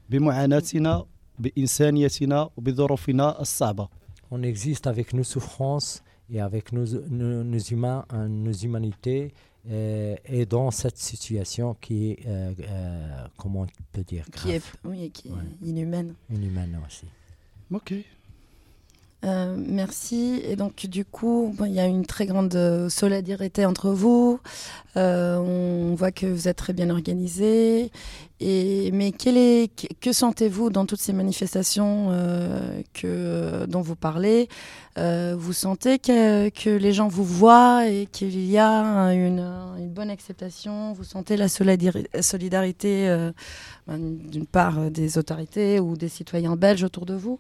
بمعاناتنا 0.09 1.05
بانسانيتنا 1.39 2.49
وبظروفنا 2.57 3.41
الصعبه 3.41 3.87
On 4.31 4.41
existe 4.41 4.87
avec 4.87 5.13
nos 5.13 5.23
souffrances 5.23 6.01
et 6.29 6.41
avec 6.41 6.71
nos, 6.71 6.85
nos, 7.09 7.43
nos 7.43 7.59
humains, 7.59 8.05
hein, 8.09 8.27
nos 8.27 8.51
humanités 8.51 9.33
euh, 9.68 10.16
est 10.24 10.46
dans 10.46 10.70
cette 10.70 10.96
situation 10.96 11.76
qui 11.82 12.12
est, 12.12 12.26
euh, 12.26 12.52
euh, 12.60 13.26
comment 13.36 13.62
on 13.62 13.66
peut 13.92 14.02
dire. 14.02 14.24
Qui 14.32 14.52
est, 14.52 14.62
oui, 14.84 15.10
qui 15.10 15.30
inhumaine. 15.62 16.14
Inhumaine 16.30 16.80
aussi. 16.86 17.04
Ok, 17.70 17.92
euh, 19.22 19.54
merci. 19.58 20.40
Et 20.48 20.56
donc, 20.56 20.86
du 20.86 21.04
coup, 21.04 21.54
il 21.66 21.72
y 21.72 21.80
a 21.80 21.86
une 21.86 22.06
très 22.06 22.24
grande 22.24 22.54
euh, 22.54 22.88
solidarité 22.88 23.66
entre 23.66 23.90
vous. 23.90 24.40
Euh, 24.96 25.36
on 25.36 25.94
voit 25.94 26.10
que 26.10 26.26
vous 26.26 26.48
êtes 26.48 26.56
très 26.56 26.72
bien 26.72 26.88
organisés. 26.88 27.90
Et, 28.40 28.90
mais 28.92 29.12
quel 29.12 29.36
est, 29.36 29.70
que, 30.00 30.12
sentez-vous 30.14 30.70
dans 30.70 30.86
toutes 30.86 31.02
ces 31.02 31.12
manifestations 31.12 32.08
euh, 32.10 32.80
que, 32.94 33.66
dont 33.66 33.82
vous 33.82 33.96
parlez? 33.96 34.48
Euh, 34.96 35.36
Vous 35.38 35.52
sentez 35.52 35.98
que, 35.98 36.48
que 36.48 36.70
les 36.70 36.94
gens 36.94 37.08
vous 37.08 37.24
voient 37.24 37.86
et 37.86 38.06
qu'il 38.10 38.40
y 38.40 38.56
a 38.56 39.12
une, 39.12 39.40
une 39.78 39.90
bonne 39.90 40.08
acceptation? 40.08 40.94
Vous 40.94 41.04
sentez 41.04 41.36
la 41.36 41.48
solidari- 41.48 42.06
solidarité 42.22 43.08
euh, 43.10 43.32
ben, 43.86 43.98
d'une 43.98 44.46
part 44.46 44.78
euh, 44.78 44.88
des 44.90 45.18
autorités 45.18 45.78
ou 45.78 45.98
des 45.98 46.08
citoyens 46.08 46.56
belges 46.56 46.84
autour 46.84 47.04
de 47.04 47.14
vous? 47.14 47.38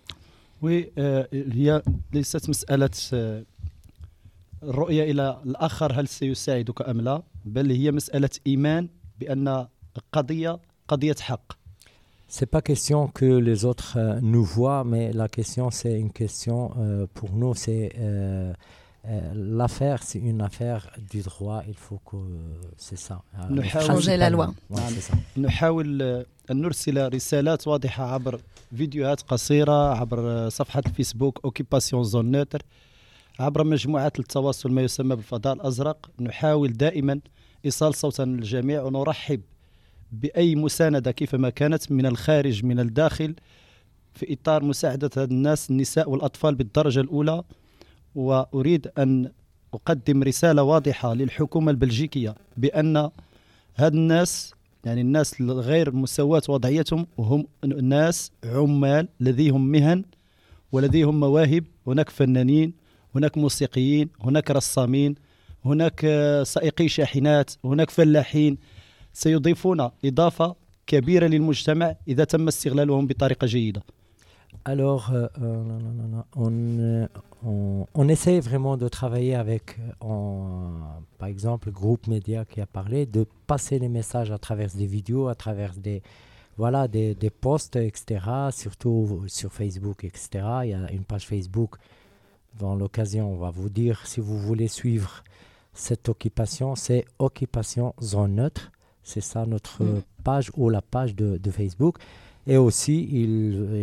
وي 0.61 0.91
آه، 0.97 1.27
هي 1.33 1.81
ليست 2.13 2.49
مسألة 2.49 2.89
آه، 3.13 3.43
الرؤية 4.63 5.11
إلى 5.11 5.41
الآخر 5.45 5.99
هل 5.99 6.07
سيساعدك 6.07 6.89
أم 6.89 7.01
لا 7.01 7.23
بل 7.45 7.71
هي 7.71 7.91
مسألة 7.91 8.29
إيمان 8.47 8.89
بأن 9.19 9.67
قضية 10.11 10.59
قضية 10.87 11.15
حق 11.19 11.65
C'est 12.27 12.47
pas 12.47 12.61
question 12.61 13.07
que 13.07 13.25
les 13.25 13.65
autres 13.65 13.97
euh, 13.97 14.19
nous 14.21 14.43
voient, 14.43 14.83
mais 14.83 15.13
la 15.13 15.27
question, 15.27 15.69
c'est 15.69 15.99
une 15.99 16.11
question 16.11 16.71
euh, 16.77 17.05
pour 17.13 17.31
nous, 17.31 17.53
c'est 17.53 17.91
euh, 17.99 18.51
euh, 19.04 19.32
l'affaire, 19.34 20.02
c'est 20.02 20.18
une 20.18 20.40
affaire 20.42 20.82
du 21.12 21.20
droit. 21.22 21.62
Il 21.68 21.74
faut 21.74 22.00
que 22.10 22.16
c'est 22.76 22.98
ça. 22.98 23.16
euh, 23.34 23.50
نحاول- 23.50 23.86
Changer 23.86 24.16
la 24.16 24.30
loi. 24.30 24.54
نحاول 25.36 26.02
أن 26.50 26.60
نرسل 26.60 27.14
رسالات 27.14 27.68
واضحة 27.68 28.04
عبر 28.14 28.40
فيديوهات 28.76 29.20
قصيرة 29.22 29.94
عبر 29.94 30.48
صفحة 30.48 30.82
الفيسبوك 30.86 31.40
اوكيباسيون 31.44 32.04
زون 32.04 32.30
نوتر 32.30 32.62
عبر 33.40 33.64
مجموعات 33.64 34.18
التواصل 34.18 34.72
ما 34.72 34.82
يسمى 34.82 35.16
بالفضاء 35.16 35.54
الأزرق 35.54 36.10
نحاول 36.20 36.72
دائما 36.72 37.20
إيصال 37.64 37.94
صوتنا 37.94 38.36
للجميع 38.36 38.82
ونرحب 38.82 39.40
بأي 40.12 40.54
مساندة 40.54 41.10
كيفما 41.12 41.50
كانت 41.50 41.92
من 41.92 42.06
الخارج 42.06 42.64
من 42.64 42.80
الداخل 42.80 43.34
في 44.14 44.32
إطار 44.32 44.64
مساعدة 44.64 45.10
الناس 45.24 45.70
النساء 45.70 46.10
والأطفال 46.10 46.54
بالدرجة 46.54 47.00
الأولى 47.00 47.42
وأريد 48.14 48.90
أن 48.98 49.30
أقدم 49.74 50.22
رسالة 50.22 50.62
واضحة 50.62 51.14
للحكومة 51.14 51.70
البلجيكية 51.70 52.34
بأن 52.56 53.10
هاد 53.76 53.94
الناس 53.94 54.54
يعني 54.84 55.00
الناس 55.00 55.40
الغير 55.40 55.94
مساواة 55.94 56.42
وضعيتهم 56.48 57.06
هم 57.18 57.46
ناس 57.82 58.32
عمال 58.44 59.08
لديهم 59.20 59.68
مهن 59.68 60.04
ولديهم 60.72 61.20
مواهب 61.20 61.64
هناك 61.86 62.10
فنانين 62.10 62.72
هناك 63.14 63.38
موسيقيين 63.38 64.08
هناك 64.20 64.50
رسامين 64.50 65.14
هناك 65.64 66.00
سائقي 66.42 66.88
شاحنات 66.88 67.50
هناك 67.64 67.90
فلاحين. 67.90 68.58
سيضيفون 69.12 69.88
إضافة 70.04 70.54
كبيرة 70.86 71.26
للمجتمع 71.26 71.94
إذا 72.08 72.24
تم 72.24 72.48
استغلالهم 72.48 73.06
بطريقة 73.06 73.46
جيدة. 73.46 73.82
Alors, 74.64 75.10
euh, 75.12 75.28
euh, 75.38 75.62
non, 75.68 75.78
non, 75.78 76.08
non, 76.14 76.24
on, 76.36 76.52
euh, 76.80 77.06
on, 77.44 77.86
on 77.94 78.08
essaie 78.08 78.40
vraiment 78.40 78.76
de 78.76 78.88
travailler 78.88 79.34
avec, 79.34 79.78
euh, 80.02 80.68
par 81.18 81.28
exemple, 81.28 81.68
le 81.68 81.72
groupe 81.72 82.06
média 82.06 82.44
qui 82.44 82.60
a 82.60 82.66
parlé, 82.66 83.06
de 83.06 83.26
passer 83.46 83.78
les 83.78 83.88
messages 83.88 84.30
à 84.30 84.38
travers 84.38 84.70
des 84.70 84.86
vidéos, 84.86 85.28
à 85.28 85.34
travers 85.34 85.74
des, 85.74 86.02
voilà, 86.56 86.88
des, 86.88 87.14
des 87.14 87.30
posts, 87.30 87.76
etc., 87.76 88.20
surtout 88.52 89.22
sur 89.26 89.52
Facebook, 89.52 90.04
etc. 90.04 90.28
Il 90.64 90.70
y 90.70 90.74
a 90.74 90.90
une 90.92 91.04
page 91.04 91.26
Facebook. 91.26 91.76
Dans 92.58 92.74
l'occasion, 92.74 93.32
on 93.32 93.36
va 93.36 93.50
vous 93.50 93.68
dire, 93.68 94.06
si 94.06 94.20
vous 94.20 94.38
voulez 94.38 94.68
suivre 94.68 95.22
cette 95.72 96.08
occupation, 96.08 96.74
c'est 96.74 97.04
Occupation 97.18 97.94
Zone 98.02 98.34
Neutre. 98.34 98.72
C'est 99.02 99.22
ça 99.22 99.46
notre 99.46 99.82
euh, 99.82 100.02
page 100.24 100.50
ou 100.56 100.68
la 100.68 100.82
page 100.82 101.14
de, 101.14 101.38
de 101.38 101.50
Facebook. 101.50 101.96
Et 102.47 102.57
aussi, 102.57 102.97
il, 103.21 103.33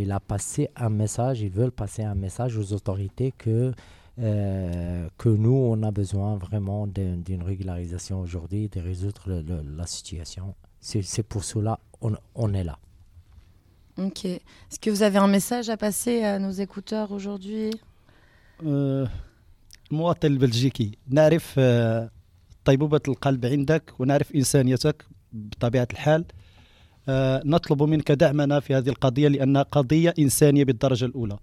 il 0.05 0.11
a 0.12 0.20
passé 0.20 0.70
un 0.76 0.88
message, 1.02 1.40
ils 1.40 1.50
veulent 1.50 1.72
passer 1.72 2.02
un 2.05 2.14
message 2.14 2.57
aux 2.57 2.72
autorités 2.72 3.33
que, 3.37 3.72
euh, 4.20 5.09
que 5.18 5.28
nous, 5.28 5.59
on 5.72 5.83
a 5.83 5.90
besoin 5.90 6.37
vraiment 6.37 6.87
d'un- 6.87 7.16
d'une 7.26 7.42
régularisation 7.42 8.16
aujourd'hui, 8.20 8.68
de 8.68 8.81
résoudre 8.81 9.22
le- 9.26 9.42
le- 9.42 9.64
la 9.81 9.87
situation. 9.96 10.46
C'est 10.88 11.02
c'est 11.02 11.26
pour 11.33 11.42
cela 11.52 11.74
on, 12.07 12.12
on 12.44 12.50
est 12.61 12.66
là. 12.70 12.76
Ok. 14.07 14.20
Est-ce 14.24 14.78
que 14.83 14.90
vous 14.90 15.02
avez 15.09 15.18
un 15.18 15.28
message 15.38 15.68
à 15.68 15.76
passer 15.76 16.16
à 16.24 16.38
nos 16.38 16.50
écouteurs 16.66 17.09
aujourd'hui 17.12 17.70
آه، 18.66 19.09
المواطن 19.92 20.28
البلجيكي 20.28 20.98
نعرف 21.09 21.55
آه، 21.59 22.11
طيبوبة 22.64 23.00
القلب 23.09 23.46
عندك 23.46 23.92
ونعرف 23.98 24.35
إنسانيتك 24.35 25.05
بطبيعة 25.33 25.88
الحال 25.92 26.24
آه، 26.24 26.24
نطلب 27.44 27.83
منك 27.83 28.12
دعمنا 28.12 28.61
في 28.61 28.74
هذه 28.74 28.88
القضية 28.88 29.28
لأنها 29.28 29.62
قضية 29.62 30.14
إنسانية 30.18 30.64
بالدرجة 30.64 31.05
الأولى 31.05 31.37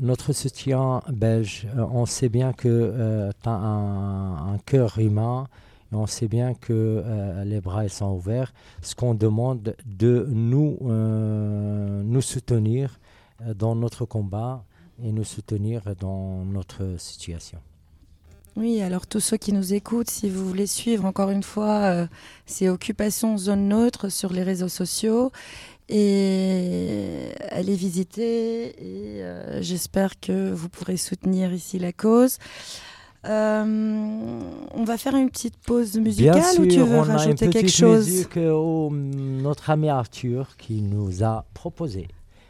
Notre 0.00 0.32
soutien 0.32 1.02
belge, 1.12 1.66
euh, 1.76 1.84
on 1.92 2.06
sait 2.06 2.30
bien 2.30 2.54
que 2.54 3.30
tu 3.42 3.48
as 3.48 3.52
un, 3.52 4.54
un 4.54 4.58
cœur 4.64 4.98
humain 4.98 5.48
et 5.92 5.94
on 5.94 6.06
sait 6.06 6.28
bien 6.28 6.54
que 6.54 6.72
euh, 6.72 7.44
les 7.44 7.60
bras 7.60 7.84
ils 7.84 7.90
sont 7.90 8.12
ouverts. 8.12 8.52
Ce 8.80 8.94
qu'on 8.94 9.14
demande 9.14 9.76
de 9.84 10.26
nous, 10.30 10.78
euh, 10.82 12.02
nous 12.02 12.22
soutenir 12.22 12.98
euh, 13.42 13.52
dans 13.54 13.74
notre 13.74 14.06
combat 14.06 14.64
et 15.02 15.12
nous 15.12 15.24
soutenir 15.24 15.82
dans 16.00 16.44
notre 16.44 16.96
situation. 16.98 17.58
Oui, 18.57 18.81
alors 18.81 19.05
tous 19.05 19.19
ceux 19.19 19.37
qui 19.37 19.53
nous 19.53 19.75
écoutent, 19.75 20.09
si 20.09 20.29
vous 20.29 20.47
voulez 20.47 20.65
suivre 20.65 21.05
encore 21.05 21.29
une 21.29 21.43
fois, 21.43 21.75
euh, 21.83 22.07
c'est 22.47 22.69
Occupation 22.69 23.37
Zone 23.37 23.67
Neutre 23.67 24.09
sur 24.09 24.33
les 24.33 24.41
réseaux 24.41 24.67
sociaux. 24.67 25.31
Et 25.89 27.29
allez 27.49 27.75
visiter 27.75 28.65
et 28.69 29.23
euh, 29.23 29.61
j'espère 29.61 30.19
que 30.19 30.51
vous 30.51 30.69
pourrez 30.69 30.97
soutenir 30.97 31.53
ici 31.53 31.77
la 31.77 31.93
cause. 31.93 32.39
Euh, 33.25 33.63
on 34.73 34.83
va 34.83 34.97
faire 34.97 35.15
une 35.15 35.29
petite 35.29 35.57
pause 35.57 35.95
musicale 35.97 36.43
sûr, 36.43 36.61
ou 36.61 36.65
tu 36.65 36.79
veux 36.79 36.99
rajouter 36.99 37.49
quelque 37.49 37.71
chose 37.71 38.05
musique 38.07 38.37
euh, 38.37 38.89
notre 38.89 39.69
ami 39.69 39.89
Arthur 39.89 40.57
qui 40.57 40.81
nous 40.81 41.23
a 41.23 41.45
proposé. 41.53 42.07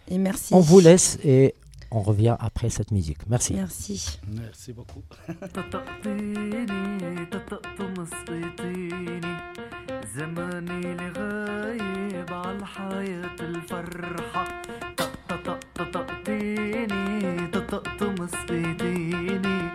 Et 0.10 0.18
merci. 0.18 0.54
On 0.54 0.60
vous 0.60 0.80
laisse 0.80 1.20
et 1.24 1.54
on 1.91 2.01
revient 2.01 2.37
après 2.41 2.71
cette 2.71 2.91
musique. 2.91 3.19
Merci. 3.29 3.55
Merci. 3.55 4.19
Merci 4.29 4.73
beaucoup. 4.73 5.03
تطقطيني 5.55 7.27
تطقطم 7.31 8.05
سقيطيني 8.05 9.21
زماني 10.17 10.95
لغايب 10.95 12.33
عالحياة 12.33 13.37
الفرحة 13.41 14.63
تطقطقطقطيني 14.97 17.47
تطقطم 17.53 18.27
سقيطيني 18.27 19.71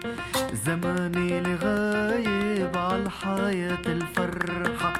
زماني 0.65 1.39
لغايب 1.41 2.77
عالحياة 2.77 3.81
الفرحة 3.87 4.93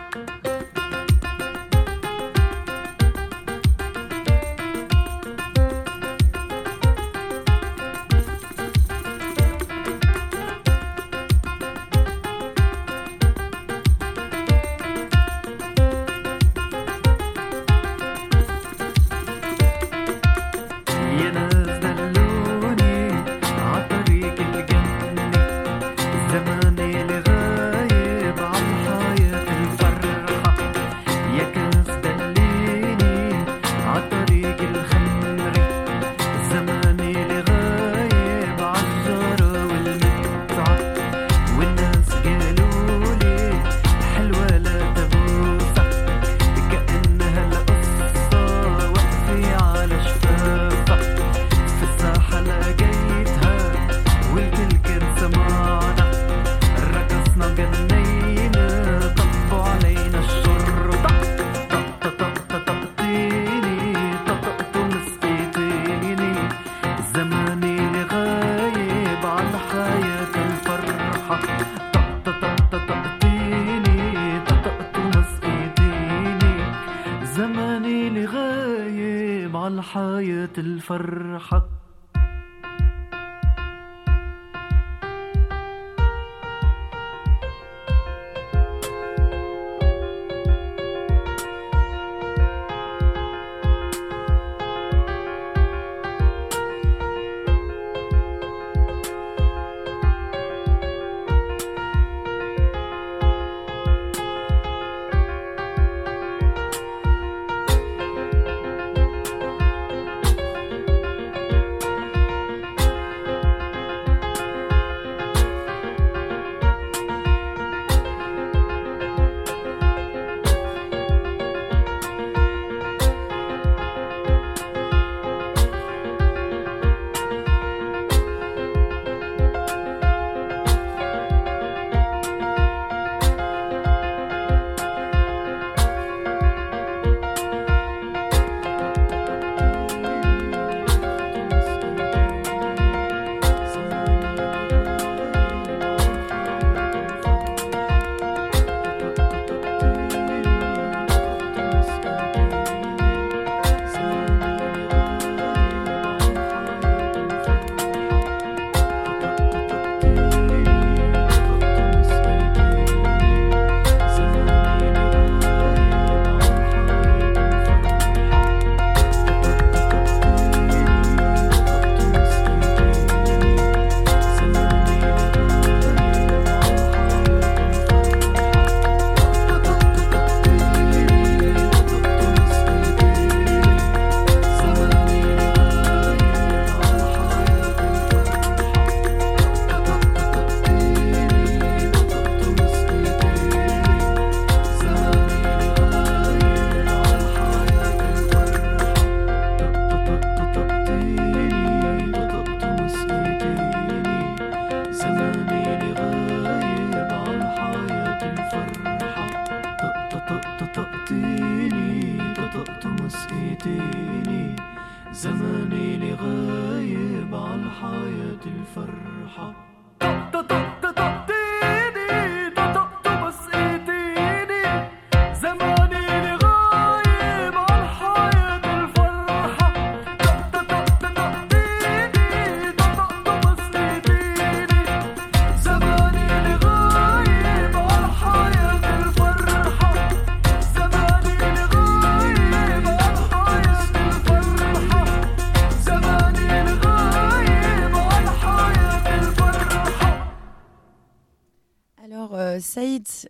فرحك 80.93 81.72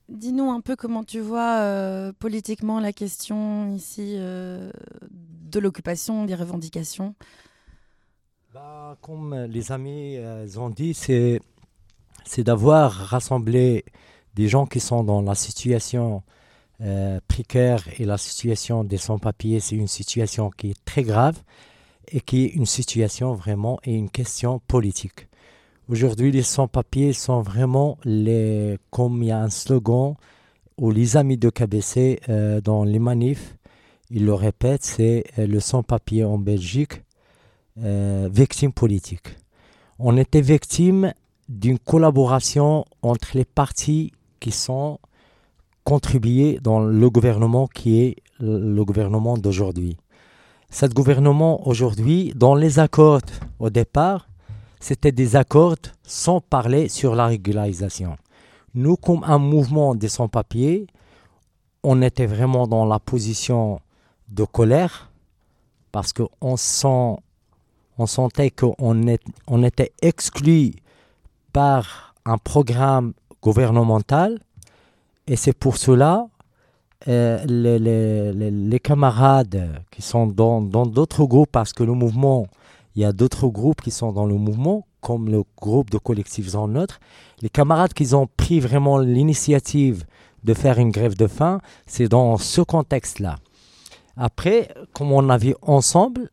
Dis-nous 0.09 0.51
un 0.51 0.61
peu 0.61 0.77
comment 0.77 1.05
tu 1.05 1.21
vois 1.21 1.59
euh, 1.59 2.13
politiquement 2.19 2.81
la 2.81 2.93
question 2.93 3.75
ici 3.75 4.15
euh, 4.17 4.71
de 5.11 5.59
l'occupation, 5.59 6.25
des 6.25 6.35
revendications. 6.35 7.15
Bah, 8.55 8.97
comme 9.01 9.35
les 9.45 9.73
amis 9.73 10.17
euh, 10.17 10.47
ont 10.57 10.71
dit, 10.71 10.95
c'est, 10.95 11.41
c'est 12.25 12.45
d'avoir 12.45 12.93
rassemblé 12.93 13.85
des 14.35 14.49
gens 14.49 14.67
qui 14.67 14.81
sont 14.81 15.05
dans 15.05 15.23
la 15.23 15.35
situation 15.35 16.23
précaire 17.29 17.87
et 18.01 18.05
la 18.05 18.19
situation 18.19 18.83
des 18.83 18.97
sans-papiers, 18.97 19.61
c'est 19.61 19.77
une 19.77 19.87
situation 19.87 20.51
qui 20.51 20.71
est 20.71 20.85
très 20.85 21.05
grave 21.05 21.41
et 22.09 22.21
qui 22.21 22.45
est 22.45 22.49
une 22.49 22.67
situation 22.67 23.35
vraiment 23.35 23.79
et 23.85 23.95
une 23.95 24.11
question 24.11 24.59
politique. 24.59 25.29
Aujourd'hui, 25.93 26.33
les 26.33 26.41
sans-papiers 26.41 27.13
sont 27.13 27.43
vraiment 27.43 27.99
les, 28.03 28.79
comme 28.89 29.23
il 29.23 29.27
y 29.27 29.31
a 29.31 29.43
un 29.43 29.51
slogan, 29.51 30.15
ou 30.79 30.91
les 30.91 31.19
amis 31.19 31.37
de 31.37 31.51
KBC 31.51 32.19
euh, 32.31 32.63
dans 32.63 32.83
les 32.83 32.99
manifs, 32.99 33.59
ils 34.09 34.25
le 34.25 34.33
répètent, 34.33 34.85
c'est 34.85 35.25
euh, 35.39 35.47
le 35.47 35.61
sans-papier 35.61 36.25
en 36.25 36.39
Belgique 36.39 37.03
euh, 37.83 38.27
victime 38.33 38.73
politique. 38.73 39.37
On 39.99 40.17
était 40.17 40.41
victime 40.41 41.13
d'une 41.51 41.79
collaboration 41.79 42.87
entre 43.03 43.29
les 43.35 43.45
partis 43.45 44.13
qui 44.41 44.51
sont 44.51 44.99
contribués 45.85 46.59
dans 46.63 46.81
le 46.81 47.11
gouvernement 47.11 47.67
qui 47.67 48.01
est 48.01 48.17
le 48.41 48.83
gouvernement 48.83 49.37
d'aujourd'hui. 49.37 49.99
Cet 50.71 50.95
gouvernement 50.95 51.69
aujourd'hui, 51.69 52.33
dans 52.35 52.55
les 52.55 52.79
accords 52.79 53.21
au 53.59 53.69
départ, 53.69 54.27
c'était 54.83 55.13
des 55.13 55.37
accords 55.37 55.77
sans 56.03 56.41
parler 56.41 56.89
sur 56.89 57.15
la 57.15 57.27
régularisation. 57.27 58.17
Nous, 58.75 58.97
comme 58.97 59.23
un 59.25 59.39
mouvement 59.39 59.95
des 59.95 60.09
sans-papiers, 60.09 60.89
on 61.85 62.03
était 62.03 62.27
vraiment 62.27 62.67
dans 62.67 62.85
la 62.85 62.99
position 62.99 63.79
de 64.29 64.45
colère 64.45 65.13
parce 65.93 66.13
qu'on 66.13 66.57
sent 66.57 67.17
on 67.99 68.07
sentait 68.07 68.51
qu'on 68.51 69.63
était 69.63 69.93
exclu 70.01 70.73
par 71.53 72.15
un 72.25 72.39
programme 72.39 73.13
gouvernemental 73.43 74.41
et 75.29 75.37
c'est 75.37 75.53
pour 75.53 75.77
cela 75.77 76.27
euh, 77.07 77.45
les, 77.45 77.79
les- 77.79 78.33
les- 78.51 78.81
camarades 78.81 79.83
qui 79.91 80.03
sont 80.03 80.27
dans 80.27 80.61
d'autres 80.87 81.25
groupes, 81.27 81.51
parce 81.53 81.73
que 81.73 81.83
le 81.83 81.93
mouvement, 81.93 82.47
il 82.95 83.03
y 83.03 83.05
a 83.05 83.13
d'autres 83.13 83.49
groupes 83.49 83.81
qui 83.81 83.91
sont 83.91 84.13
dans 84.13 84.27
le 84.27 84.35
mouvement, 84.35 84.87
comme 85.01 85.29
le 85.29 85.45
groupe 85.61 85.91
de 85.91 85.99
collectifs 85.99 86.55
en 86.55 86.69
neutre, 86.69 87.01
les 87.41 87.49
camarades 87.49 87.93
qui 87.93 88.15
ont 88.15 88.29
pris 88.37 88.61
vraiment 88.61 88.99
l'initiative 88.99 90.05
de 90.45 90.55
faire 90.55 90.79
une 90.79 90.91
grève 90.91 91.17
de 91.17 91.27
faim, 91.27 91.61
c'est 91.87 92.09
dans 92.09 92.37
ce 92.37 92.61
contexte-là. 92.61 93.37
Après, 94.17 94.69
comme 94.93 95.13
on 95.13 95.29
a 95.31 95.39
vu 95.39 95.55
ensemble, 95.63 96.31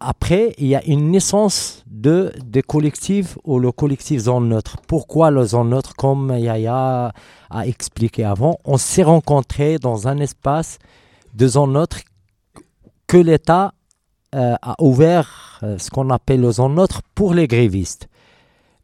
après, 0.00 0.54
il 0.56 0.66
y 0.66 0.74
a 0.74 0.82
une 0.86 1.10
naissance 1.10 1.84
de, 1.86 2.32
des 2.42 2.62
collectifs 2.62 3.36
ou 3.44 3.58
le 3.58 3.70
collectif 3.70 4.22
zone 4.22 4.48
neutre. 4.48 4.78
Pourquoi 4.88 5.30
le 5.30 5.44
zone 5.44 5.70
neutre 5.70 5.94
Comme 5.94 6.34
Yaya 6.36 7.12
a 7.50 7.66
expliqué 7.66 8.24
avant, 8.24 8.58
on 8.64 8.78
s'est 8.78 9.02
rencontrés 9.02 9.78
dans 9.78 10.08
un 10.08 10.18
espace 10.18 10.78
de 11.34 11.46
zone 11.46 11.74
neutre 11.74 11.98
que 13.06 13.18
l'État 13.18 13.74
euh, 14.32 14.54
a 14.62 14.76
ouvert, 14.80 15.58
euh, 15.64 15.76
ce 15.78 15.90
qu'on 15.90 16.08
appelle 16.10 16.40
le 16.40 16.52
zone 16.52 16.76
neutre, 16.76 17.02
pour 17.16 17.34
les 17.34 17.48
grévistes. 17.48 18.08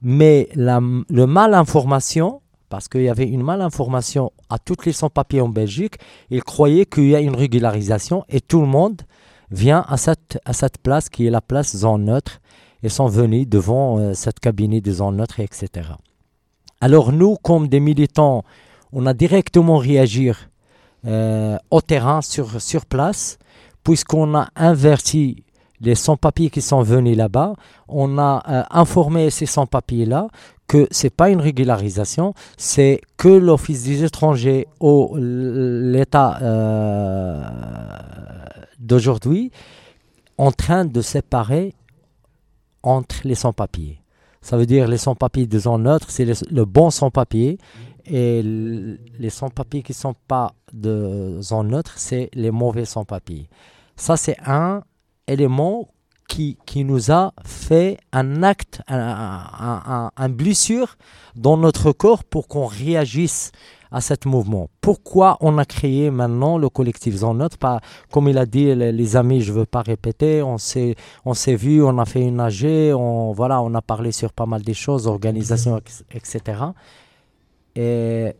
Mais 0.02 0.48
la, 0.56 0.80
le 1.08 1.26
mal 1.26 1.54
information, 1.54 2.40
parce 2.68 2.88
qu'il 2.88 3.02
y 3.02 3.08
avait 3.08 3.28
une 3.28 3.44
mal 3.44 3.62
information 3.62 4.32
à 4.50 4.58
toutes 4.58 4.86
les 4.86 4.92
sans-papiers 4.92 5.40
en 5.40 5.48
Belgique, 5.48 5.98
ils 6.30 6.42
croyaient 6.42 6.84
qu'il 6.84 7.10
y 7.10 7.14
a 7.14 7.20
une 7.20 7.36
régularisation 7.36 8.24
et 8.28 8.40
tout 8.40 8.60
le 8.60 8.66
monde 8.66 9.02
vient 9.52 9.84
à 9.88 9.96
cette, 9.96 10.36
à 10.44 10.52
cette 10.52 10.78
place 10.78 11.08
qui 11.08 11.28
est 11.28 11.30
la 11.30 11.40
place 11.40 11.76
zone 11.76 12.06
neutre 12.06 12.40
et 12.82 12.88
sont 12.88 13.06
venus 13.06 13.48
devant 13.48 13.98
euh, 13.98 14.14
cette 14.14 14.40
cabinet 14.40 14.80
de 14.80 14.90
zone 14.90 15.18
neutre, 15.18 15.38
etc. 15.38 15.90
Alors 16.80 17.12
nous, 17.12 17.36
comme 17.36 17.68
des 17.68 17.78
militants, 17.78 18.42
on 18.92 19.06
a 19.06 19.14
directement 19.14 19.76
réagi 19.78 20.32
au 21.04 21.80
terrain, 21.82 22.20
sur, 22.20 22.60
sur 22.60 22.84
place, 22.84 23.38
puisqu'on 23.86 24.34
a 24.34 24.48
inverti 24.56 25.44
les 25.80 25.94
sans-papiers 25.94 26.50
qui 26.50 26.60
sont 26.60 26.82
venus 26.82 27.16
là-bas. 27.16 27.54
On 27.86 28.18
a 28.18 28.42
euh, 28.48 28.62
informé 28.70 29.30
ces 29.30 29.46
sans-papiers-là 29.46 30.26
que 30.66 30.88
c'est 30.90 31.14
pas 31.14 31.30
une 31.30 31.40
régularisation, 31.40 32.34
c'est 32.56 33.00
que 33.16 33.28
l'Office 33.28 33.84
des 33.84 34.02
étrangers 34.02 34.66
ou 34.80 35.14
l'État 35.16 36.36
euh, 36.42 37.44
d'aujourd'hui 38.80 39.52
en 40.36 40.50
train 40.50 40.84
de 40.84 41.00
séparer 41.00 41.72
entre 42.82 43.20
les 43.22 43.36
sans-papiers. 43.36 44.00
Ça 44.40 44.56
veut 44.56 44.66
dire 44.66 44.88
les 44.88 44.98
sans-papiers 44.98 45.46
de 45.46 45.58
zone 45.60 45.84
neutre, 45.84 46.10
c'est 46.10 46.24
le, 46.24 46.64
bon 46.64 46.90
sans-papier. 46.90 47.58
Et 48.08 48.42
les 48.42 49.30
sans-papiers 49.30 49.84
qui 49.84 49.92
ne 49.92 49.96
sont 49.96 50.14
pas 50.26 50.54
de 50.72 51.38
zone 51.40 51.68
neutre, 51.68 51.94
c'est 51.96 52.30
les 52.34 52.50
mauvais 52.50 52.84
sans-papiers. 52.84 53.48
Ça, 53.96 54.16
c'est 54.16 54.36
un 54.44 54.82
élément 55.26 55.88
qui, 56.28 56.58
qui 56.66 56.84
nous 56.84 57.10
a 57.12 57.32
fait 57.44 57.98
un 58.12 58.42
acte, 58.42 58.82
un, 58.88 58.98
un, 58.98 59.82
un- 59.86 60.10
un 60.16 60.28
blessure 60.28 60.96
dans 61.34 61.56
notre 61.56 61.92
corps 61.92 62.24
pour 62.24 62.48
qu'on 62.48 62.66
réagisse 62.66 63.52
à 63.92 64.00
ce 64.00 64.14
mouvement. 64.26 64.68
Pourquoi 64.80 65.36
on 65.40 65.56
a 65.58 65.64
créé 65.64 66.10
maintenant 66.10 66.58
le 66.58 66.68
collectif 66.68 67.14
Zone 67.14 67.38
Neutre 67.38 67.56
Pas- 67.56 67.80
Comme 68.10 68.28
il 68.28 68.36
a 68.38 68.44
dit, 68.44 68.74
les, 68.74 68.90
les 68.92 69.16
amis, 69.16 69.40
je 69.40 69.52
ne 69.52 69.58
veux 69.58 69.64
pas 69.66 69.82
répéter, 69.82 70.42
on 70.42 70.58
s'est, 70.58 70.96
on 71.24 71.32
s'est 71.34 71.54
vu, 71.54 71.82
on 71.82 71.96
a 71.98 72.04
fait 72.04 72.20
une 72.22 72.40
AG, 72.40 72.64
on, 72.94 73.32
voilà, 73.32 73.62
on 73.62 73.72
a 73.74 73.80
parlé 73.82 74.10
sur 74.10 74.32
pas 74.32 74.46
mal 74.46 74.62
des 74.62 74.74
choses, 74.74 75.06
organisation, 75.06 75.78
ex- 75.78 76.04
etc. 76.10 76.60
Et 77.76 78.32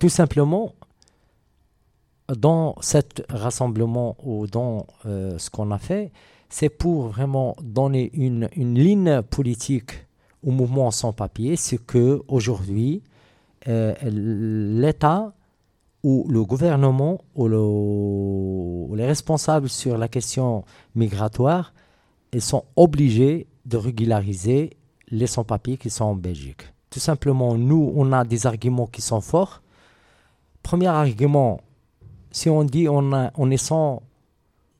tout 0.00 0.08
simplement, 0.08 0.74
dans 2.36 2.76
cet 2.80 3.24
rassemblement 3.28 4.16
ou 4.22 4.46
dans 4.46 4.86
euh, 5.06 5.38
ce 5.38 5.50
qu'on 5.50 5.70
a 5.70 5.78
fait, 5.78 6.12
c'est 6.48 6.68
pour 6.68 7.08
vraiment 7.08 7.56
donner 7.62 8.10
une, 8.14 8.48
une 8.56 8.78
ligne 8.78 9.22
politique 9.22 10.06
au 10.44 10.50
mouvement 10.50 10.90
sans 10.90 11.12
papier, 11.12 11.56
c'est 11.56 11.78
que 11.78 12.22
aujourd'hui 12.28 13.02
euh, 13.68 13.94
l'État 14.02 15.32
ou 16.02 16.26
le 16.28 16.44
gouvernement 16.44 17.20
ou, 17.34 17.46
ou 17.46 18.94
les 18.96 19.06
responsables 19.06 19.68
sur 19.68 19.96
la 19.96 20.08
question 20.08 20.64
migratoire, 20.94 21.72
ils 22.32 22.42
sont 22.42 22.64
obligés 22.76 23.46
de 23.66 23.76
régulariser 23.76 24.76
les 25.08 25.26
sans-papiers 25.26 25.76
qui 25.76 25.90
sont 25.90 26.06
en 26.06 26.14
Belgique. 26.16 26.62
Tout 26.90 27.00
simplement, 27.00 27.56
nous, 27.56 27.92
on 27.94 28.12
a 28.12 28.24
des 28.24 28.46
arguments 28.46 28.86
qui 28.86 29.00
sont 29.00 29.20
forts. 29.20 29.62
Premier 30.62 30.88
argument, 30.88 31.60
si 32.32 32.50
on 32.50 32.64
dit 32.64 32.88
on, 32.88 33.12
a- 33.12 33.30
on 33.36 33.50
est 33.50 33.56
100, 33.56 34.02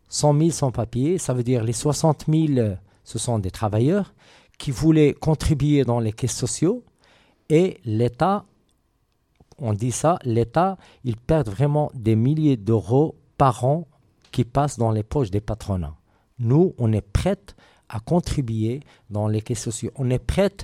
100 0.08 0.38
000 0.38 0.50
sans-papiers, 0.50 1.18
ça 1.18 1.32
veut 1.34 1.42
dire 1.44 1.62
les 1.64 1.72
60 1.72 2.24
000, 2.28 2.74
ce 3.04 3.18
sont 3.18 3.38
des 3.38 3.50
travailleurs 3.50 4.14
qui 4.58 4.70
voulaient 4.70 5.14
contribuer 5.14 5.84
dans 5.84 6.00
les 6.00 6.12
caisses 6.12 6.36
sociaux 6.36 6.82
et 7.48 7.78
l'État, 7.84 8.44
on 9.58 9.72
dit 9.74 9.92
ça, 9.92 10.18
l'État, 10.24 10.76
il 11.04 11.16
perd 11.16 11.48
vraiment 11.48 11.90
des 11.94 12.16
milliers 12.16 12.56
d'euros 12.56 13.14
par 13.38 13.64
an 13.64 13.86
qui 14.30 14.44
passent 14.44 14.78
dans 14.78 14.90
les 14.90 15.02
poches 15.02 15.30
des 15.30 15.40
patronats. 15.40 15.94
Nous, 16.38 16.74
on 16.78 16.92
est 16.92 17.00
prêts 17.06 17.36
à 17.88 18.00
contribuer 18.00 18.80
dans 19.10 19.28
les 19.28 19.42
caisses 19.42 19.62
sociaux. 19.62 19.90
On 19.96 20.08
est 20.10 20.18
prêts 20.18 20.56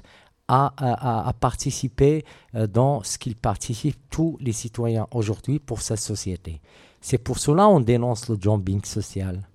à, 0.49 1.33
participer 1.39 2.25
euh, 2.55 2.67
dans 2.67 3.03
ce 3.03 3.19
qu'ils 3.19 3.37
participent 3.37 4.01
tous 4.11 4.39
les 4.41 4.53
citoyens 4.53 5.07
aujourd'hui 5.13 5.59
pour 5.59 5.83
cette 5.83 6.01
société. 6.01 6.61
C'est 7.01 7.19
pour 7.19 7.39
cela 7.39 7.65
qu'on 7.67 7.81
dénonce 7.81 8.29
le 8.29 8.37
jumping 8.41 8.83
social. 8.85 9.47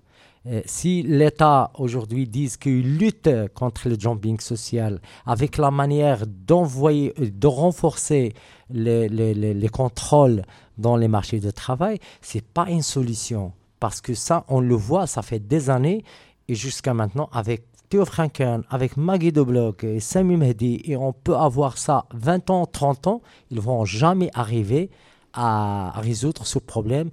Euh, 0.46 0.60
si 0.66 1.02
l'État 1.02 1.70
aujourd'hui 1.78 2.28
dit 2.28 2.50
qu'il 2.60 2.98
lutte 2.98 3.30
contre 3.54 3.88
le 3.88 3.98
jumping 3.98 4.38
social 4.40 5.00
avec 5.26 5.56
la 5.56 5.70
manière 5.70 6.26
d'envoyer, 6.26 7.12
euh, 7.18 7.30
de 7.30 7.46
renforcer 7.46 8.34
les, 8.70 9.08
les- 9.08 9.34
les- 9.34 9.54
les 9.54 9.68
contrôles 9.68 10.42
dans 10.78 10.96
les 10.96 11.08
marchés 11.08 11.40
de 11.40 11.50
travail, 11.50 11.98
c'est 12.20 12.44
pas 12.44 12.68
une 12.68 12.82
solution. 12.82 13.52
Parce 13.80 14.00
que 14.00 14.14
ça, 14.14 14.44
on 14.48 14.60
le 14.60 14.74
voit, 14.74 15.06
ça 15.06 15.22
fait 15.22 15.38
des 15.40 15.70
années 15.70 16.04
et 16.48 16.54
jusqu'à 16.54 16.94
maintenant 16.94 17.28
avec 17.32 17.64
Théo 17.88 18.04
Franken, 18.04 18.62
avec 18.70 18.96
Maggie 18.96 19.32
de 19.32 19.42
Bloch 19.42 19.84
et 19.84 20.00
Sami 20.00 20.36
Mehdi, 20.36 20.80
et 20.84 20.96
on 20.96 21.12
peut 21.12 21.36
avoir 21.36 21.78
ça 21.78 22.06
20 22.14 22.50
ans, 22.50 22.66
30 22.66 23.06
ans, 23.06 23.22
ils 23.50 23.60
vont 23.60 23.84
jamais 23.84 24.30
arriver 24.34 24.90
à 25.32 25.92
résoudre 26.00 26.46
ce 26.46 26.58
problème 26.58 27.10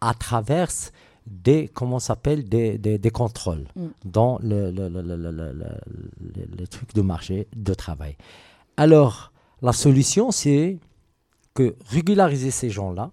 à 0.00 0.14
travers 0.14 0.68
des, 1.26 1.68
comment 1.68 1.98
s'appelle, 1.98 2.48
des, 2.48 2.78
des, 2.78 2.98
des 2.98 3.10
contrôles 3.10 3.66
Mm. 3.74 3.86
dans 4.04 4.38
le, 4.42 4.70
le, 4.70 4.88
le, 4.88 5.02
le, 5.02 5.16
le, 5.16 5.30
le- 5.32 5.52
le- 5.52 6.56
le 6.58 6.66
truc 6.68 6.94
de 6.94 7.02
marché 7.02 7.48
de 7.54 7.74
travail. 7.74 8.16
Alors, 8.76 9.32
la 9.62 9.72
solution, 9.72 10.30
c'est 10.30 10.78
que 11.54 11.74
régulariser 11.88 12.50
ces 12.50 12.70
gens-là, 12.70 13.10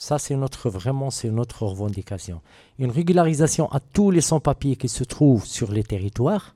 ça 0.00 0.18
c'est 0.18 0.34
notre 0.34 0.70
vraiment 0.70 1.10
c'est 1.10 1.30
notre 1.30 1.64
revendication. 1.64 2.40
Une 2.78 2.90
régularisation 2.90 3.70
à 3.70 3.80
tous 3.80 4.10
les 4.10 4.22
sans-papiers 4.22 4.76
qui 4.76 4.88
se 4.88 5.04
trouvent 5.04 5.44
sur 5.44 5.70
les 5.70 5.84
territoires. 5.84 6.54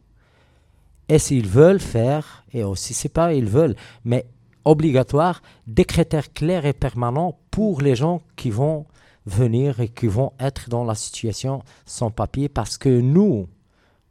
Et 1.10 1.18
s'ils 1.18 1.46
veulent 1.46 1.80
faire, 1.80 2.44
et 2.54 2.64
aussi 2.64 2.94
c'est 2.94 3.10
pas 3.10 3.34
ils 3.34 3.48
veulent, 3.48 3.76
mais 4.06 4.24
obligatoire, 4.64 5.42
des 5.66 5.84
critères 5.84 6.32
clairs 6.32 6.64
et 6.64 6.72
permanents 6.72 7.38
pour 7.50 7.82
les 7.82 7.94
gens 7.94 8.22
qui 8.34 8.48
vont 8.48 8.86
venir 9.26 9.80
et 9.80 9.88
qui 9.88 10.06
vont 10.06 10.32
être 10.40 10.70
dans 10.70 10.84
la 10.84 10.94
situation 10.94 11.62
sans 11.84 12.10
papier 12.10 12.48
parce 12.48 12.78
que 12.78 12.88
nous, 12.88 13.46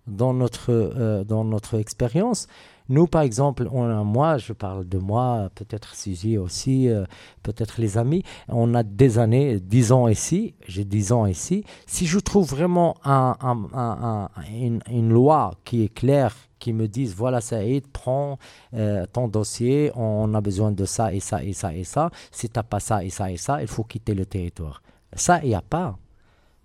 dans 0.05 0.35
notre, 0.35 0.71
euh, 0.71 1.23
dans 1.23 1.43
notre 1.43 1.79
expérience, 1.79 2.47
nous, 2.89 3.07
par 3.07 3.21
exemple, 3.21 3.67
on 3.71 4.03
moi, 4.03 4.37
je 4.37 4.53
parle 4.53 4.87
de 4.87 4.97
moi, 4.97 5.49
peut-être 5.55 5.95
Suzy 5.95 6.37
aussi, 6.37 6.89
euh, 6.89 7.05
peut-être 7.41 7.79
les 7.79 7.97
amis, 7.97 8.23
on 8.49 8.73
a 8.75 8.83
des 8.83 9.19
années, 9.19 9.59
10 9.59 9.91
ans 9.91 10.07
ici, 10.07 10.55
j'ai 10.67 10.83
10 10.83 11.11
ans 11.11 11.25
ici. 11.25 11.63
Si 11.85 12.05
je 12.05 12.19
trouve 12.19 12.49
vraiment 12.49 12.95
un- 13.05 13.35
un- 13.41 13.69
un- 13.73 14.29
un- 14.35 14.79
une, 14.89 15.09
loi 15.09 15.53
qui 15.63 15.83
est 15.83 15.93
claire, 15.93 16.35
qui 16.59 16.73
me 16.73 16.87
dise, 16.87 17.15
voilà, 17.15 17.41
Saïd, 17.41 17.85
prends 17.87 18.37
euh, 18.73 19.05
ton 19.11 19.27
dossier, 19.27 19.91
on 19.95 20.33
a 20.33 20.41
besoin 20.41 20.71
de 20.71 20.85
ça 20.85 21.13
et 21.13 21.19
ça 21.19 21.43
et 21.43 21.53
ça 21.53 21.73
et 21.73 21.83
ça, 21.83 22.09
si 22.31 22.47
tu 22.49 22.57
n'as 22.57 22.63
pas 22.63 22.79
ça 22.79 23.03
et 23.03 23.09
ça 23.09 23.31
et 23.31 23.37
ça, 23.37 23.61
il 23.61 23.67
faut 23.67 23.83
quitter 23.83 24.13
le 24.13 24.25
territoire. 24.25 24.81
Ça, 25.15 25.39
il 25.43 25.49
n'y 25.49 25.55
a 25.55 25.61
pas. 25.61 25.97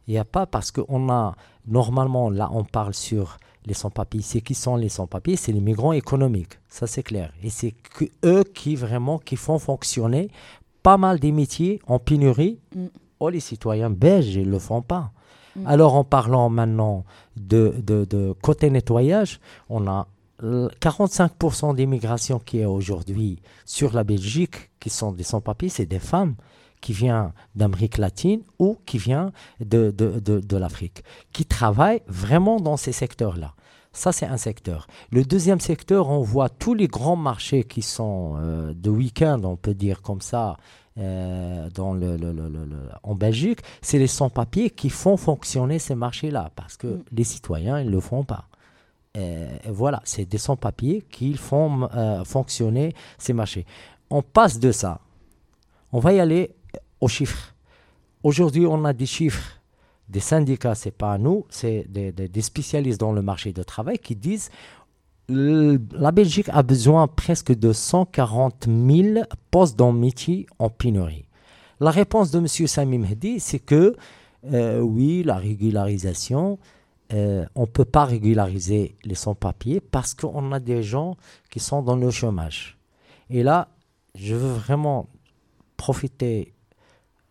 Il 0.06 0.12
n'y 0.12 0.18
a 0.18 0.24
pas 0.24 0.46
parce 0.46 0.70
qu'on 0.70 1.10
a, 1.10 1.34
normalement, 1.66 2.30
là, 2.30 2.48
on 2.52 2.64
parle 2.64 2.94
sur 2.94 3.36
les 3.66 3.74
sans-papiers. 3.74 4.22
C'est 4.22 4.40
qui 4.40 4.54
sont 4.54 4.76
les 4.76 4.88
sans-papiers? 4.88 5.36
C'est 5.36 5.52
les 5.52 5.60
migrants 5.60 5.92
économiques, 5.92 6.58
ça 6.68 6.86
c'est 6.86 7.02
clair. 7.02 7.32
Et 7.42 7.50
c'est 7.50 7.74
eux 8.24 8.44
qui 8.44 8.76
vraiment 8.76 9.18
qui 9.18 9.36
font 9.36 9.58
fonctionner 9.58 10.30
pas 10.82 10.96
mal 10.96 11.18
des 11.18 11.32
métiers 11.32 11.80
en 11.86 11.98
pénurie. 11.98 12.60
Mm. 12.74 12.86
Oh, 13.20 13.30
les 13.30 13.40
citoyens 13.40 13.90
belges, 13.90 14.36
ils 14.36 14.46
ne 14.46 14.52
le 14.52 14.58
font 14.58 14.82
pas. 14.82 15.10
Mm. 15.56 15.66
Alors, 15.66 15.94
en 15.94 16.04
parlant 16.04 16.48
maintenant 16.48 17.04
de, 17.36 17.74
de, 17.78 18.04
de 18.04 18.34
côté 18.42 18.70
nettoyage, 18.70 19.40
on 19.68 19.86
a 19.86 20.06
euh, 20.44 20.68
45% 20.80 21.74
des 21.74 21.86
migrations 21.86 22.38
qui 22.38 22.60
est 22.60 22.64
aujourd'hui 22.64 23.40
sur 23.64 23.92
la 23.92 24.04
Belgique, 24.04 24.70
qui 24.78 24.88
sont 24.88 25.12
des 25.12 25.24
sans-papiers, 25.24 25.68
c'est 25.68 25.86
des 25.86 25.98
femmes 25.98 26.36
qui 26.80 26.92
viennent 26.92 27.32
d'Amérique 27.54 27.98
latine 27.98 28.42
ou 28.58 28.78
qui 28.86 28.98
viennent 28.98 29.32
de, 29.60 29.90
de, 29.90 30.20
de, 30.20 30.40
de 30.40 30.56
l'Afrique, 30.56 31.02
qui 31.32 31.44
travaillent 31.44 32.02
vraiment 32.06 32.60
dans 32.60 32.76
ces 32.76 32.92
secteurs-là. 32.92 33.54
Ça, 33.92 34.12
c'est 34.12 34.26
un 34.26 34.36
secteur. 34.36 34.86
Le 35.10 35.24
deuxième 35.24 35.60
secteur, 35.60 36.10
on 36.10 36.20
voit 36.20 36.48
tous 36.50 36.74
les 36.74 36.86
grands 36.88 37.16
marchés 37.16 37.64
qui 37.64 37.82
sont 37.82 38.34
euh, 38.36 38.72
de 38.74 38.90
week-end, 38.90 39.40
on 39.44 39.56
peut 39.56 39.74
dire 39.74 40.02
comme 40.02 40.20
ça, 40.20 40.56
euh, 40.98 41.68
dans 41.70 41.94
le, 41.94 42.16
le- 42.16 42.32
le- 42.32 42.68
en 43.02 43.14
Belgique, 43.14 43.60
c'est 43.82 43.98
les 43.98 44.06
sans-papiers 44.08 44.70
qui 44.70 44.90
font 44.90 45.16
fonctionner 45.16 45.78
ces 45.78 45.94
marchés-là, 45.94 46.50
parce 46.54 46.76
que 46.76 46.86
Mm. 46.88 47.02
les 47.12 47.24
citoyens, 47.24 47.80
ils 47.80 47.86
ne 47.86 47.92
le 47.92 48.00
font 48.00 48.24
pas. 48.24 48.44
Euh, 49.16 49.48
voilà, 49.68 50.00
c'est 50.04 50.26
des 50.26 50.38
sans-papiers 50.38 51.02
qui 51.10 51.34
font 51.34 51.88
euh, 51.94 52.24
fonctionner 52.24 52.94
ces 53.16 53.32
marchés. 53.32 53.64
On 54.10 54.22
passe 54.22 54.58
de 54.60 54.70
ça. 54.70 55.00
On 55.92 55.98
va 55.98 56.12
y 56.12 56.20
aller 56.20 56.54
aux 57.00 57.08
chiffres. 57.08 57.54
Aujourd'hui, 58.22 58.66
on 58.66 58.84
a 58.84 58.92
des 58.92 59.06
chiffres 59.06 59.58
des 60.08 60.20
syndicats, 60.20 60.74
c'est 60.74 60.90
pas 60.90 61.18
nous, 61.18 61.44
c'est 61.50 61.86
des, 61.88 62.42
spécialistes 62.42 63.00
dans 63.00 63.12
le 63.12 63.22
marché 63.22 63.52
de 63.52 63.62
travail 63.62 63.98
qui 63.98 64.16
disent 64.16 64.50
la 65.28 66.10
Belgique 66.12 66.48
a 66.48 66.62
besoin 66.62 67.06
presque 67.06 67.52
de 67.52 67.74
140 67.74 68.66
000 68.66 69.24
postes 69.50 69.78
dans 69.78 69.92
métier 69.92 70.46
en 70.58 70.70
pénurie. 70.70 71.26
La 71.80 71.90
réponse 71.90 72.30
de 72.30 72.38
M. 72.38 72.46
Sami 72.46 72.98
Mehdi, 72.98 73.38
c'est 73.38 73.58
que 73.58 73.94
euh, 74.52 74.80
oui, 74.80 75.22
la 75.22 75.36
régularisation, 75.36 76.58
euh, 77.12 77.44
on 77.54 77.62
ne 77.62 77.66
peut 77.66 77.84
pas 77.84 78.06
régulariser 78.06 78.96
les 79.04 79.14
sans-papiers 79.14 79.80
parce 79.80 80.14
qu'on 80.14 80.52
a 80.52 80.60
des 80.60 80.82
gens 80.82 81.16
qui 81.50 81.60
sont 81.60 81.82
dans 81.82 81.96
le 81.96 82.10
chômage. 82.10 82.78
Et 83.28 83.42
là, 83.42 83.68
je 84.14 84.34
veux 84.34 84.52
vraiment 84.52 85.08
profiter 85.76 86.54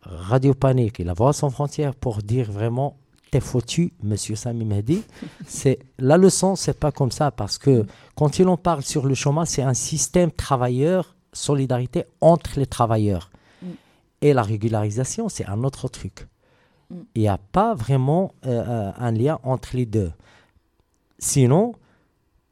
Radio 0.10 0.54
Panique 0.54 1.00
et 1.00 1.04
la 1.04 1.14
Voix 1.14 1.34
sans 1.34 1.50
frontières 1.50 1.96
pour 1.96 2.20
dire 2.24 2.52
vraiment 2.52 2.98
t'es 3.32 3.40
foutu, 3.40 3.92
monsieur 4.04 4.36
Sami 4.36 4.66
Mehdi. 4.66 5.04
C'est 5.48 5.80
la 6.00 6.18
leçon, 6.18 6.56
c'est 6.56 6.80
pas 6.80 6.92
comme 6.92 7.12
ça 7.12 7.32
parce 7.32 7.58
que 7.58 7.86
quand 8.16 8.40
il 8.40 8.48
en 8.48 8.58
parle 8.58 8.84
sur 8.84 9.06
le 9.06 9.16
chômage, 9.16 9.50
c'est 9.50 9.64
un 9.64 9.74
système 9.74 10.32
travailleur, 10.32 11.16
solidarité 11.34 12.06
entre 12.22 12.58
les 12.58 12.66
travailleurs. 12.66 13.30
Mm. 13.62 13.68
Et 14.22 14.34
la 14.34 14.44
régularisation, 14.44 15.30
c'est 15.30 15.46
un 15.46 15.64
autre 15.64 15.90
truc. 15.90 16.28
Mm. 16.90 16.96
Il 17.16 17.22
n'y 17.22 17.28
a 17.28 17.38
pas 17.38 17.76
vraiment 17.76 18.34
euh, 18.46 18.64
euh, 18.66 18.92
un 18.98 19.12
lien 19.12 19.40
entre 19.44 19.76
les 19.76 19.86
deux. 19.86 20.12
Sinon, 21.20 21.74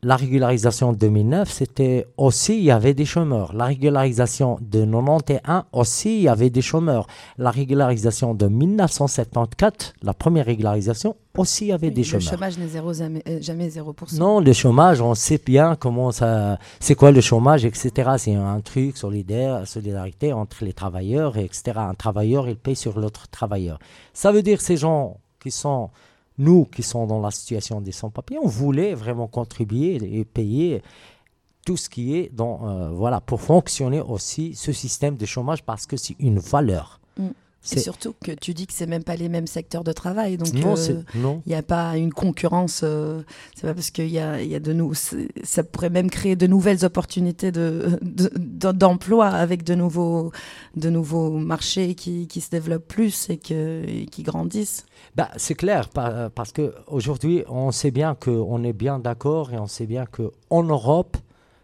la 0.03 0.15
régularisation 0.17 0.93
de 0.93 0.97
2009, 0.97 1.51
c'était 1.51 2.05
aussi, 2.17 2.57
il 2.57 2.63
y 2.63 2.69
avait 2.71 2.93
des 2.93 3.05
chômeurs. 3.05 3.53
La 3.55 3.65
régularisation 3.65 4.59
de 4.61 4.85
91, 4.85 5.63
aussi, 5.71 6.17
il 6.17 6.21
y 6.23 6.27
avait 6.27 6.51
des 6.51 6.61
chômeurs. 6.61 7.07
La 7.39 7.49
régularisation 7.49 8.35
de 8.35 8.47
1974, 8.47 9.93
la 10.03 10.13
première 10.13 10.45
régularisation, 10.45 11.15
aussi, 11.37 11.65
il 11.65 11.67
y 11.69 11.71
avait 11.71 11.87
Oui, 11.87 11.93
des 11.93 12.01
le 12.01 12.07
chômeurs. 12.07 12.29
chômage 12.29 12.57
n'est 12.59 12.67
zéro, 12.67 12.93
jamais, 12.93 13.23
euh, 13.27 13.39
jamais 13.41 13.67
0%. 13.69 14.17
Non, 14.19 14.39
le 14.39 14.53
chômage, 14.53 15.01
on 15.01 15.15
sait 15.15 15.39
bien 15.43 15.75
comment 15.75 16.11
ça, 16.11 16.59
c'est 16.79 16.95
quoi 16.95 17.11
le 17.11 17.21
chômage, 17.21 17.65
etc. 17.65 18.11
C'est 18.17 18.35
un 18.35 18.61
truc 18.61 18.97
solidaire, 18.97 19.67
solidarité 19.67 20.33
entre 20.33 20.63
les 20.63 20.73
travailleurs, 20.73 21.37
etc. 21.37 21.73
Un 21.77 21.95
travailleur, 21.95 22.47
il 22.47 22.57
paye 22.57 22.75
sur 22.75 22.99
l'autre 22.99 23.27
travailleur. 23.29 23.79
Ça 24.13 24.31
veut 24.31 24.43
dire 24.43 24.61
ces 24.61 24.77
gens 24.77 25.17
qui 25.41 25.51
sont, 25.51 25.89
nous 26.37 26.65
qui 26.65 26.83
sommes 26.83 27.07
dans 27.07 27.21
la 27.21 27.31
situation 27.31 27.81
des 27.81 27.91
sans-papiers, 27.91 28.37
on 28.41 28.47
voulait 28.47 28.93
vraiment 28.93 29.27
contribuer 29.27 29.95
et 30.19 30.25
payer 30.25 30.81
tout 31.65 31.77
ce 31.77 31.89
qui 31.89 32.15
est 32.15 32.33
dans, 32.33 32.67
euh, 32.67 32.89
voilà, 32.89 33.21
pour 33.21 33.41
fonctionner 33.41 33.99
aussi 33.99 34.53
ce 34.55 34.71
système 34.71 35.17
de 35.17 35.25
chômage 35.25 35.63
parce 35.63 35.85
que 35.85 35.97
c'est 35.97 36.15
une 36.19 36.39
valeur. 36.39 36.99
Mm. 37.17 37.29
Et 37.65 37.75
C'est- 37.75 37.79
surtout 37.79 38.13
que 38.23 38.31
tu 38.31 38.53
dis 38.53 38.67
que 38.67 38.73
c'est 38.73 38.85
même 38.85 39.03
pas 39.03 39.15
les 39.15 39.27
mêmes 39.27 39.47
secteurs 39.47 39.83
de 39.83 39.91
travail. 39.91 40.37
Donc, 40.37 40.53
non, 40.53 40.75
euh, 40.77 41.01
il 41.15 41.49
n'y 41.49 41.55
a 41.55 41.63
pas 41.63 41.97
une 41.97 42.13
concurrence. 42.13 42.81
euh, 42.83 43.23
c'est 43.55 43.63
pas 43.67 43.73
parce 43.73 43.89
qu'il 43.89 44.09
y 44.09 44.19
a, 44.19 44.39
il 44.41 44.47
y 44.49 44.53
a 44.55 44.59
de 44.59 44.71
nous. 44.71 44.93
Ça 44.93 45.63
pourrait 45.63 45.89
même 45.89 46.09
créer 46.11 46.35
de 46.35 46.45
nouvelles 46.45 46.85
opportunités 46.85 47.51
de, 47.51 47.97
de- 48.03 48.31
de- 48.35 48.71
d'emploi 48.71 49.27
avec 49.29 49.63
de 49.63 49.73
nouveaux, 49.73 50.31
de 50.75 50.89
nouveaux 50.91 51.31
marchés 51.31 51.95
qui, 51.95 52.27
qui 52.27 52.39
se 52.41 52.51
développent 52.51 52.87
plus 52.87 53.29
et, 53.31 53.37
que, 53.37 53.83
et 53.87 54.05
qui 54.05 54.21
grandissent. 54.21 54.85
Bah, 55.15 55.29
c'est 55.37 55.55
clair, 55.55 55.89
pa- 55.89 56.29
parce 56.29 56.51
qu'aujourd'hui, 56.51 57.43
on 57.47 57.71
sait 57.71 57.91
bien 57.91 58.13
qu'on 58.15 58.63
est 58.63 58.73
bien 58.73 58.99
d'accord 58.99 59.51
et 59.53 59.57
on 59.57 59.67
sait 59.67 59.87
bien 59.87 60.05
qu'en 60.05 60.63
Europe, 60.63 61.17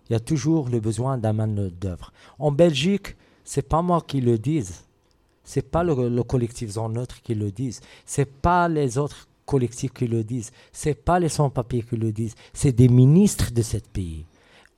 il 0.09 0.13
y 0.13 0.15
a 0.15 0.19
toujours 0.19 0.67
le 0.69 0.79
besoin 0.79 1.17
d'un 1.17 1.33
main-d'œuvre. 1.33 2.11
En 2.39 2.51
Belgique, 2.51 3.15
c'est 3.43 3.67
pas 3.67 3.81
moi 3.81 4.01
qui 4.05 4.19
le 4.21 4.37
dise, 4.37 4.83
c'est 5.51 5.69
pas 5.69 5.83
le, 5.83 6.07
le 6.07 6.23
collectif 6.23 6.69
Zone 6.69 6.93
Neutre 6.93 7.21
qui 7.21 7.35
le 7.35 7.51
disent, 7.51 7.81
c'est 8.05 8.31
pas 8.47 8.69
les 8.69 8.97
autres 8.97 9.27
collectifs 9.45 9.91
qui 9.91 10.07
le 10.07 10.23
disent, 10.23 10.51
c'est 10.71 10.93
pas 10.93 11.19
les 11.19 11.27
sans-papiers 11.27 11.83
qui 11.83 11.97
le 11.97 12.13
disent, 12.13 12.35
c'est 12.53 12.71
des 12.71 12.87
ministres 12.87 13.51
de 13.51 13.61
ce 13.61 13.75
pays. 13.75 14.25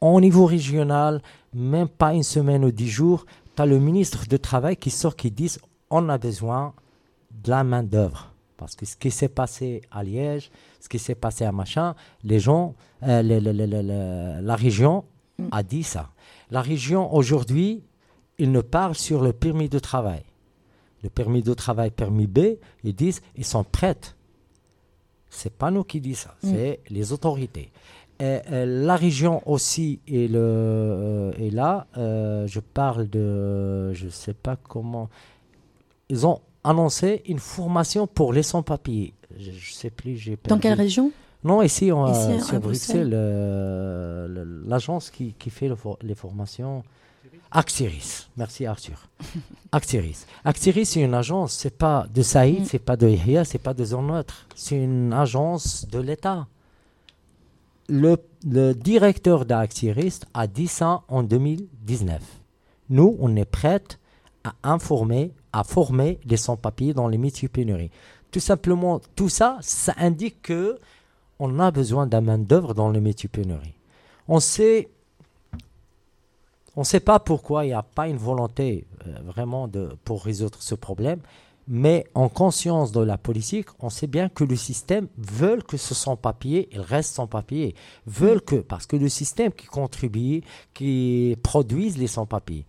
Au 0.02 0.20
niveau 0.20 0.48
régional, 0.48 1.22
même 1.54 1.88
pas 1.88 2.16
une 2.16 2.24
semaine 2.24 2.66
ou 2.66 2.72
dix 2.72 2.90
jours, 2.90 3.28
tu 3.56 3.62
as 3.62 3.68
le 3.68 3.78
ministre 3.78 4.26
de 4.28 4.36
Travail 4.36 4.76
qui 4.76 4.90
sort 4.90 5.16
qui 5.16 5.30
dit 5.30 5.52
on 5.92 6.10
a 6.10 6.18
besoin 6.18 6.74
de 7.44 7.52
la 7.52 7.64
main-d'œuvre. 7.64 8.34
Parce 8.58 8.76
que 8.76 8.88
ce 8.88 8.96
qui 8.96 9.12
s'est 9.12 9.30
passé 9.30 9.84
à 9.92 10.04
Liège, 10.04 10.50
ce 10.80 10.90
qui 10.90 10.98
s'est 10.98 11.14
passé 11.14 11.46
à 11.46 11.52
Machin, 11.52 11.94
les 12.24 12.40
gens, 12.40 12.74
euh, 13.04 14.42
la 14.42 14.56
région 14.56 15.06
a 15.52 15.62
dit 15.62 15.84
ça. 15.84 16.10
La 16.50 16.62
région, 16.62 17.14
aujourd'hui, 17.14 17.84
ils 18.40 18.52
ne 18.52 18.62
parlent 18.62 18.96
sur 18.96 19.22
le 19.22 19.34
permis 19.34 19.70
de 19.70 19.78
travail. 19.78 20.24
Le 21.04 21.10
permis 21.10 21.42
de 21.44 21.54
travail, 21.54 21.92
permis 21.92 22.28
B, 22.28 22.40
ils 22.84 22.96
disent 22.96 23.22
ils 23.36 23.46
sont 23.46 23.64
prêts. 23.64 23.98
C'est 25.30 25.54
pas 25.54 25.72
nous 25.72 25.84
qui 25.84 26.00
dit 26.00 26.16
ça, 26.16 26.36
Mm. 26.44 26.50
c'est 26.52 26.80
les 26.90 27.12
autorités. 27.12 27.72
Et, 28.20 28.40
euh, 28.52 28.86
la 28.86 28.96
région 28.96 29.42
aussi 29.50 30.00
est, 30.08 30.32
le, 30.32 30.38
euh, 30.40 31.50
là. 31.52 31.88
Euh, 31.98 32.46
je 32.48 32.60
parle 32.60 33.10
de, 33.10 33.92
je 33.94 34.08
sais 34.10 34.34
pas 34.36 34.56
comment. 34.56 35.10
Ils 36.10 36.26
ont 36.28 36.40
annoncé 36.64 37.24
une 37.28 37.40
formation 37.40 38.06
pour 38.08 38.32
les 38.32 38.44
sans-papiers. 38.44 39.14
Je, 39.38 39.52
je 39.52 39.74
sais 39.74 39.90
plus, 39.90 40.16
j'ai 40.16 40.38
Dans 40.48 40.60
quelle 40.60 40.74
région? 40.78 41.12
Non, 41.44 41.62
ici, 41.64 41.92
on, 41.92 42.06
Ici, 42.10 42.20
à 42.20 42.40
sur 42.40 42.60
Bruxelles. 42.62 43.10
Bruxelles, 43.10 43.10
le- 43.10 44.64
l'agence 44.70 45.10
qui, 45.10 45.34
qui 45.34 45.50
fait 45.50 45.68
le 45.68 45.76
for- 45.76 45.98
les 46.02 46.16
formations. 46.16 46.84
Axiris. 47.56 48.30
Merci 48.36 48.66
Arthur. 48.66 48.98
Axiris. 49.72 50.26
Axiris, 50.44 50.86
c'est 50.90 51.02
une 51.02 51.14
agence, 51.14 51.54
c'est 51.54 51.78
pas 51.78 52.08
de 52.14 52.22
Saïd, 52.22 52.62
Mm. 52.62 52.66
c'est 52.66 52.80
pas 52.80 52.98
de 52.98 53.08
Yahya, 53.08 53.46
c'est 53.46 53.60
pas 53.60 53.74
de 53.74 53.86
Zonautre. 53.86 54.48
C'est 54.56 54.76
une 54.76 55.14
agence 55.14 55.88
de 55.88 56.00
l'État. 56.00 56.48
Le, 57.90 58.18
le 58.46 58.74
directeur 58.74 59.46
d'Axiris 59.46 60.22
a 60.34 60.48
dit 60.48 60.68
ça 60.68 61.04
en 61.08 61.22
2019. 61.24 62.22
Nous, 62.90 63.16
on 63.20 63.36
est 63.36 63.46
prêts 63.46 63.84
à 64.44 64.54
informer, 64.64 65.32
à 65.54 65.64
former 65.64 66.20
les 66.26 66.38
sans-papiers 66.38 66.94
dans 66.94 67.08
les 67.08 67.18
métiers 67.18 67.48
pénuries. 67.50 67.92
Tout 68.32 68.40
simplement, 68.40 69.00
tout 69.16 69.30
ça, 69.30 69.58
ça 69.62 69.94
indique 69.98 70.42
que 70.42 70.80
on 71.40 71.60
a 71.60 71.72
besoin 71.72 72.08
d'un 72.08 72.22
main-d'œuvre 72.22 72.74
dans 72.74 72.90
les 72.90 73.00
métiers 73.02 73.30
pénuries. 73.30 73.76
On 74.28 74.40
sait, 74.40 74.90
on 76.76 76.82
ne 76.82 76.86
sait 76.86 77.00
pas 77.00 77.20
pourquoi 77.20 77.66
il 77.66 77.70
n'y 77.70 77.74
a 77.74 77.84
pas 77.84 78.08
une 78.08 78.18
volonté 78.18 78.86
euh, 79.08 79.16
vraiment 79.26 79.68
de, 79.68 79.90
pour 80.04 80.24
résoudre 80.24 80.58
ce 80.62 80.76
problème, 80.76 81.20
mais 81.68 82.06
en 82.14 82.30
conscience 82.30 82.92
de 82.92 83.00
la 83.00 83.18
politique, 83.18 83.68
on 83.80 83.90
sait 83.90 84.08
bien 84.08 84.28
que 84.28 84.44
le 84.44 84.56
système 84.56 85.08
veut 85.18 85.62
que 85.62 85.78
ce 85.78 85.94
sans-papier, 85.94 86.68
il 86.72 86.82
reste 86.82 87.14
sans-papier, 87.14 87.76
veulent 88.06 88.42
que, 88.42 88.58
parce 88.58 88.86
que 88.86 88.98
le 88.98 89.08
système 89.08 89.52
qui 89.52 89.68
contribue, 89.68 90.42
qui 90.74 91.38
produise 91.42 91.98
les 91.98 92.08
sans-papiers, 92.08 92.66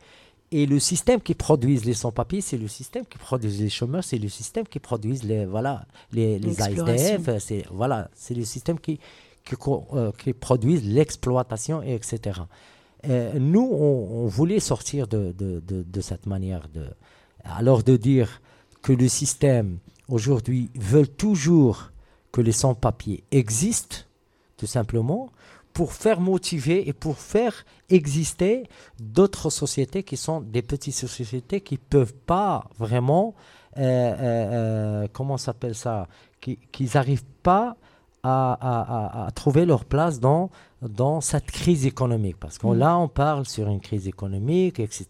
et 0.52 0.66
le 0.66 0.78
système 0.78 1.20
qui 1.20 1.34
produit 1.34 1.78
les 1.78 1.94
sans-papiers, 1.94 2.40
c'est 2.40 2.59
le 2.59 2.68
système 2.68 3.05
qui 3.07 3.18
produit 3.18 3.50
les 3.50 3.70
chômeurs, 3.70 4.05
c'est 4.05 4.18
le 4.18 4.28
système 4.28 4.64
qui 4.68 4.78
produit 4.78 5.18
les, 5.24 5.46
voilà, 5.46 5.84
les, 6.12 6.38
les. 6.38 6.62
ASDF, 6.62 7.38
c'est 7.38 7.64
voilà, 7.72 8.09
c'est 8.14 8.34
le 8.34 8.44
système 8.44 8.78
qui, 8.78 9.00
qui, 9.44 9.57
euh, 9.94 10.12
qui 10.12 10.32
produit 10.32 10.80
l'exploitation, 10.80 11.82
et 11.82 11.94
etc. 11.94 12.42
Euh, 13.09 13.38
nous, 13.38 13.68
on, 13.72 14.26
voulait 14.26 14.61
sortir 14.61 15.07
de, 15.07 15.32
de, 15.32 15.61
de, 15.61 16.00
cette 16.00 16.26
manière 16.26 16.68
de. 16.72 16.86
Alors 17.44 17.82
de 17.82 17.96
dire 17.96 18.40
que 18.82 18.92
le 18.92 19.09
système 19.09 19.78
aujourd'hui 20.09 20.70
veut 20.74 21.07
toujours 21.07 21.90
que 22.32 22.40
les 22.40 22.52
sans-papiers 22.52 23.24
existent, 23.30 23.96
tout 24.57 24.66
simplement, 24.66 25.30
pour 25.74 25.92
faire 25.92 26.20
motiver 26.20 26.88
et 26.88 26.92
pour 26.92 27.18
faire 27.18 27.64
exister 27.90 28.64
d'autres 28.98 29.50
sociétés 29.50 30.05
qui 30.05 30.16
sont 30.16 30.40
des 30.40 30.62
petites 30.62 30.94
sociétés 30.94 31.61
qui 31.61 31.74
ne 31.74 31.80
peuvent 31.90 32.14
pas 32.14 32.70
vraiment, 32.78 33.34
euh, 33.76 33.82
euh, 33.82 34.16
euh, 35.02 35.09
comment 35.12 35.36
s'appelle 35.36 35.74
ça, 35.74 36.07
qui 36.40 36.90
n'arrivent 36.94 37.24
pas 37.42 37.76
à 38.22 39.28
trouver 39.34 39.66
leur 39.66 39.84
place 39.84 40.18
dans, 40.18 40.50
dans 40.89 41.20
cette 41.20 41.51
crise 41.51 41.87
économique. 41.87 42.37
Parce 42.39 42.59
que 42.59 42.66
Mm. 42.66 42.74
là, 42.78 42.99
on 42.99 43.09
parle 43.09 43.47
sur 43.47 43.68
une 43.68 43.80
crise 43.80 44.07
économique, 44.09 44.80
etc., 44.80 45.07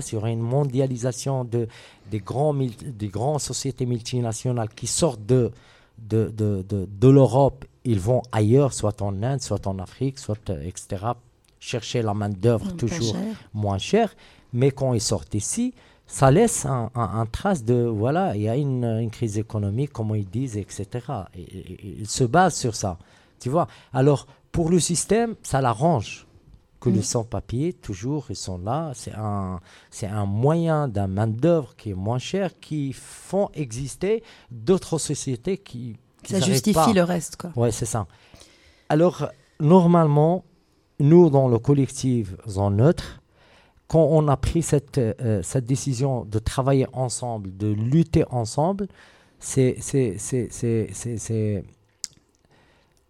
sur 0.00 0.26
une 0.26 0.40
mondialisation 0.40 1.44
de, 1.44 1.68
des, 2.10 2.20
grands, 2.20 2.54
des 2.54 3.08
grandes 3.08 3.40
sociétés 3.40 3.86
multinationales 3.86 4.68
qui 4.70 4.86
sortent 4.86 5.24
de, 5.26 5.50
de, 5.98 6.32
de, 6.36 6.64
de, 6.68 6.88
de 6.90 7.08
l'Europe, 7.08 7.64
ils 7.84 8.00
vont 8.00 8.22
ailleurs, 8.32 8.72
soit 8.72 9.00
en 9.02 9.22
Inde, 9.22 9.40
soit 9.40 9.66
en 9.66 9.78
Afrique, 9.78 10.18
soit, 10.18 10.50
euh, 10.50 10.60
etc., 10.62 11.12
chercher 11.60 12.02
la 12.02 12.14
main-d'œuvre 12.14 12.66
Pas 12.66 12.72
toujours 12.72 13.14
cher. 13.16 13.36
moins 13.52 13.78
chère. 13.78 14.14
Mais 14.52 14.70
quand 14.70 14.94
ils 14.94 15.00
sortent 15.00 15.34
ici, 15.34 15.74
ça 16.06 16.30
laisse 16.30 16.64
un, 16.64 16.90
un- 16.94 17.20
un 17.20 17.26
trace 17.26 17.64
de, 17.64 17.82
voilà, 17.82 18.34
il 18.36 18.42
y 18.42 18.48
a 18.48 18.56
une, 18.56 18.84
une 18.84 19.10
crise 19.10 19.36
économique, 19.38 19.92
comme 19.92 20.14
ils 20.14 20.24
disent, 20.28 20.56
etc. 20.56 20.86
Et- 21.34 21.40
et- 21.42 21.72
et 21.72 21.96
Ils 22.00 22.08
se 22.08 22.24
basent 22.24 22.56
sur 22.56 22.74
ça. 22.74 22.96
Tu 23.40 23.50
vois? 23.50 23.66
Alors, 23.92 24.26
pour 24.58 24.70
le 24.70 24.80
système, 24.80 25.36
ça 25.44 25.60
l'arrange 25.60 26.26
que 26.80 26.88
les 26.90 26.98
Mm. 26.98 27.10
sans-papiers, 27.14 27.72
toujours, 27.74 28.26
ils 28.28 28.34
sont 28.48 28.58
là. 28.58 28.90
C'est 29.00 29.14
un, 29.14 29.60
c'est 29.96 30.08
un 30.08 30.26
moyen 30.26 30.88
d'un 30.88 31.06
main-d'œuvre 31.06 31.76
qui 31.76 31.90
est 31.90 31.94
moins 32.08 32.18
cher, 32.18 32.58
qui 32.58 32.92
font 32.92 33.50
exister 33.54 34.14
d'autres 34.50 34.98
sociétés 34.98 35.58
qui. 35.58 35.96
qui 36.24 36.32
Ça 36.32 36.40
justifie 36.40 36.74
pas. 36.74 36.92
le 36.92 37.04
reste, 37.04 37.36
quoi. 37.36 37.50
Ouais, 37.54 37.70
c'est 37.70 37.86
ça. 37.94 38.08
Alors, 38.88 39.28
normalement, 39.60 40.44
nous, 40.98 41.30
dans 41.30 41.46
le 41.54 41.58
collectif 41.60 42.34
Zone 42.48 42.76
Neutre, 42.78 43.20
quand 43.86 44.06
on 44.18 44.26
a 44.26 44.36
pris 44.36 44.62
cette, 44.62 44.98
euh, 44.98 45.40
cette 45.44 45.66
décision 45.66 46.24
de 46.24 46.38
travailler 46.40 46.88
ensemble, 46.92 47.56
de 47.56 47.68
lutter 47.68 48.24
ensemble, 48.30 48.88
c'est- 49.38 49.76
c'est- 49.80 50.16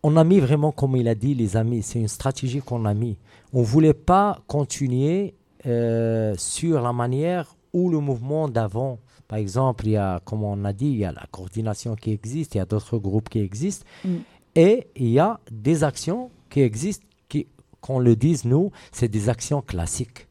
on 0.03 0.17
a 0.17 0.25
mis 0.25 0.39
vraiment, 0.41 0.73
comme 0.73 0.97
il 0.97 1.09
a 1.09 1.15
dit, 1.15 1.35
les 1.35 1.57
amis, 1.57 1.83
c'est 1.83 1.99
une 1.99 2.09
stratégie 2.09 2.61
qu'on 2.61 2.85
a 2.85 2.95
mis. 2.95 3.17
On 3.53 3.61
ne 3.61 3.65
voulait 3.65 3.95
pas 3.95 4.39
continuer 4.47 5.35
euh, 5.67 6.35
sur 6.39 6.81
la 6.81 6.93
manière 6.93 7.57
où 7.73 7.91
le 7.91 7.99
mouvement 7.99 8.49
d'avant, 8.49 8.99
par 9.27 9.39
exemple, 9.39 9.87
il 9.87 9.93
y 9.93 9.97
a, 9.97 10.21
comme 10.25 10.43
on 10.45 10.65
a 10.65 10.73
dit, 10.73 10.87
il 10.87 10.99
y 10.99 11.05
a 11.05 11.13
la 11.13 11.27
coordination 11.31 11.97
qui 11.97 12.13
existe, 12.13 12.55
il 12.55 12.59
y 12.59 12.61
a 12.61 12.65
d'autres 12.65 12.99
groupes 12.99 13.29
qui 13.29 13.41
existent, 13.41 13.85
Mm. 14.05 14.17
et 14.55 14.87
il 14.97 15.09
y 15.09 15.19
a 15.19 15.41
des 15.51 15.85
actions 15.85 16.31
qui 16.49 16.61
existent, 16.63 17.05
qui, 17.29 17.47
qu'on 17.81 17.99
le 17.99 18.17
dise 18.17 18.45
nous, 18.45 18.71
c'est 18.93 19.09
des 19.09 19.29
actions 19.29 19.61
classiques. 19.61 20.29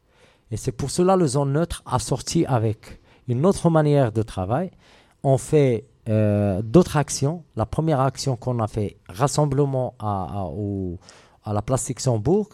Et 0.49 0.57
c'est 0.57 0.71
pour 0.71 0.89
cela 0.89 1.15
le 1.15 1.27
zone 1.27 1.53
neutre 1.53 1.83
a 1.85 1.99
sorti 1.99 2.45
avec 2.45 2.99
une 3.27 3.45
autre 3.45 3.69
manière 3.69 4.11
de 4.11 4.23
travail. 4.23 4.71
On 5.23 5.37
fait 5.37 5.85
euh, 6.09 6.61
d'autres 6.61 6.97
actions. 6.97 7.43
La 7.55 7.65
première 7.65 7.99
action 7.99 8.35
qu'on 8.35 8.59
a 8.59 8.67
fait, 8.67 8.97
rassemblement 9.09 9.93
à, 9.99 10.47
à, 11.43 11.53
la 11.53 11.61
place 11.61 11.87
Luxembourg, 11.89 12.47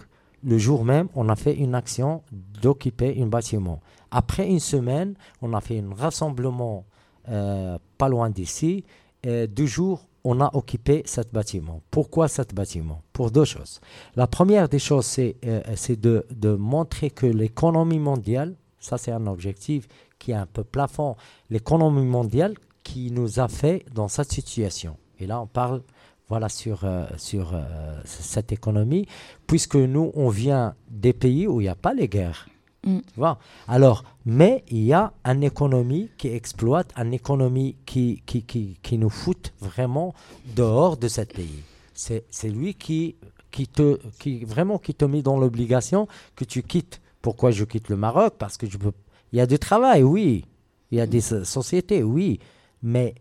le 0.43 0.57
jour 0.57 0.83
même, 0.83 1.07
on 1.15 1.29
a 1.29 1.35
fait 1.35 1.55
une 1.55 1.75
action 1.75 2.23
d'occuper 2.31 3.15
un 3.21 3.27
bâtiment. 3.27 3.79
Après 4.11 4.47
une 4.47 4.59
semaine, 4.59 5.15
on 5.41 5.53
a 5.53 5.61
fait 5.61 5.79
un 5.79 5.93
rassemblement 5.95 6.85
euh, 7.29 7.77
pas 7.97 8.09
loin 8.09 8.29
d'ici. 8.29 8.83
Et 9.23 9.47
deux 9.47 9.65
jours, 9.65 10.05
on 10.23 10.41
a 10.41 10.49
occupé 10.53 11.03
ce 11.05 11.21
bâtiment. 11.31 11.81
Pourquoi 11.91 12.27
ce 12.27 12.41
bâtiment? 12.53 13.01
Pour 13.13 13.31
deux 13.31 13.45
choses. 13.45 13.81
La 14.15 14.27
première 14.27 14.67
des 14.67 14.79
choses, 14.79 15.05
c'est 15.05 15.35
euh, 15.45 15.61
de, 15.89 16.25
de 16.31 16.55
montrer 16.55 17.09
que 17.09 17.25
l'économie 17.25 17.99
mondiale, 17.99 18.55
ça 18.79 18.97
c'est 18.97 19.11
un 19.11 19.27
objectif 19.27 19.87
qui 20.19 20.31
est 20.31 20.35
un 20.35 20.45
peu 20.45 20.63
plafond, 20.63 21.15
l'économie 21.49 22.05
mondiale 22.05 22.55
qui 22.83 23.11
nous 23.11 23.39
a 23.39 23.47
fait 23.47 23.85
dans 23.93 24.07
cette 24.07 24.31
situation. 24.31 24.97
Et 25.19 25.25
là, 25.27 25.39
on 25.41 25.47
parle 25.47 25.81
voilà, 26.29 26.49
sur, 26.49 26.83
euh, 26.83 27.05
sur 27.17 27.53
euh, 27.53 28.01
cette 28.05 28.51
économie, 28.51 29.07
puisque 29.47 29.75
nous, 29.75 30.11
on 30.15 30.29
vient 30.29 30.75
des 30.89 31.13
pays 31.13 31.47
où 31.47 31.61
il 31.61 31.65
n'y 31.65 31.69
a 31.69 31.75
pas 31.75 31.93
les 31.93 32.07
guerres. 32.07 32.47
Mm. 32.85 32.99
Tu 32.99 33.19
vois? 33.19 33.39
Alors, 33.67 34.03
mais 34.25 34.63
il 34.69 34.83
y 34.83 34.93
a 34.93 35.13
une 35.23 35.43
économie 35.43 36.09
qui 36.17 36.29
exploite, 36.29 36.91
une 36.97 37.13
économie 37.13 37.75
qui, 37.85 38.23
qui, 38.25 38.43
qui, 38.43 38.77
qui 38.81 38.97
nous 38.97 39.09
fout 39.09 39.53
vraiment 39.59 40.13
dehors 40.55 40.97
de 40.97 41.07
ce 41.07 41.21
pays. 41.21 41.63
C'est 41.93 42.25
c'est 42.29 42.49
lui 42.49 42.73
qui, 42.73 43.15
qui, 43.51 43.67
te, 43.67 43.99
qui 44.19 44.43
vraiment 44.45 44.79
qui 44.79 44.95
te 44.95 45.05
met 45.05 45.21
dans 45.21 45.37
l'obligation 45.37 46.07
que 46.35 46.43
tu 46.43 46.63
quittes. 46.63 46.99
Pourquoi 47.21 47.51
je 47.51 47.63
quitte 47.65 47.89
le 47.89 47.95
Maroc? 47.95 48.33
Parce 48.39 48.57
que 48.57 48.67
je 48.67 48.77
peux. 48.77 48.91
Il 49.31 49.37
y 49.37 49.41
a 49.41 49.45
du 49.45 49.59
travail, 49.59 50.03
oui. 50.03 50.43
Il 50.91 50.97
y 50.97 51.01
a 51.01 51.05
des 51.07 51.21
so- 51.21 51.43
sociétés, 51.43 52.01
oui. 52.03 52.39
Mais 52.83 53.15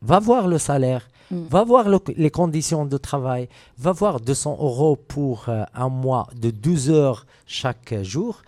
va 0.00 0.18
voir 0.20 0.48
le 0.48 0.58
salaire, 0.58 1.08
Mm. 1.30 1.44
va 1.50 1.64
voir 1.64 1.88
le- 1.88 1.98
les 2.16 2.30
conditions 2.30 2.84
de 2.84 2.96
travail, 2.98 3.48
va 3.78 3.92
voir 3.92 4.20
200 4.20 4.52
euros 4.60 4.94
pour 4.96 5.48
euh, 5.48 5.64
un 5.74 5.88
mois 5.88 6.28
de 6.36 6.50
12 6.50 6.90
heures 6.90 7.26
chaque 7.46 7.94
jour. 8.02 8.42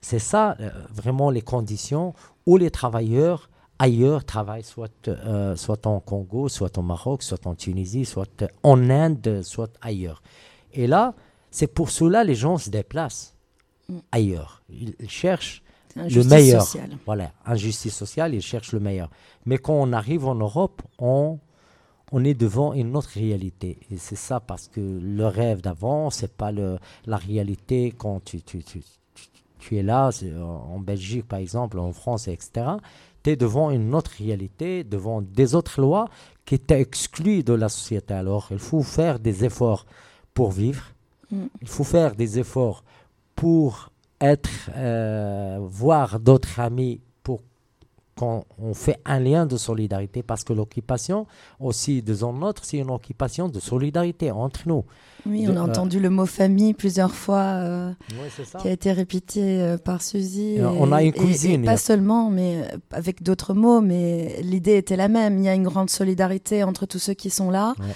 C'est 0.00 0.18
ça 0.18 0.56
euh, 0.60 0.70
vraiment 0.90 1.30
les 1.30 1.42
conditions 1.42 2.14
où 2.46 2.56
les 2.56 2.70
travailleurs 2.70 3.50
ailleurs 3.78 4.24
travaillent, 4.24 4.64
soit, 4.64 4.90
euh, 5.08 5.54
soit 5.56 5.86
en 5.86 6.00
Congo, 6.00 6.48
soit 6.48 6.76
au 6.78 6.82
Maroc, 6.82 7.22
soit 7.22 7.46
en 7.46 7.54
Tunisie, 7.54 8.04
soit 8.04 8.44
en 8.62 8.88
Inde, 8.90 9.42
soit 9.42 9.72
ailleurs. 9.82 10.22
Et 10.72 10.86
là, 10.86 11.14
c'est 11.50 11.66
pour 11.66 11.90
cela 11.90 12.24
les 12.24 12.34
gens 12.34 12.56
se 12.58 12.70
déplacent 12.70 13.34
Mm. 13.88 13.98
ailleurs. 14.12 14.62
Ils, 14.70 14.94
ils 14.98 15.10
cherchent 15.10 15.62
le 15.96 16.02
injustice 16.02 16.30
meilleur. 16.30 16.62
sociale. 16.62 16.90
Voilà, 17.06 17.32
injustice 17.46 17.94
sociale, 17.94 18.34
ils 18.34 18.42
cherchent 18.42 18.72
le 18.72 18.80
meilleur. 18.80 19.10
Mais 19.46 19.58
quand 19.58 19.74
on 19.74 19.92
arrive 19.92 20.26
en 20.26 20.34
Europe, 20.34 20.82
on, 20.98 21.38
on 22.12 22.24
est 22.24 22.34
devant 22.34 22.72
une 22.74 22.96
autre 22.96 23.10
réalité. 23.14 23.78
Et 23.90 23.96
c'est 23.98 24.16
ça 24.16 24.40
parce 24.40 24.68
que 24.68 24.80
le 24.80 25.26
rêve 25.26 25.60
d'avant, 25.60 26.10
c'est 26.10 26.32
pas 26.36 26.52
le, 26.52 26.78
la 27.06 27.16
réalité 27.16 27.92
quand 27.96 28.22
tu, 28.24 28.42
tu, 28.42 28.62
tu, 28.64 28.80
tu- 28.80 29.28
tu 29.58 29.76
es 29.76 29.82
là, 29.82 30.10
en 30.74 30.80
Belgique 30.80 31.28
par 31.28 31.38
exemple, 31.38 31.78
en 31.78 31.92
France, 31.92 32.26
etc., 32.26 32.66
tu 33.22 33.30
es 33.30 33.36
devant 33.36 33.70
une 33.70 33.94
autre 33.94 34.10
réalité, 34.18 34.82
devant 34.82 35.22
des 35.22 35.54
autres 35.54 35.80
lois 35.80 36.08
qui 36.44 36.58
t'excluent 36.58 37.44
de 37.44 37.52
la 37.52 37.68
société. 37.68 38.12
Alors, 38.14 38.48
il 38.50 38.58
faut 38.58 38.82
faire 38.82 39.20
des 39.20 39.44
efforts 39.44 39.86
pour 40.34 40.50
vivre, 40.50 40.82
Mm. 41.30 41.46
il 41.62 41.68
faut 41.68 41.84
faire 41.84 42.16
des 42.16 42.40
efforts 42.40 42.82
pour 43.36 43.91
être, 44.22 44.70
euh, 44.76 45.58
voir 45.60 46.20
d'autres 46.20 46.60
amis, 46.60 47.00
pour 47.22 47.40
qu'on 48.16 48.44
on 48.58 48.72
fait 48.74 48.98
un 49.04 49.18
lien 49.20 49.46
de 49.46 49.56
solidarité, 49.56 50.22
parce 50.22 50.44
que 50.44 50.52
l'occupation 50.52 51.26
aussi 51.58 52.02
de 52.02 52.14
zone 52.14 52.38
neutre, 52.40 52.62
c'est 52.64 52.78
une 52.78 52.90
occupation 52.90 53.48
de 53.48 53.58
solidarité 53.58 54.30
entre 54.30 54.60
nous. 54.66 54.84
Oui, 55.24 55.44
De- 55.46 55.52
on 55.52 55.56
a 55.56 55.60
euh, 55.60 55.62
entendu 55.70 55.98
le 56.00 56.10
mot 56.10 56.26
famille 56.26 56.74
plusieurs 56.74 57.14
fois, 57.14 57.40
euh, 57.42 57.92
Oui, 58.10 58.44
qui 58.60 58.68
a 58.68 58.72
été 58.72 58.92
répété 58.92 59.76
par 59.84 60.02
Suzy. 60.02 60.56
Et 60.56 60.64
on 60.64 60.92
a 60.92 61.02
une 61.02 61.08
et- 61.08 61.12
cuisine, 61.12 61.60
et 61.62 61.64
y 61.64 61.66
pas 61.66 61.76
seulement, 61.76 62.28
mais 62.28 62.62
avec 62.90 63.22
d'autres 63.22 63.54
mots, 63.54 63.80
mais 63.80 64.36
l'idée 64.42 64.76
était 64.76 64.96
la 64.96 65.08
même. 65.08 65.38
Il 65.38 65.44
y 65.44 65.48
a 65.48 65.54
une 65.54 65.62
grande 65.64 65.90
solidarité 65.90 66.64
entre 66.64 66.86
tous 66.86 66.98
ceux 66.98 67.14
qui 67.14 67.30
sont 67.30 67.50
là. 67.50 67.74
Ouais. 67.78 67.86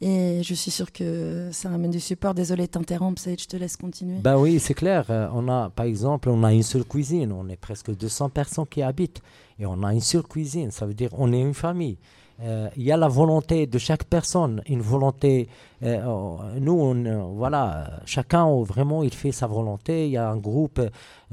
Et 0.00 0.42
je 0.44 0.54
suis 0.54 0.70
sûre 0.70 0.92
que 0.92 1.48
ça 1.50 1.68
ramène 1.70 1.90
du 1.90 1.98
support. 1.98 2.32
Désolée 2.32 2.66
de 2.66 2.70
t'interrompre, 2.70 3.20
je 3.24 3.46
te 3.46 3.56
laisse 3.56 3.76
continuer. 3.76 4.18
Ben 4.20 4.36
oui, 4.38 4.60
c'est 4.60 4.74
clair. 4.74 5.06
Euh, 5.10 5.28
on 5.32 5.48
a, 5.48 5.70
par 5.70 5.86
exemple, 5.86 6.28
on 6.28 6.44
a 6.44 6.52
une 6.52 6.62
seule 6.62 6.84
cuisine. 6.84 7.32
On 7.32 7.48
est 7.48 7.56
presque 7.56 7.90
200 7.94 8.28
personnes 8.28 8.66
qui 8.66 8.80
habitent. 8.82 9.20
Et 9.58 9.66
on 9.66 9.82
a 9.82 9.92
une 9.92 10.00
seule 10.00 10.22
cuisine. 10.22 10.70
Ça 10.70 10.86
veut 10.86 10.94
dire 10.94 11.10
on 11.18 11.32
est 11.32 11.40
une 11.40 11.54
famille. 11.54 11.98
Euh, 12.40 12.68
Il 12.76 12.84
y 12.84 12.92
a 12.92 12.96
la 12.96 13.08
volonté 13.08 13.66
de 13.66 13.78
chaque 13.78 14.04
personne, 14.04 14.62
une 14.68 14.82
volonté. 14.82 15.48
Euh, 15.82 16.02
oh, 16.06 16.40
nous, 16.60 16.72
on, 16.72 17.04
euh, 17.04 17.22
voilà, 17.34 18.00
chacun 18.04 18.46
vraiment, 18.62 19.02
il 19.04 19.14
fait 19.14 19.30
sa 19.32 19.46
volonté. 19.46 20.06
Il 20.06 20.12
y 20.12 20.16
a 20.16 20.28
un 20.28 20.36
groupe, 20.36 20.80
euh, 20.80 20.88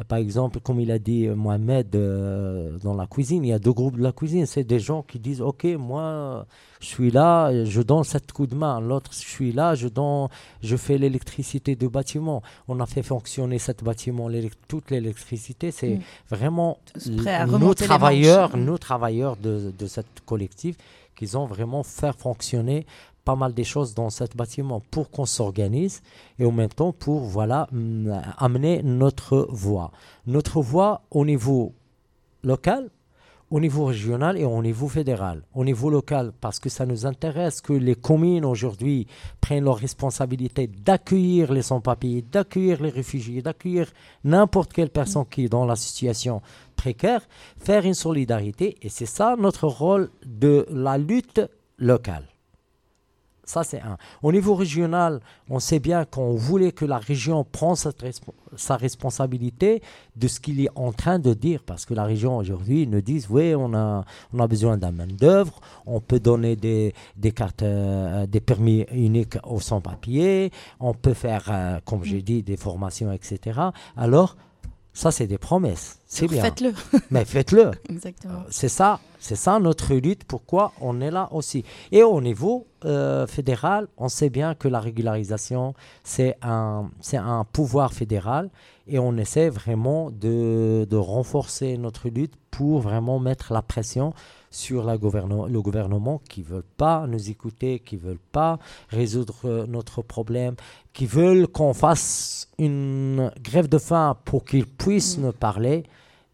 par 0.07 0.19
exemple, 0.19 0.59
comme 0.59 0.79
il 0.79 0.91
a 0.91 0.99
dit 0.99 1.27
Mohamed 1.27 1.89
dans 2.83 2.93
la 2.93 3.07
cuisine. 3.07 3.43
Il 3.43 3.49
y 3.49 3.53
a 3.53 3.59
deux 3.59 3.73
groupes 3.73 3.97
de 3.97 4.03
la 4.03 4.11
cuisine. 4.11 4.45
C'est 4.45 4.63
des 4.63 4.79
gens 4.79 5.01
qui 5.01 5.17
disent, 5.17 5.41
ok, 5.41 5.63
moi, 5.79 6.45
je 6.79 6.85
suis 6.85 7.09
là, 7.09 7.65
je 7.65 7.81
donne 7.81 8.03
sept 8.03 8.31
coups 8.31 8.49
de 8.49 8.55
main. 8.55 8.79
L'autre, 8.79 9.11
je 9.13 9.19
suis 9.27 9.51
là, 9.51 9.73
je 9.73 9.87
donne, 9.87 10.27
je 10.61 10.75
fais 10.75 10.97
l'électricité 10.99 11.75
du 11.75 11.89
bâtiment. 11.89 12.43
On 12.67 12.79
a 12.79 12.85
fait 12.85 13.03
fonctionner 13.03 13.57
cet 13.57 13.83
bâtiment, 13.83 14.29
toute 14.67 14.91
l'électricité. 14.91 15.71
C'est 15.71 15.95
Mm. 15.95 16.01
vraiment 16.29 16.77
nos 17.59 17.73
travailleurs, 17.73 18.57
nos 18.57 18.77
travailleurs 18.77 19.37
de, 19.37 19.73
de 19.77 19.87
cette 19.87 20.21
collectif, 20.25 20.75
qu'ils 21.15 21.37
ont 21.37 21.45
vraiment 21.45 21.83
fait 21.83 22.15
fonctionner 22.17 22.85
pas 23.25 23.35
mal 23.35 23.53
des 23.53 23.63
choses 23.63 23.93
dans 23.95 24.09
cet 24.09 24.37
bâtiment 24.37 24.81
pour 24.91 25.09
qu'on 25.09 25.25
s'organise 25.25 26.01
et 26.39 26.45
en 26.45 26.51
même 26.51 26.69
temps 26.69 26.93
pour 26.93 27.21
voilà 27.21 27.67
mm, 27.71 28.11
amener 28.37 28.83
notre 28.83 29.47
voix. 29.49 29.91
Notre 30.27 30.61
voix 30.61 31.01
au 31.11 31.25
niveau 31.25 31.73
local, 32.43 32.89
au 33.51 33.59
niveau 33.59 33.85
régional 33.85 34.37
et 34.37 34.45
au 34.45 34.61
niveau 34.61 34.87
fédéral. 34.87 35.43
Au 35.53 35.63
niveau 35.63 35.89
local, 35.89 36.33
parce 36.39 36.59
que 36.59 36.69
ça 36.69 36.85
nous 36.85 37.05
intéresse 37.05 37.61
que 37.61 37.73
les 37.73 37.95
communes 37.95 38.45
aujourd'hui 38.45 39.07
prennent 39.41 39.65
leur 39.65 39.77
responsabilité 39.77 40.67
d'accueillir 40.67 41.53
les 41.53 41.61
sans-papiers, 41.61 42.21
d'accueillir 42.21 42.81
les 42.81 42.89
réfugiés, 42.89 43.41
d'accueillir 43.41 43.91
n'importe 44.23 44.73
quelle 44.73 44.89
personne 44.89 45.25
qui 45.29 45.45
est 45.45 45.49
dans 45.49 45.65
la 45.65 45.75
situation 45.75 46.41
précaire, 46.75 47.21
faire 47.57 47.85
une 47.85 47.93
solidarité. 47.93 48.77
Et 48.81 48.89
c'est 48.89 49.05
ça 49.05 49.35
notre 49.37 49.67
rôle 49.67 50.09
de 50.25 50.65
la 50.69 50.97
lutte 50.97 51.41
locale. 51.77 52.34
Ça, 53.45 53.63
c'est 53.63 53.79
un. 53.79 53.97
Au 54.23 54.31
niveau 54.31 54.55
régional, 54.55 55.19
on 55.49 55.59
sait 55.59 55.79
bien 55.79 56.03
qu'on 56.03 56.33
voulait 56.33 56.71
que 56.71 56.83
la 56.83 56.97
région 56.97 57.43
prenne 57.43 57.75
sa 57.75 58.75
responsabilité 58.75 59.81
de 60.15 60.27
ce 60.27 60.39
qu'il 60.39 60.59
est 60.61 60.69
en 60.75 60.91
train 60.91 61.19
de 61.19 61.33
dire, 61.33 61.61
parce 61.63 61.85
que 61.85 61.93
la 61.93 62.05
région 62.05 62.37
aujourd'hui 62.37 62.87
nous 62.87 63.01
dit 63.01 63.23
oui, 63.29 63.53
on 63.55 63.73
a, 63.73 64.03
on 64.33 64.39
a 64.39 64.47
besoin 64.47 64.77
d'un 64.77 64.91
main-d'œuvre, 64.91 65.59
on 65.85 65.99
peut 65.99 66.19
donner 66.19 66.55
des, 66.55 66.93
des 67.15 67.31
cartes, 67.31 67.61
euh, 67.61 68.25
des 68.25 68.39
permis 68.39 68.85
uniques 68.91 69.37
aux 69.43 69.59
sans-papiers, 69.59 70.51
on 70.79 70.93
peut 70.93 71.13
faire, 71.13 71.45
euh, 71.49 71.79
comme 71.85 72.03
j'ai 72.03 72.21
dit, 72.21 72.41
des 72.41 72.57
formations, 72.57 73.11
etc. 73.11 73.59
Alors, 73.95 74.35
ça, 74.95 75.11
c'est 75.11 75.27
des 75.27 75.37
promesses. 75.37 75.99
C'est 76.07 76.25
bien. 76.27 76.41
Faites-le. 76.41 76.73
Mais 77.11 77.25
faites-le. 77.25 77.71
Exactement. 77.89 78.43
C'est 78.49 78.69
ça, 78.69 79.01
c'est 79.19 79.35
ça 79.35 79.59
notre 79.59 79.93
lutte. 79.93 80.23
Pourquoi 80.23 80.71
on 80.79 81.01
est 81.01 81.11
là 81.11 81.27
aussi. 81.33 81.65
Et 81.91 82.01
au 82.01 82.21
niveau 82.21 82.65
euh, 82.85 83.27
fédéral, 83.27 83.89
on 83.97 84.07
sait 84.07 84.29
bien 84.29 84.55
que 84.55 84.69
la 84.69 84.79
régularisation 84.79 85.73
c'est 86.05 86.37
un, 86.41 86.89
c'est 87.01 87.17
un 87.17 87.43
pouvoir 87.43 87.91
fédéral 87.91 88.49
et 88.87 88.97
on 88.97 89.17
essaie 89.17 89.49
vraiment 89.49 90.11
de, 90.11 90.87
de 90.89 90.95
renforcer 90.95 91.77
notre 91.77 92.07
lutte 92.07 92.35
pour 92.49 92.79
vraiment 92.79 93.19
mettre 93.19 93.51
la 93.51 93.61
pression 93.61 94.13
sur 94.55 94.85
la 94.85 94.93
le 94.93 95.61
gouvernement 95.61 96.21
qui 96.29 96.39
ne 96.39 96.45
veulent 96.45 96.71
pas 96.77 97.05
nous 97.07 97.29
écouter, 97.29 97.79
qui 97.79 97.97
ne 97.97 98.01
veulent 98.01 98.27
pas 98.31 98.57
résoudre 98.89 99.35
euh, 99.43 99.65
notre 99.67 100.01
problème, 100.01 100.55
qui 100.93 101.05
veulent 101.05 101.47
qu'on 101.47 101.73
fasse 101.73 102.47
une 102.57 103.31
grève 103.41 103.67
de 103.67 103.77
faim 103.77 104.17
pour 104.23 104.45
qu'ils 104.45 104.65
puissent 104.65 105.17
nous 105.17 105.33
parler. 105.33 105.83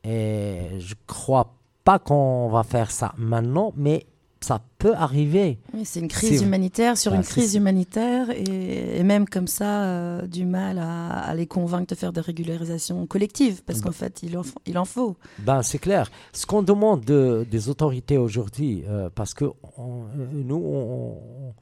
Et 0.03 0.80
je 0.80 0.93
crois 1.07 1.55
pas 1.84 1.97
qu'on 1.97 2.49
va 2.49 2.61
faire 2.61 2.91
ça 2.91 3.13
maintenant, 3.17 3.74
mais 3.76 4.05
ça 4.44 4.60
peut 4.80 4.96
arriver. 4.96 5.60
Oui, 5.74 5.86
c'est 5.86 6.00
une 6.00 6.08
crise 6.08 6.42
humanitaire 6.42 6.98
sur 6.98 7.12
Bah, 7.12 7.18
une 7.18 7.24
crise 7.24 7.54
humanitaire 7.56 8.32
et, 8.32 8.98
et 9.00 9.04
même 9.04 9.30
comme 9.30 9.46
ça, 9.48 9.84
euh, 9.84 10.26
du 10.26 10.46
mal 10.46 10.80
à, 10.80 11.10
à 11.10 11.36
les 11.36 11.46
convaincre 11.46 11.88
de 11.88 11.96
faire 11.96 12.12
des 12.12 12.22
régularisations 12.22 13.06
collectives 13.06 13.62
parce 13.64 13.80
Bah. 13.82 13.86
qu'en 13.89 13.92
fait, 13.94 14.24
il 14.24 14.36
en, 14.38 14.42
f- 14.42 14.56
il 14.66 14.78
en 14.80 14.86
faut. 14.86 15.16
Ben, 15.39 15.62
c'est 15.62 15.78
clair. 15.78 16.10
Ce 16.34 16.46
qu'on 16.48 16.64
demande 16.64 17.02
de- 17.06 17.46
des 17.52 17.70
autorités 17.70 18.18
aujourd'hui, 18.18 18.84
euh, 18.89 19.10
parce 19.14 19.34
que 19.36 19.46
on- 19.78 20.06
euh, 20.18 20.26
nous, 20.34 20.56
on, 20.56 21.54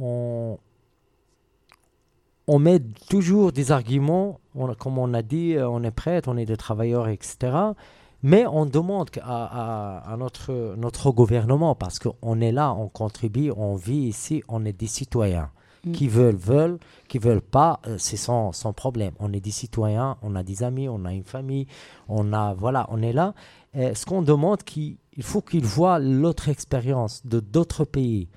on, 0.00 0.58
on 2.48 2.58
met 2.58 2.80
toujours 3.08 3.52
des 3.52 3.70
arguments, 3.72 4.40
comme 4.78 4.98
on 4.98 5.14
a 5.14 5.22
dit, 5.22 5.54
on 5.60 5.82
est 5.84 5.90
prêt, 5.90 6.20
on 6.26 6.36
est 6.36 6.46
des 6.46 6.56
travailleurs, 6.56 7.06
etc. 7.08 7.52
Mais 8.22 8.46
on 8.46 8.66
demande 8.66 9.10
à, 9.22 9.98
à 10.12 10.16
notre, 10.16 10.74
notre 10.76 11.12
gouvernement, 11.12 11.74
parce 11.74 11.98
qu'on 12.00 12.40
est 12.40 12.52
là, 12.52 12.74
on 12.74 12.88
contribue, 12.88 13.52
on 13.56 13.76
vit 13.76 14.08
ici, 14.08 14.42
on 14.48 14.64
est 14.64 14.72
des 14.72 14.86
citoyens. 14.88 15.50
Mm. 15.84 15.92
Qui 15.92 16.08
veulent, 16.08 16.34
veulent, 16.36 16.78
qui 17.06 17.18
veulent 17.20 17.40
pas, 17.40 17.78
euh, 17.86 17.94
c'est 17.98 18.16
sans, 18.16 18.50
sans 18.52 18.72
problème. 18.72 19.12
On 19.20 19.32
est 19.32 19.38
des 19.40 19.52
citoyens, 19.52 20.16
on 20.22 20.34
a 20.34 20.42
des 20.42 20.64
amis, 20.64 20.88
on 20.88 21.04
a 21.04 21.12
une 21.12 21.22
famille, 21.22 21.68
on 22.08 22.32
a, 22.32 22.52
voilà, 22.54 22.86
on 22.90 23.00
est 23.00 23.12
là. 23.12 23.32
Et 23.74 23.94
ce 23.94 24.04
qu'on 24.04 24.22
demande, 24.22 24.64
qu'il- 24.64 24.96
il 25.16 25.22
faut 25.22 25.40
qu'ils 25.40 25.64
voient 25.64 26.00
l'autre 26.00 26.48
expérience 26.48 27.24
de 27.24 27.38
d'autres 27.38 27.84
pays. 27.84 28.28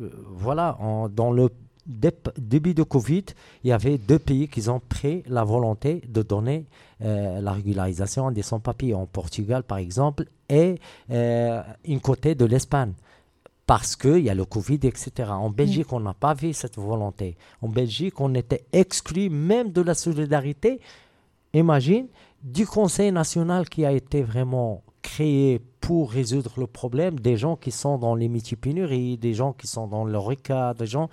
Euh, 0.00 0.10
voilà, 0.32 0.76
dans 1.14 1.30
le 1.30 1.48
début 1.88 2.74
de 2.74 2.82
Covid, 2.82 3.24
il 3.64 3.70
y 3.70 3.72
avait 3.72 3.98
deux 3.98 4.18
pays 4.18 4.48
qui 4.48 4.68
ont 4.68 4.80
pris 4.80 5.22
la 5.26 5.42
volonté 5.42 6.02
de 6.06 6.22
donner 6.22 6.66
euh, 7.02 7.40
la 7.40 7.52
régularisation 7.52 8.30
des 8.30 8.42
sans-papiers, 8.42 8.94
en 8.94 9.06
Portugal 9.06 9.62
par 9.62 9.78
exemple, 9.78 10.26
et 10.48 10.78
euh, 11.10 11.62
une 11.84 12.00
côté 12.00 12.34
de 12.34 12.44
l'Espagne. 12.44 12.92
Parce 13.66 13.96
qu'il 13.96 14.20
y 14.20 14.30
a 14.30 14.34
le 14.34 14.46
Covid, 14.46 14.80
etc. 14.84 15.30
En 15.30 15.50
Belgique, 15.50 15.92
on 15.92 16.00
n'a 16.00 16.14
pas 16.14 16.32
vu 16.32 16.54
cette 16.54 16.76
volonté. 16.76 17.36
En 17.60 17.68
Belgique, 17.68 18.18
on 18.18 18.34
était 18.34 18.64
exclu 18.72 19.28
même 19.28 19.72
de 19.72 19.82
la 19.82 19.92
solidarité. 19.92 20.80
Imagine, 21.52 22.06
du 22.42 22.66
Conseil 22.66 23.12
national 23.12 23.68
qui 23.68 23.84
a 23.84 23.92
été 23.92 24.22
vraiment 24.22 24.82
créé 25.02 25.60
pour 25.80 26.10
résoudre 26.10 26.52
le 26.58 26.66
problème, 26.66 27.18
des 27.20 27.36
gens 27.36 27.56
qui 27.56 27.70
sont 27.70 27.98
dans 27.98 28.14
les 28.14 28.28
multipénuries, 28.28 29.16
des 29.16 29.34
gens 29.34 29.52
qui 29.52 29.66
sont 29.66 29.86
dans 29.86 30.04
le 30.04 30.18
RICA, 30.18 30.74
des 30.74 30.86
gens, 30.86 31.08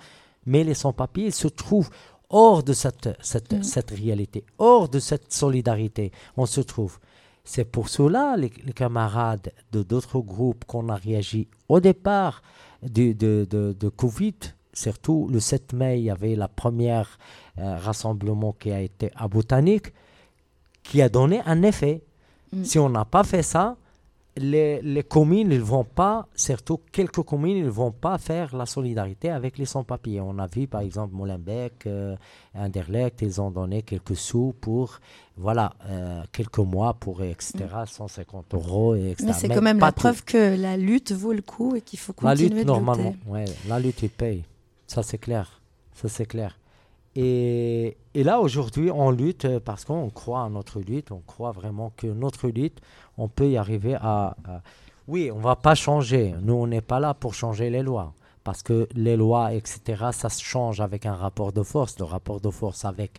mais 0.46 0.64
les 0.64 0.74
sans-papiers 0.74 1.30
se 1.30 1.48
trouvent 1.48 1.90
hors 2.30 2.62
de 2.62 2.72
cette, 2.72 3.10
cette, 3.20 3.52
Mm. 3.52 3.62
cette 3.62 3.90
réalité, 3.90 4.44
hors 4.58 4.88
de 4.88 4.98
cette 4.98 5.32
solidarité. 5.32 6.10
On 6.36 6.46
se 6.46 6.60
trouve. 6.60 6.98
C'est 7.44 7.64
pour 7.64 7.88
cela, 7.88 8.36
les, 8.36 8.50
les 8.64 8.72
camarades 8.72 9.52
de 9.72 9.82
d'autres 9.84 10.18
groupes, 10.20 10.64
qu'on 10.64 10.88
a 10.88 10.96
réagi 10.96 11.46
au 11.68 11.78
départ 11.78 12.42
de, 12.82 13.12
de, 13.12 13.46
de, 13.48 13.76
de 13.78 13.88
Covid. 13.88 14.34
Surtout 14.72 15.28
le 15.32 15.38
7 15.40 15.72
mai, 15.72 16.00
il 16.00 16.04
y 16.04 16.10
avait 16.10 16.34
la 16.34 16.48
première 16.48 17.18
euh, 17.58 17.76
rassemblement 17.78 18.52
qui 18.52 18.72
a 18.72 18.80
été 18.80 19.10
à 19.14 19.28
Botanique, 19.28 19.92
qui 20.82 21.00
a 21.02 21.08
donné 21.08 21.40
un 21.46 21.62
effet. 21.62 22.02
Mm. 22.52 22.64
Si 22.64 22.78
on 22.78 22.90
n'a 22.90 23.04
pas 23.04 23.22
fait 23.24 23.42
ça, 23.44 23.76
les, 24.36 24.82
les 24.82 25.02
communes 25.02 25.48
ne 25.48 25.58
vont 25.58 25.84
pas, 25.84 26.26
surtout 26.34 26.80
quelques 26.92 27.22
communes, 27.22 27.64
ne 27.64 27.70
vont 27.70 27.90
pas 27.92 28.18
faire 28.18 28.54
la 28.54 28.66
solidarité 28.66 29.30
avec 29.30 29.56
les 29.58 29.64
sans-papiers. 29.64 30.20
On 30.20 30.38
a 30.38 30.46
vu 30.46 30.66
par 30.66 30.82
exemple 30.82 31.14
Molenbeek, 31.14 31.86
euh, 31.86 32.16
Anderlecht, 32.54 33.22
ils 33.22 33.40
ont 33.40 33.50
donné 33.50 33.82
quelques 33.82 34.16
sous 34.16 34.54
pour, 34.60 34.98
voilà, 35.36 35.72
euh, 35.88 36.22
quelques 36.32 36.58
mois 36.58 36.94
pour, 36.94 37.22
etc., 37.22 37.54
150 37.86 38.54
euros, 38.54 38.94
et 38.94 39.10
etc. 39.12 39.24
Mais 39.26 39.32
c'est 39.32 39.48
quand 39.48 39.62
même 39.62 39.78
pas 39.78 39.86
la 39.86 39.92
tout. 39.92 40.00
preuve 40.00 40.24
que 40.24 40.56
la 40.60 40.76
lutte 40.76 41.12
vaut 41.12 41.32
le 41.32 41.42
coup 41.42 41.74
et 41.76 41.80
qu'il 41.80 41.98
faut 41.98 42.14
La 42.22 42.30
continuer 42.32 42.50
lutte, 42.50 42.58
de 42.66 42.72
normalement, 42.72 43.10
lutter. 43.10 43.30
ouais, 43.30 43.44
la 43.68 43.78
lutte, 43.80 44.02
il 44.02 44.10
paye. 44.10 44.44
Ça, 44.86 45.02
c'est 45.02 45.18
clair. 45.18 45.60
Ça, 45.94 46.08
c'est 46.08 46.26
clair. 46.26 46.56
Et, 47.18 47.96
là, 48.14 48.40
aujourd'hui, 48.40 48.90
on 48.90 49.10
lutte 49.10 49.46
euh, 49.46 49.58
parce 49.58 49.86
qu'on 49.86 50.10
croit 50.10 50.40
en 50.40 50.50
notre 50.50 50.80
lutte. 50.80 51.10
On 51.12 51.20
croit 51.26 51.50
vraiment 51.52 51.90
que 51.96 52.06
notre 52.06 52.48
lutte, 52.48 52.78
on 53.16 53.28
peut 53.28 53.48
y 53.48 53.56
arriver 53.56 53.94
à. 53.94 54.36
à- 54.44 54.62
Oui, 55.08 55.30
on 55.30 55.38
va 55.38 55.56
pas 55.56 55.74
changer. 55.74 56.34
Nous, 56.42 56.52
on 56.52 56.66
n'est 56.66 56.82
pas 56.82 57.00
là 57.00 57.14
pour 57.14 57.32
changer 57.34 57.70
les 57.70 57.82
lois. 57.82 58.12
Parce 58.44 58.62
que 58.62 58.86
les 58.94 59.16
lois, 59.16 59.54
etc., 59.54 59.80
ça 60.12 60.28
se 60.28 60.42
change 60.42 60.80
avec 60.80 61.06
un 61.06 61.14
rapport 61.14 61.52
de 61.52 61.62
force. 61.62 61.98
Le 61.98 62.04
rapport 62.04 62.40
de 62.40 62.50
force 62.50 62.84
avec 62.84 63.12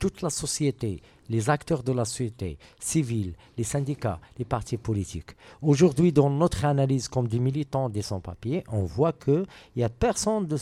toute 0.00 0.20
la 0.20 0.30
société, 0.30 1.00
les 1.30 1.48
acteurs 1.48 1.84
de 1.84 1.92
la 1.92 2.04
société 2.04 2.58
civile, 2.80 3.34
les 3.56 3.64
syndicats, 3.64 4.18
les 4.36 4.44
partis 4.44 4.76
politiques. 4.76 5.30
Aujourd'hui, 5.62 6.12
dans 6.12 6.28
notre 6.28 6.64
analyse 6.64 7.06
comme 7.08 7.28
des 7.28 7.38
militants 7.38 7.88
des 7.88 8.02
sans-papiers, 8.02 8.64
on 8.72 8.82
voit 8.82 9.12
qu'il 9.12 9.46
n'y 9.76 9.84
a 9.84 9.88
personne 9.88 10.46
de 10.48 10.56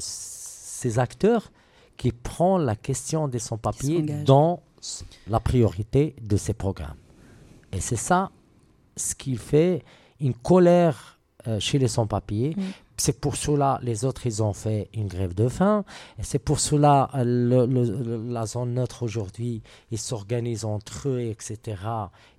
ces 0.00 0.98
acteurs 0.98 1.52
qui 1.96 2.12
prend 2.12 2.58
la 2.58 2.76
question 2.76 3.28
des 3.28 3.38
sans-papiers 3.38 4.02
dans 4.24 4.60
la 5.28 5.40
priorité 5.40 6.14
de 6.20 6.36
ces 6.36 6.54
programmes. 6.54 6.96
Et 7.72 7.80
c'est 7.80 7.96
ça 7.96 8.30
ce 8.96 9.14
qui 9.14 9.36
fait 9.36 9.82
une 10.20 10.34
colère 10.34 11.18
euh, 11.48 11.58
chez 11.60 11.78
les 11.78 11.88
sans-papiers. 11.88 12.54
Mm. 12.56 12.62
C'est 12.96 13.20
pour 13.20 13.34
cela 13.34 13.80
les 13.82 14.04
autres 14.04 14.24
ils 14.26 14.40
ont 14.42 14.52
fait 14.52 14.88
une 14.94 15.08
grève 15.08 15.34
de 15.34 15.48
faim. 15.48 15.84
Et 16.18 16.22
c'est 16.22 16.38
pour 16.38 16.60
cela 16.60 17.10
euh, 17.14 17.24
le- 17.24 17.66
le- 17.66 18.02
le- 18.04 18.32
la 18.32 18.46
zone 18.46 18.74
neutre 18.74 19.02
aujourd'hui 19.02 19.62
ils 19.90 19.98
s'organisent 19.98 20.64
entre 20.64 21.08
eux, 21.08 21.20
etc. 21.20 21.58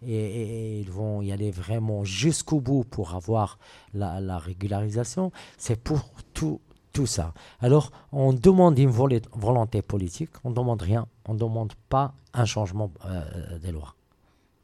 Et, 0.02 0.14
et- 0.16 0.78
et 0.78 0.80
ils 0.80 0.90
vont 0.92 1.22
y 1.22 1.32
aller 1.34 1.52
vraiment 1.52 2.04
jusqu'au 2.06 2.62
bout 2.62 2.84
pour 2.86 3.16
avoir 3.16 3.60
la, 3.94 4.22
la 4.22 4.38
régularisation. 4.38 5.32
C'est 5.58 5.76
pour 5.82 6.00
tout, 6.34 6.62
tout 6.96 7.06
ça. 7.18 7.34
Alors 7.60 7.92
on 8.12 8.32
demande 8.34 8.80
une 8.80 8.90
volonté 8.90 9.82
politique, 9.82 10.32
on 10.44 10.50
ne 10.52 10.56
demande 10.56 10.82
rien, 10.82 11.06
on 11.28 11.34
ne 11.34 11.40
demande 11.40 11.74
pas 11.90 12.14
un 12.34 12.46
changement 12.46 12.90
euh, 13.06 13.60
des 13.60 13.72
lois. 13.72 13.94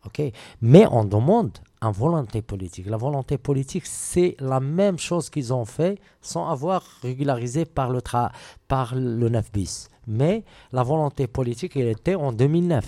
Ok, 0.06 0.20
mais 0.62 0.86
on 0.90 1.04
demande 1.04 1.60
une 1.84 1.92
volonté 1.92 2.42
politique. 2.42 2.88
La 2.88 2.98
volonté 2.98 3.38
politique, 3.38 3.86
c'est 3.86 4.36
la 4.40 4.60
même 4.60 4.98
chose 4.98 5.30
qu'ils 5.30 5.54
ont 5.54 5.66
fait 5.66 6.00
sans 6.22 6.48
avoir 6.50 6.82
régularisé 7.04 7.66
par 7.66 7.92
le, 7.92 8.00
tra- 8.00 8.32
par 8.68 8.96
le 8.96 9.30
9 9.30 9.52
bis. 9.52 9.90
Mais 10.08 10.44
la 10.72 10.82
volonté 10.82 11.28
politique, 11.28 11.78
elle 11.78 11.90
était 11.90 12.16
en 12.16 12.32
2009. 12.32 12.84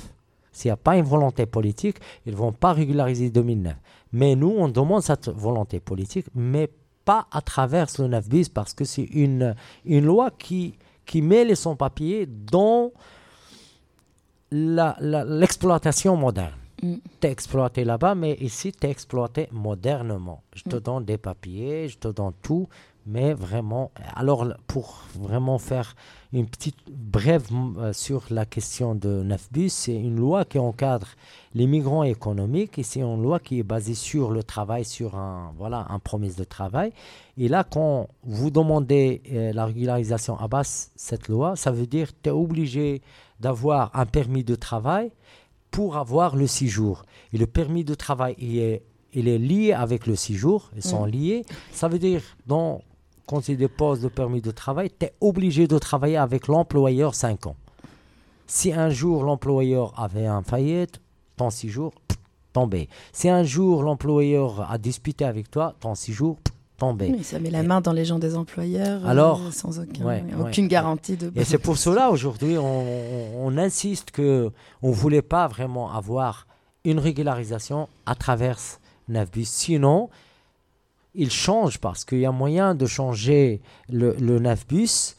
S'il 0.51 0.69
n'y 0.69 0.73
a 0.73 0.77
pas 0.77 0.97
une 0.97 1.05
volonté 1.05 1.45
politique, 1.45 1.97
ils 2.25 2.31
ne 2.33 2.37
vont 2.37 2.51
pas 2.51 2.73
régulariser 2.73 3.29
2009. 3.29 3.75
Mais 4.13 4.35
nous, 4.35 4.49
on 4.57 4.67
demande 4.67 5.03
cette 5.03 5.29
volonté 5.29 5.79
politique, 5.79 6.25
mais 6.33 6.67
pas 7.05 7.27
à 7.31 7.41
travers 7.41 7.87
le 7.99 8.07
9 8.07 8.29
bis, 8.29 8.49
parce 8.49 8.73
que 8.73 8.85
c'est 8.85 9.03
une, 9.03 9.55
une 9.85 10.05
loi 10.05 10.31
qui, 10.31 10.75
qui 11.05 11.21
met 11.21 11.43
les 11.45 11.55
sans-papiers 11.55 12.25
dans 12.27 12.91
l'exploitation 14.51 16.15
moderne. 16.15 16.53
Mm. 16.81 16.95
T'es 17.19 17.31
exploité 17.31 17.83
là-bas, 17.83 18.15
mais 18.15 18.33
ici, 18.39 18.71
t'es 18.71 18.89
exploité 18.89 19.47
modernement. 19.51 20.43
Je 20.55 20.63
te 20.63 20.75
Mm. 20.75 20.79
donne 20.79 21.05
des 21.05 21.17
papiers, 21.17 21.87
je 21.89 21.97
te 21.97 22.07
donne 22.09 22.33
tout, 22.41 22.67
mais 23.05 23.33
vraiment. 23.33 23.91
Alors, 24.15 24.45
pour 24.67 25.03
vraiment 25.19 25.57
faire 25.57 25.95
une 26.31 26.47
petite 26.47 26.77
brève 26.89 27.45
euh, 27.77 27.93
sur 27.93 28.23
la 28.29 28.45
question 28.45 28.95
de 28.95 29.21
9 29.23 29.49
bus, 29.51 29.73
c'est 29.73 29.95
une 29.95 30.15
loi 30.15 30.45
qui 30.45 30.57
encadre 30.59 31.07
les 31.53 31.67
migrants 31.67 32.03
économiques 32.03 32.79
et 32.79 32.83
c'est 32.83 33.01
une 33.01 33.21
loi 33.21 33.39
qui 33.39 33.59
est 33.59 33.63
basée 33.63 33.93
sur 33.93 34.31
le 34.31 34.43
travail, 34.43 34.85
sur 34.85 35.15
un, 35.15 35.53
voilà, 35.57 35.85
un 35.89 35.99
promesse 35.99 36.35
de 36.35 36.43
travail. 36.43 36.91
Et 37.37 37.47
là, 37.47 37.63
quand 37.63 38.07
vous 38.23 38.49
demandez 38.49 39.21
euh, 39.31 39.53
la 39.53 39.65
régularisation 39.65 40.39
à 40.39 40.47
base 40.47 40.91
cette 40.95 41.27
loi, 41.27 41.55
ça 41.55 41.71
veut 41.71 41.87
dire 41.87 42.07
que 42.07 42.17
tu 42.23 42.29
es 42.29 42.33
obligé 42.33 43.01
d'avoir 43.39 43.91
un 43.93 44.05
permis 44.05 44.43
de 44.43 44.55
travail 44.55 45.11
pour 45.69 45.97
avoir 45.97 46.35
le 46.35 46.47
séjour. 46.47 47.03
Et 47.33 47.37
le 47.37 47.47
permis 47.47 47.83
de 47.83 47.95
travail, 47.95 48.35
il 48.39 48.57
est, 48.59 48.83
il 49.13 49.27
est 49.27 49.37
lié 49.37 49.73
avec 49.73 50.07
le 50.07 50.15
séjour, 50.15 50.71
ils 50.75 50.83
sont 50.83 51.05
Mm. 51.05 51.09
liés. 51.09 51.45
Ça 51.71 51.87
veut 51.87 51.99
dire, 51.99 52.21
donc, 52.47 52.81
quand 53.25 53.41
tu 53.41 53.55
déposes 53.55 54.01
le 54.03 54.09
permis 54.09 54.41
de 54.41 54.51
travail, 54.51 54.89
tu 54.97 55.05
es 55.05 55.13
obligé 55.21 55.67
de 55.67 55.77
travailler 55.77 56.17
avec 56.17 56.47
l'employeur 56.47 57.15
5 57.15 57.47
ans. 57.47 57.55
Si 58.47 58.73
un 58.73 58.89
jour 58.89 59.23
l'employeur 59.23 59.93
avait 59.97 60.25
un 60.27 60.43
faillite, 60.43 60.99
ton 61.37 61.49
séjour 61.49 61.93
pff, 62.07 62.17
tombé. 62.51 62.89
Si 63.13 63.29
un 63.29 63.43
jour 63.43 63.81
l'employeur 63.83 64.69
a 64.69 64.77
disputé 64.77 65.25
avec 65.25 65.49
toi, 65.49 65.73
ton 65.79 65.95
séjour 65.95 66.35
pff, 66.37 66.53
tombé. 66.77 67.11
Oui, 67.15 67.23
ça 67.23 67.39
met 67.39 67.49
la 67.49 67.63
main 67.63 67.79
dans 67.81 67.93
les 67.93 68.03
gens 68.05 68.19
des 68.19 68.35
employeurs 68.35 69.03
euh, 69.05 69.09
Alors, 69.09 69.53
sans 69.53 69.79
aucun- 69.79 70.03
ouais, 70.05 70.23
aucune 70.39 70.65
ouais. 70.65 70.69
garantie 70.69 71.15
de. 71.15 71.31
Et 71.35 71.45
c'est 71.45 71.57
pour 71.57 71.77
cela 71.77 72.11
aujourd'hui 72.11 72.57
on, 72.57 73.57
insiste 73.57 74.11
que 74.11 74.51
on 74.81 74.91
voulait 74.91 75.21
pas 75.21 75.47
vraiment 75.47 75.91
avoir 75.91 76.45
une 76.83 76.99
régularisation 76.99 77.87
à 78.05 78.15
travers 78.15 78.59
Navbus. 79.07 79.45
Sinon, 79.45 80.09
il 81.15 81.31
change 81.31 81.79
parce 81.79 82.05
qu'il 82.05 82.19
y 82.19 82.25
a 82.25 82.31
moyen 82.31 82.75
de 82.75 82.85
changer 82.85 83.61
le, 83.89 84.13
le 84.15 84.39
Navbus 84.39 85.15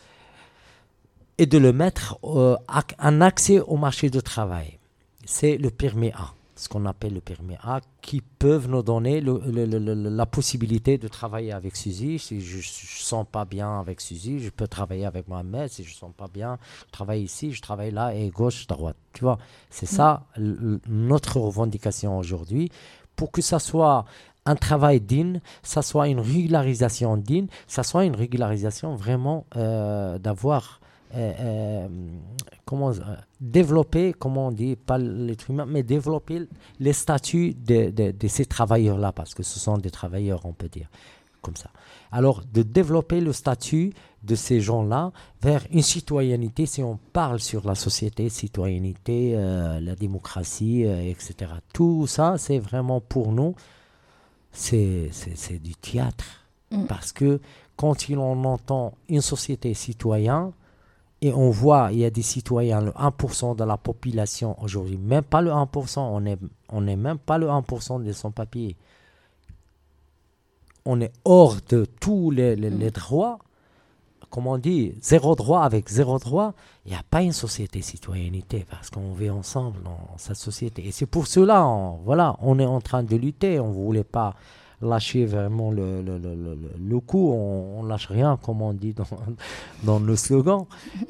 et 1.38 1.46
de 1.46 1.58
le 1.58 1.72
mettre 1.72 2.18
euh, 2.24 2.56
en 2.98 3.20
accès 3.20 3.60
au 3.60 3.76
marché 3.76 4.10
du 4.10 4.22
travail. 4.22 4.78
C'est 5.24 5.56
le 5.56 5.70
permis 5.70 6.10
A, 6.10 6.32
ce 6.54 6.68
qu'on 6.68 6.84
appelle 6.86 7.14
le 7.14 7.20
permis 7.20 7.56
A, 7.62 7.80
qui 8.02 8.20
peuvent 8.20 8.68
nous 8.68 8.82
donner 8.82 9.20
le- 9.20 9.40
le- 9.46 9.94
la 9.94 10.26
possibilité 10.26 10.98
de 10.98 11.08
travailler 11.08 11.52
avec 11.52 11.74
Suzy. 11.76 12.18
Si 12.18 12.40
je 12.40 12.58
ne 12.58 12.62
sens 12.62 13.26
pas 13.30 13.44
bien 13.44 13.80
avec 13.80 14.00
Suzy, 14.00 14.38
je 14.40 14.50
peux 14.50 14.68
travailler 14.68 15.06
avec 15.06 15.26
Mohamed. 15.28 15.68
Si 15.70 15.82
je 15.82 15.90
ne 15.90 15.94
sens 15.94 16.12
pas 16.16 16.28
bien, 16.32 16.58
je 16.86 16.92
travaille 16.92 17.22
ici, 17.22 17.52
je 17.52 17.62
travaille 17.62 17.90
là, 17.90 18.14
et 18.14 18.28
gauche, 18.30 18.66
droite. 18.66 18.96
Tu 19.12 19.22
vois, 19.22 19.38
c'est 19.70 19.86
ça 19.86 20.26
l- 20.36 20.78
notre 20.86 21.40
revendication 21.40 22.16
aujourd'hui. 22.18 22.70
Pour 23.16 23.30
que 23.32 23.42
ça 23.42 23.58
soit 23.60 24.04
un 24.46 24.56
travail 24.56 25.00
digne, 25.00 25.40
ça 25.62 25.82
soit 25.82 26.08
une 26.08 26.20
régularisation 26.20 27.16
digne, 27.16 27.46
ça 27.66 27.82
soit 27.82 28.04
une 28.04 28.14
régularisation 28.16 28.94
vraiment 28.94 29.46
euh, 29.56 30.18
d'avoir 30.18 30.80
euh, 31.14 31.32
euh, 31.40 31.88
comment 32.64 32.90
euh, 32.90 32.94
développer, 33.40 34.12
comment 34.18 34.48
on 34.48 34.52
dit, 34.52 34.74
pas 34.76 34.98
l'être 34.98 35.48
humain, 35.50 35.64
mais 35.66 35.82
développer 35.82 36.48
les 36.80 36.92
statuts 36.92 37.54
de, 37.54 37.90
de- 37.90 38.28
ces 38.28 38.46
travailleurs-là, 38.46 39.12
parce 39.12 39.32
que 39.34 39.42
ce 39.42 39.58
sont 39.60 39.78
des 39.78 39.90
travailleurs, 39.90 40.44
on 40.44 40.52
peut 40.52 40.68
dire, 40.68 40.88
comme 41.40 41.54
ça. 41.56 41.70
Alors, 42.10 42.42
de 42.52 42.62
développer 42.62 43.20
le 43.20 43.32
statut 43.32 43.92
de 44.24 44.34
ces 44.34 44.60
gens-là 44.60 45.12
vers 45.40 45.64
une 45.70 45.82
citoyenneté, 45.82 46.66
si 46.66 46.82
on 46.82 46.98
parle 47.12 47.38
sur 47.38 47.64
la 47.66 47.74
société, 47.76 48.28
citoyenneté, 48.28 49.34
la 49.36 49.94
démocratie, 49.94 50.82
etc. 50.82 51.34
Tout 51.72 52.06
ça, 52.06 52.38
c'est 52.38 52.58
vraiment 52.58 53.00
pour 53.00 53.32
nous, 53.32 53.54
c'est 54.54 55.58
du 55.62 55.74
théâtre. 55.74 56.24
Mm. 56.70 56.84
Parce 56.86 57.12
que 57.12 57.40
quand 57.76 58.08
il- 58.08 58.18
on 58.18 58.44
entend 58.44 58.94
une 59.08 59.20
société 59.20 59.74
citoyenne, 59.74 60.52
et 61.20 61.32
on 61.32 61.48
voit, 61.50 61.88
il 61.92 61.98
y 62.00 62.04
a 62.04 62.10
des 62.10 62.22
citoyens, 62.22 62.80
le 62.82 62.92
1% 62.96 63.54
de 63.54 63.64
la 63.64 63.76
population 63.78 64.56
aujourd'hui, 64.62 64.98
même 64.98 65.22
pas 65.24 65.40
le 65.40 65.50
1%, 65.50 66.02
on 66.14 66.20
n'est 66.20 66.38
on 66.70 66.86
est 66.86 66.96
même 66.96 67.18
pas 67.18 67.38
le 67.38 67.48
1% 67.48 67.98
des 68.00 68.12
sans-papiers. 68.12 68.76
On 70.84 71.00
est 71.00 71.12
hors 71.24 71.56
de 71.68 71.84
tous 72.00 72.30
les, 72.30 72.56
les- 72.56 72.68
les 72.70 72.90
droits. 72.90 73.38
Comme 74.34 74.48
on 74.48 74.58
dit, 74.58 74.94
zéro 75.00 75.36
droit 75.36 75.62
avec 75.62 75.88
zéro 75.88 76.18
droit, 76.18 76.54
il 76.84 76.90
n'y 76.90 76.98
a 76.98 77.04
pas 77.08 77.22
une 77.22 77.32
société 77.32 77.82
citoyenneté 77.82 78.66
parce 78.68 78.90
qu'on 78.90 79.12
vit 79.12 79.30
ensemble 79.30 79.80
dans 79.84 80.08
cette 80.16 80.34
société. 80.48 80.84
Et 80.88 80.90
c'est 80.90 81.06
pour 81.06 81.28
cela, 81.28 81.64
on, 81.64 81.98
voilà, 82.04 82.34
on 82.40 82.58
est 82.58 82.66
en 82.66 82.80
train 82.80 83.04
de 83.04 83.14
lutter. 83.14 83.60
On 83.60 83.68
ne 83.68 83.72
voulait 83.72 84.02
pas 84.02 84.34
lâcher 84.82 85.24
vraiment 85.24 85.70
le, 85.70 86.02
le, 86.02 86.18
le, 86.18 86.34
le- 86.34 86.54
le- 86.56 86.74
le 86.90 87.00
coup. 87.00 87.30
On, 87.32 87.84
ne 87.84 87.88
lâche 87.88 88.08
rien, 88.08 88.36
comme 88.42 88.60
on 88.60 88.72
dit 88.72 88.92
dans, 88.92 89.04
dans 89.84 90.00
nos 90.00 90.16
slogans. 90.16 90.66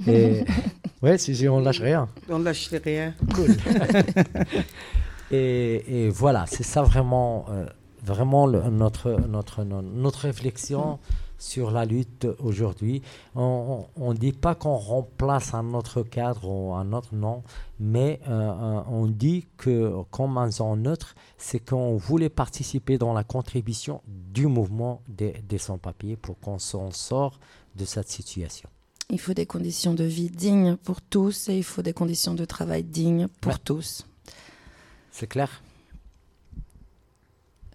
Et, 0.06 0.44
ouais, 1.02 1.16
si, 1.16 1.34
si, 1.34 1.48
on 1.48 1.60
lâche 1.60 1.80
rien. 1.80 2.06
On 2.28 2.40
lâche 2.40 2.68
rien. 2.84 3.14
Cool. 3.34 3.56
et, 5.30 6.04
et 6.06 6.08
voilà, 6.10 6.44
c'est 6.46 6.62
ça 6.62 6.82
vraiment, 6.82 7.46
euh, 7.48 7.64
vraiment 8.04 8.46
le- 8.46 8.62
notre, 8.70 9.12
notre, 9.28 9.64
no- 9.64 9.80
notre 9.82 10.20
réflexion 10.20 10.98
sur 11.44 11.70
la 11.70 11.84
lutte 11.84 12.26
aujourd'hui. 12.38 13.02
On 13.34 13.84
ne 13.98 14.14
dit 14.14 14.32
pas 14.32 14.54
qu'on 14.54 14.76
remplace 14.76 15.52
un 15.52 15.74
autre 15.74 16.02
cadre 16.02 16.48
ou 16.48 16.74
un 16.74 16.92
autre 16.94 17.14
nom, 17.14 17.42
mais 17.78 18.18
euh, 18.28 18.30
euh, 18.30 18.80
on 18.88 19.06
dit 19.06 19.46
que 19.58 20.02
comme 20.10 20.38
un 20.38 20.48
neutre, 20.76 21.14
c'est 21.36 21.58
qu'on 21.58 21.96
voulait 21.96 22.30
participer 22.30 22.96
dans 22.96 23.12
la 23.12 23.24
contribution 23.24 24.00
du 24.06 24.46
mouvement 24.46 25.02
des, 25.08 25.32
des 25.48 25.58
sans-papiers 25.58 26.16
pour 26.16 26.38
qu'on 26.40 26.58
s'en 26.58 26.90
sort 26.90 27.38
de 27.76 27.84
cette 27.84 28.08
situation. 28.08 28.68
Il 29.10 29.20
faut 29.20 29.34
des 29.34 29.44
conditions 29.46 29.92
de 29.92 30.04
vie 30.04 30.30
dignes 30.30 30.76
pour 30.76 31.02
tous 31.02 31.50
et 31.50 31.58
il 31.58 31.64
faut 31.64 31.82
des 31.82 31.92
conditions 31.92 32.32
de 32.34 32.46
travail 32.46 32.84
dignes 32.84 33.28
pour 33.42 33.52
Ouais. 33.52 33.58
tous. 33.62 34.06
C'est 35.10 35.26
clair? 35.26 35.62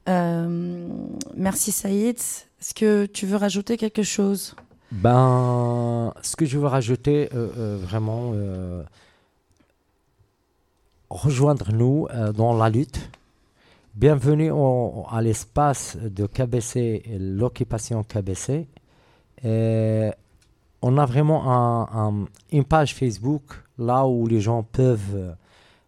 Euh, 0.07 0.87
merci 1.35 1.71
Saïd. 1.71 2.17
Est-ce 2.61 2.73
que 2.73 3.05
tu 3.05 3.25
veux 3.25 3.37
rajouter 3.37 3.77
quelque 3.77 4.03
chose? 4.03 4.55
Ben, 4.91 6.13
ce 6.21 6.35
que 6.35 6.45
je 6.45 6.57
veux 6.57 6.67
rajouter, 6.67 7.29
euh, 7.33 7.49
euh, 7.57 7.77
vraiment, 7.81 8.31
euh, 8.33 8.83
rejoindre 11.09 11.71
nous 11.71 12.07
euh, 12.13 12.31
dans 12.33 12.53
la 12.57 12.69
lutte. 12.69 13.09
Bienvenue 13.95 14.51
à 15.11 15.21
l'espace 15.21 15.97
de 15.97 16.25
KBC, 16.25 17.03
l'occupation 17.19 18.03
KBC. 18.03 18.67
On 20.81 20.97
a 20.97 21.05
vraiment 21.05 21.51
un- 21.51 21.89
un- 21.93 22.25
une 22.53 22.63
page 22.63 22.95
Facebook 22.95 23.43
là 23.77 24.05
où 24.07 24.25
les 24.27 24.39
gens 24.39 24.63
peuvent 24.63 25.35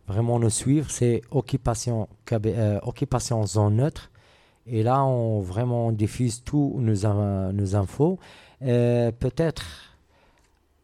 vraiment 0.07 0.39
nous 0.39 0.49
suivre. 0.49 0.89
C'est 0.91 1.21
Occupation, 1.31 2.09
Occupation 2.83 3.45
Zone 3.45 3.75
Neutre. 3.77 4.10
Et 4.71 4.83
là, 4.83 5.03
on 5.03 5.41
vraiment 5.41 5.91
diffuse 5.91 6.43
tous 6.43 6.75
nos, 6.79 7.05
in- 7.05 7.51
nos 7.53 7.75
infos. 7.75 8.17
Peut-être 8.61 9.65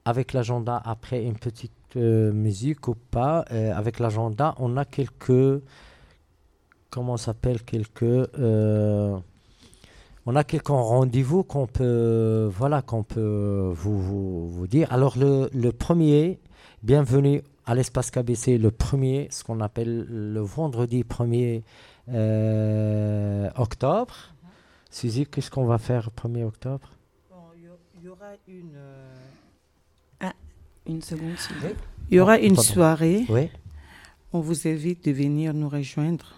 avec 0.06 0.34
l'agenda 0.34 0.82
après 0.84 1.24
une 1.24 1.36
petite 1.36 1.72
euh, 1.96 2.32
musique 2.34 2.88
ou 2.88 2.96
pas. 2.96 3.46
Euh, 3.52 3.74
avec 3.74 4.00
l'agenda, 4.00 4.56
on 4.60 4.76
a 4.78 4.86
quelques. 4.86 5.62
Comment 6.90 7.18
s'appelle 7.18 7.62
Quelques. 7.64 8.04
euh, 8.04 9.18
on 10.26 10.36
a 10.36 10.44
quelques 10.44 10.68
rendez-vous 10.68 11.44
qu'on 11.44 11.68
peut, 11.68 12.50
voilà, 12.54 12.82
qu'on 12.82 13.04
peut 13.04 13.72
vous, 13.74 14.48
vous, 14.50 14.68
dire. 14.68 14.92
Alors, 14.92 15.18
le, 15.18 15.50
le 15.54 15.72
premier, 15.72 16.40
bienvenue 16.84 17.42
à 17.66 17.74
l'espace 17.76 18.12
KBC, 18.12 18.58
le 18.58 18.72
premier, 18.72 19.30
ce 19.32 19.46
qu'on 19.46 19.62
appelle 19.62 20.06
le 20.10 20.40
vendredi 20.42 21.04
1er 21.04 21.64
euh, 22.10 23.50
octobre. 23.56 24.16
Suzy, 24.90 25.26
qu'est-ce 25.26 25.52
qu'on 25.52 25.66
va 25.66 25.78
faire 25.78 26.10
le 26.24 26.30
1er 26.30 26.44
octobre? 26.44 26.90
Il 28.00 28.04
y 28.06 28.10
aura 28.10 28.32
une, 28.48 28.78
Une 30.88 31.02
seconde, 31.02 31.38
s'il 31.38 31.56
vous 31.56 31.62
plaît. 31.62 31.76
il 32.10 32.16
y 32.16 32.20
aura 32.20 32.38
une 32.40 32.56
Pardon. 32.56 32.62
soirée. 32.72 33.26
Oui. 33.30 33.50
On 34.32 34.40
vous 34.40 34.68
invite 34.68 35.04
de 35.06 35.12
venir 35.12 35.54
nous 35.54 35.68
rejoindre. 35.70 36.36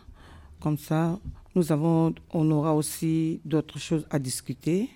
Comme 0.59 0.77
ça, 0.77 1.19
nous 1.55 1.71
avons, 1.71 2.13
on 2.31 2.49
aura 2.51 2.73
aussi 2.75 3.41
d'autres 3.45 3.77
choses 3.79 4.05
à 4.09 4.17
discuter 4.19 4.89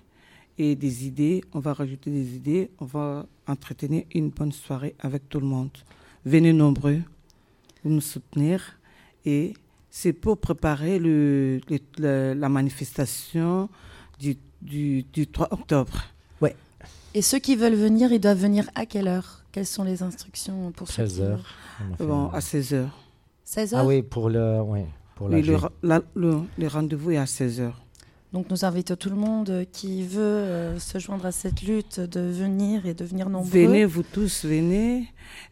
et 0.58 0.76
des 0.76 1.06
idées. 1.06 1.44
On 1.54 1.60
va 1.60 1.74
rajouter 1.74 2.10
des 2.10 2.36
idées. 2.36 2.72
On 2.80 2.86
va 2.86 3.26
entretenir 3.48 4.04
une 4.14 4.30
bonne 4.30 4.52
soirée 4.52 4.96
avec 5.00 5.30
tout 5.30 5.40
le 5.40 5.46
monde. 5.46 5.72
Venez 6.26 6.54
nombreux 6.54 7.02
pour 7.82 7.92
nous 7.92 8.02
soutenir. 8.02 8.80
Et 9.26 9.54
c'est 9.96 10.12
pour 10.12 10.40
préparer 10.40 10.98
le, 10.98 11.62
le- 11.70 11.80
le- 12.00 12.34
la 12.34 12.50
manifestation 12.50 13.70
du, 14.20 14.38
du, 14.62 15.04
du 15.14 15.28
3 15.28 15.50
octobre. 15.52 16.06
Et 17.16 17.22
ceux 17.22 17.38
qui 17.38 17.56
veulent 17.56 17.76
venir, 17.76 18.12
ils 18.12 18.20
doivent 18.20 18.40
venir 18.42 18.68
à 18.74 18.88
quelle 18.88 19.08
heure? 19.08 19.44
Quelles 19.52 19.68
sont 19.68 19.84
les 19.84 20.02
instructions 20.02 20.72
pour 20.72 20.88
ceux 20.88 21.04
13 21.04 21.14
qui- 21.14 21.22
heures. 21.22 21.46
Bon, 22.00 22.30
à 22.30 22.42
16 22.42 22.74
heures. 22.74 22.98
16 23.44 23.76
heures? 23.76 23.82
Ah 23.82 23.86
oui, 23.86 24.02
pour 24.02 24.32
le, 24.32 24.62
oui, 24.64 24.80
pour 25.16 25.30
la 25.30 25.38
Oui, 25.38 25.44
le, 25.44 25.58
la- 25.84 26.02
le- 26.16 26.40
le 26.58 26.68
rendez-vous 26.68 27.12
est 27.12 27.18
à 27.18 27.28
16 27.28 27.62
heures. 27.62 27.80
Donc 28.34 28.50
nous 28.50 28.66
invitons 28.66 28.96
tout 28.96 29.12
le 29.12 29.16
monde 29.16 29.68
qui 29.72 30.04
veut 30.08 30.22
euh, 30.24 30.80
se 30.80 30.98
joindre 30.98 31.28
à 31.28 31.32
cette 31.32 31.62
lutte 31.62 32.00
de 32.00 32.20
venir 32.22 32.88
et 32.88 32.96
de 32.96 33.06
venir 33.06 33.30
nombreux. 33.30 33.52
Venez, 33.52 33.86
vous 33.86 34.02
tous, 34.02 34.44
venez. 34.44 35.08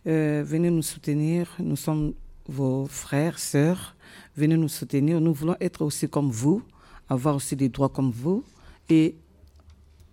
Euh, 0.07 0.43
venez 0.43 0.71
nous 0.71 0.81
soutenir. 0.81 1.47
Nous 1.59 1.75
sommes 1.75 2.13
vos 2.49 2.87
frères, 2.87 3.37
sœurs. 3.37 3.95
Venez 4.35 4.57
nous 4.57 4.69
soutenir. 4.69 5.19
Nous 5.21 5.33
voulons 5.33 5.55
être 5.59 5.83
aussi 5.83 6.07
comme 6.07 6.29
vous, 6.29 6.61
avoir 7.09 7.35
aussi 7.35 7.55
des 7.55 7.69
droits 7.69 7.89
comme 7.89 8.11
vous 8.11 8.43
et 8.89 9.15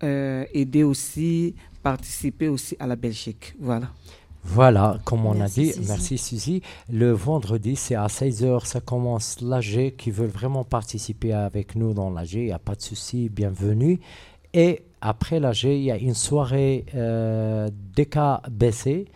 euh, 0.02 0.44
aider 0.52 0.82
aussi, 0.84 1.54
participer 1.82 2.48
aussi 2.48 2.76
à 2.78 2.86
la 2.86 2.96
Belgique. 2.96 3.54
Voilà. 3.60 3.90
Voilà, 4.44 4.98
comme 5.04 5.26
on 5.26 5.34
Merci, 5.34 5.60
a 5.60 5.64
dit, 5.64 5.72
Suzy. 5.72 5.88
merci 5.88 6.18
Suzy. 6.18 6.62
Le 6.90 7.10
vendredi, 7.12 7.76
c'est 7.76 7.96
à 7.96 8.06
16h, 8.06 8.64
ça 8.64 8.80
commence 8.80 9.40
l'AG 9.40 9.96
qui 9.96 10.10
veulent 10.10 10.30
vraiment 10.30 10.64
participer 10.64 11.32
avec 11.32 11.74
nous 11.74 11.92
dans 11.92 12.10
l'AG, 12.10 12.34
il 12.34 12.44
n'y 12.44 12.52
a 12.52 12.58
pas 12.58 12.74
de 12.74 12.80
souci, 12.80 13.28
bienvenue. 13.28 14.00
Et 14.54 14.84
après 15.00 15.40
l'AG, 15.40 15.64
il 15.64 15.82
y 15.82 15.90
a 15.90 15.98
une 15.98 16.14
soirée 16.14 16.86
euh, 16.94 17.68
DKBC 17.96 19.06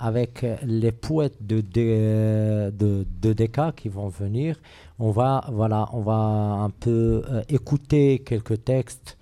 avec 0.00 0.42
euh, 0.42 0.56
les 0.64 0.90
poètes 0.90 1.36
de, 1.46 1.60
de, 1.60 2.72
de, 2.76 3.06
de 3.22 3.32
DK 3.32 3.74
qui 3.76 3.88
vont 3.88 4.08
venir. 4.08 4.56
On 4.98 5.10
va, 5.10 5.44
voilà, 5.52 5.88
on 5.92 6.00
va 6.00 6.14
un 6.14 6.70
peu 6.70 7.22
euh, 7.30 7.42
écouter 7.48 8.18
quelques 8.24 8.64
textes 8.64 9.16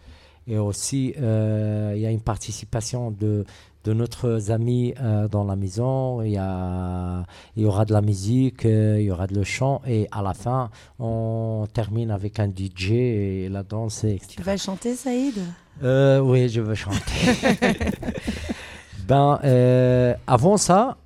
et 0.47 0.57
aussi 0.57 1.14
euh, 1.20 1.93
il 1.95 2.01
y 2.01 2.07
a 2.07 2.11
une 2.11 2.22
participation 2.22 3.11
de 3.11 3.45
de 3.85 3.95
notre 3.95 4.51
amis 4.51 4.93
euh, 5.01 5.29
dans 5.29 5.45
la 5.45 5.57
maison. 5.57 6.20
Il 6.22 6.33
y, 6.33 6.37
a, 6.37 7.24
il 7.57 7.62
y 7.62 7.66
aura 7.66 7.85
de 7.85 7.93
la 7.93 8.03
musique, 8.03 8.66
euh, 8.66 8.97
il 9.01 9.05
y 9.05 9.11
aura 9.11 9.26
de 9.26 9.35
le 9.35 9.45
chant 9.45 9.81
et 9.87 10.07
à 10.12 10.20
la 10.20 10.35
fin, 10.35 10.70
on 10.99 11.66
termine 11.72 12.11
avec 12.11 12.39
un 12.39 12.49
DJ 12.49 12.91
et 12.91 13.49
la 13.49 13.62
danse, 13.62 14.05
etc. 14.05 14.35
Tu 14.37 14.43
vas 14.43 14.57
chanter, 14.57 14.95
Saïd? 14.95 15.39
Euh, 15.83 16.18
oui, 16.20 16.49
je 16.49 16.61
veux 16.61 16.74
chanter. 16.74 16.99
ben, 19.09 19.41
euh, 19.45 20.15
avant 20.27 20.57
ça, 20.57 20.99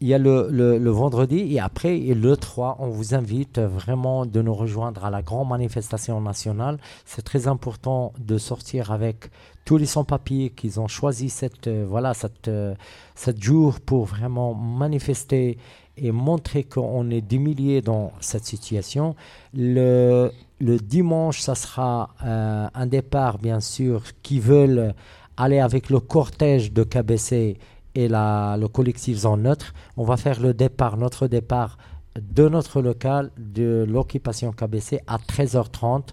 il 0.00 0.08
y 0.08 0.14
a 0.14 0.18
le, 0.18 0.48
le- 0.50 0.90
vendredi 0.90 1.54
et 1.54 1.58
après 1.60 1.96
le 1.98 2.36
3, 2.36 2.76
on 2.80 2.88
vous 2.88 3.14
invite 3.14 3.58
vraiment 3.58 4.26
de 4.26 4.42
nous 4.42 4.52
rejoindre 4.54 5.06
à 5.06 5.10
la 5.10 5.22
grande 5.22 5.48
manifestation 5.48 6.20
nationale. 6.20 6.78
C'est 7.06 7.22
très 7.22 7.48
important 7.48 8.12
de 8.18 8.36
sortir 8.36 8.92
avec 8.92 9.30
tous 9.64 9.78
les 9.78 9.86
sans-papiers 9.86 10.50
qui 10.50 10.78
ont 10.78 10.86
choisi 10.88 11.30
cette, 11.30 11.66
euh, 11.66 11.86
voilà, 11.88 12.12
cette, 12.12 12.48
euh, 12.48 12.74
cette 13.14 13.42
jour 13.42 13.80
pour 13.80 14.04
vraiment 14.04 14.52
manifester 14.54 15.56
et 15.96 16.12
montrer 16.12 16.62
qu'on 16.64 17.08
est 17.10 17.22
des 17.22 17.38
milliers 17.38 17.80
dans 17.80 18.12
cette 18.20 18.44
situation. 18.44 19.16
Le, 19.54 20.30
le 20.60 20.76
dimanche, 20.76 21.40
ça 21.40 21.54
sera 21.54 22.10
euh, 22.22 22.68
un 22.74 22.86
départ, 22.86 23.38
bien 23.38 23.60
sûr, 23.60 24.02
qui 24.22 24.40
veulent 24.40 24.94
aller 25.36 25.58
avec 25.58 25.90
le 25.90 26.00
cortège 26.00 26.72
de 26.72 26.82
KBC 26.82 27.58
et 27.94 28.08
la, 28.08 28.56
le 28.58 28.68
collectif 28.68 29.18
Zone 29.18 29.42
Neutre. 29.42 29.74
On 29.96 30.04
va 30.04 30.16
faire 30.16 30.40
le 30.40 30.54
départ, 30.54 30.96
notre 30.96 31.26
départ 31.26 31.78
de 32.20 32.48
notre 32.48 32.80
local, 32.80 33.30
de 33.38 33.84
l'occupation 33.88 34.52
KBC 34.52 35.00
à 35.06 35.18
13h30. 35.18 36.08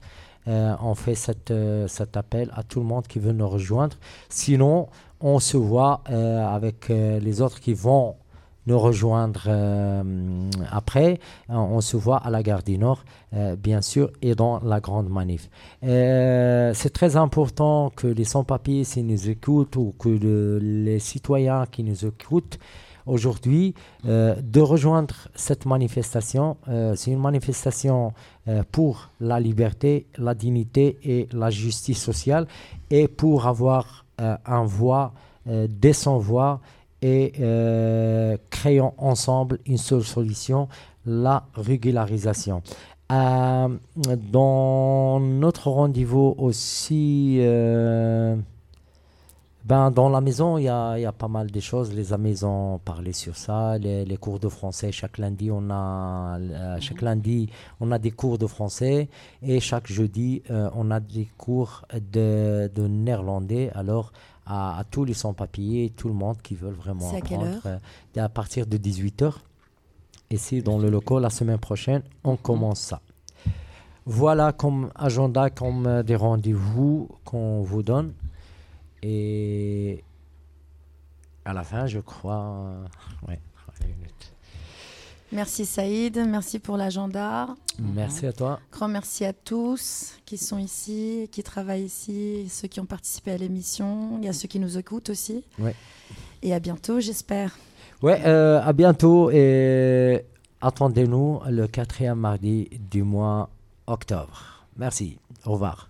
Euh, 0.48 0.76
on 0.82 0.94
fait 0.96 1.16
euh, 1.52 1.88
cet 1.88 2.18
appel 2.18 2.52
à 2.54 2.64
tout 2.64 2.80
le 2.80 2.86
monde 2.86 3.08
qui 3.08 3.20
veut 3.20 3.32
nous 3.32 3.48
rejoindre. 3.48 3.98
Sinon, 4.30 4.90
on 5.22 5.40
se 5.40 5.56
voit 5.56 6.02
euh, 6.10 6.46
avec 6.46 6.90
les 6.90 7.42
autres 7.42 7.60
qui 7.60 7.74
vont 7.74 8.16
nous 8.68 8.80
rejoindre 8.80 9.44
euh, 9.48 10.50
après. 10.72 11.20
On 11.50 11.82
se 11.82 11.98
voit 11.98 12.18
à 12.18 12.30
la 12.30 12.42
gare 12.44 12.64
du 12.64 12.78
Nord, 12.78 13.04
euh, 13.34 13.56
bien 13.56 13.82
sûr, 13.82 14.10
et 14.22 14.36
dans 14.36 14.60
la 14.62 14.80
grande 14.80 15.10
manif. 15.10 15.50
Euh, 15.84 16.72
c'est 16.74 16.92
très 16.94 17.16
important 17.16 17.92
que 17.96 18.08
les 18.08 18.24
sans-papiers, 18.24 18.84
s'ils 18.84 19.06
nous 19.08 19.30
écoutent, 19.30 19.76
ou 19.76 19.94
que 20.00 20.10
le- 20.10 20.60
les 20.60 21.00
citoyens 21.00 21.66
qui 21.70 21.84
nous 21.84 22.06
écoutent 22.06 22.58
aujourd'hui, 23.06 23.74
euh, 24.06 24.36
de 24.42 24.62
rejoindre 24.62 25.16
cette 25.36 25.66
manifestation. 25.66 26.56
C'est 26.96 27.12
une 27.12 27.20
manifestation 27.20 28.14
pour 28.72 29.10
la 29.20 29.40
liberté, 29.42 30.08
la 30.18 30.34
dignité 30.34 30.98
et 31.04 31.28
la 31.34 31.50
justice 31.50 32.02
sociale, 32.02 32.48
et 32.90 33.10
pour 33.10 33.46
avoir 33.46 34.06
un 34.18 34.64
voix, 34.64 35.12
des 35.46 35.92
sans-voix, 35.92 36.62
et 37.04 37.34
euh, 37.42 38.38
créons 38.50 38.94
ensemble 38.98 39.60
une 39.66 39.78
seule 39.78 40.04
solution, 40.04 40.70
la 41.06 41.44
régularisation. 41.54 42.64
Euh, 43.12 43.68
dans 44.32 45.20
notre 45.20 45.70
rendez-vous 45.70 46.34
aussi, 46.38 47.38
euh, 47.42 48.38
ben, 49.66 49.92
dans 49.92 50.08
la 50.08 50.22
maison, 50.22 50.58
il 50.58 50.64
y 50.64 50.70
a, 50.70 50.98
il 50.98 51.02
y 51.02 51.06
a 51.06 51.12
pas 51.12 51.28
mal 51.28 51.52
de 51.52 51.60
choses. 51.60 51.94
Les 51.94 52.14
amis 52.14 52.46
ont 52.46 52.80
parlé 52.84 53.12
sur 53.12 53.36
ça. 53.36 53.78
Les, 53.78 54.06
les 54.06 54.18
cours 54.18 54.40
de 54.40 54.48
français, 54.48 54.94
chaque 54.94 55.18
lundi, 55.18 55.52
on 55.52 55.70
a, 55.70 56.38
euh, 56.40 56.78
chaque 56.80 57.02
lundi, 57.02 57.50
on 57.82 57.92
a 57.92 58.00
des 58.00 58.12
cours 58.12 58.38
de 58.38 58.48
français. 58.48 59.10
Et 59.42 59.60
chaque 59.60 59.88
jeudi, 59.88 60.42
on 60.50 60.90
a 60.90 61.02
des 61.02 61.28
cours 61.38 61.84
de, 61.94 62.72
de 62.74 62.88
néerlandais. 62.88 63.70
Alors, 63.76 64.14
à, 64.46 64.78
à 64.80 64.84
tous 64.84 65.06
les 65.06 65.14
sans-papiers, 65.14 65.92
tout 65.96 66.08
le 66.08 66.14
monde 66.14 66.42
qui 66.42 66.56
veulent 66.56 66.74
vraiment 66.74 67.10
C'est 67.10 67.18
à 67.18 67.22
quelle 67.22 67.42
heure 67.42 67.62
euh, 67.66 67.78
à 68.18 68.30
partir 68.30 68.66
de 68.68 68.78
18h. 68.78 69.34
Ici, 70.32 70.62
dans 70.64 70.78
le 70.80 70.90
local, 70.90 71.22
la 71.22 71.30
semaine 71.30 71.60
prochaine, 71.60 72.02
on 72.24 72.36
commence 72.38 72.80
ça. 72.82 73.02
Voilà 74.06 74.52
comme 74.52 74.90
agenda, 74.96 75.50
comme 75.50 75.86
euh, 75.88 76.04
des 76.04 76.16
rendez-vous 76.16 77.08
qu'on 77.24 77.62
vous 77.62 77.84
donne. 77.84 78.14
Et 79.02 80.04
à 81.46 81.54
la 81.54 81.64
fin, 81.64 81.88
je 81.88 82.00
crois. 82.00 82.36
euh, 82.36 82.86
ouais, 83.28 83.40
trois 83.56 83.74
minutes. 83.88 84.33
Merci 85.34 85.66
Saïd, 85.66 86.24
merci 86.28 86.60
pour 86.60 86.78
l'agenda. 86.78 87.48
Merci 87.80 88.28
à 88.28 88.34
toi. 88.34 88.60
Grand 88.72 88.88
merci 88.88 89.26
à 89.26 89.34
tous 89.34 90.14
qui 90.26 90.38
sont 90.38 90.60
ici, 90.60 91.28
qui 91.32 91.42
travaillent 91.42 91.86
ici, 91.86 92.48
ceux 92.50 92.68
qui 92.68 92.80
ont 92.80 92.86
participé 92.86 93.32
à 93.32 93.38
l'émission. 93.38 94.20
Il 94.20 94.26
y 94.26 94.30
a 94.30 94.34
ceux 94.34 94.48
qui 94.48 94.60
nous 94.60 94.78
écoutent 94.78 95.10
aussi. 95.10 95.44
Ouais. 95.58 95.76
Et 96.44 96.54
à 96.54 96.60
bientôt, 96.60 97.00
j'espère. 97.00 97.58
Ouais, 98.04 98.22
euh, 98.26 98.62
à 98.62 98.74
bientôt 98.74 99.32
et 99.32 100.24
attendez-nous 100.62 101.40
le 101.50 101.66
quatrième 101.68 102.20
mardi 102.20 102.70
du 102.92 103.02
mois 103.02 103.50
octobre. 103.88 104.68
Merci. 104.78 105.18
Au 105.46 105.54
revoir. 105.54 105.82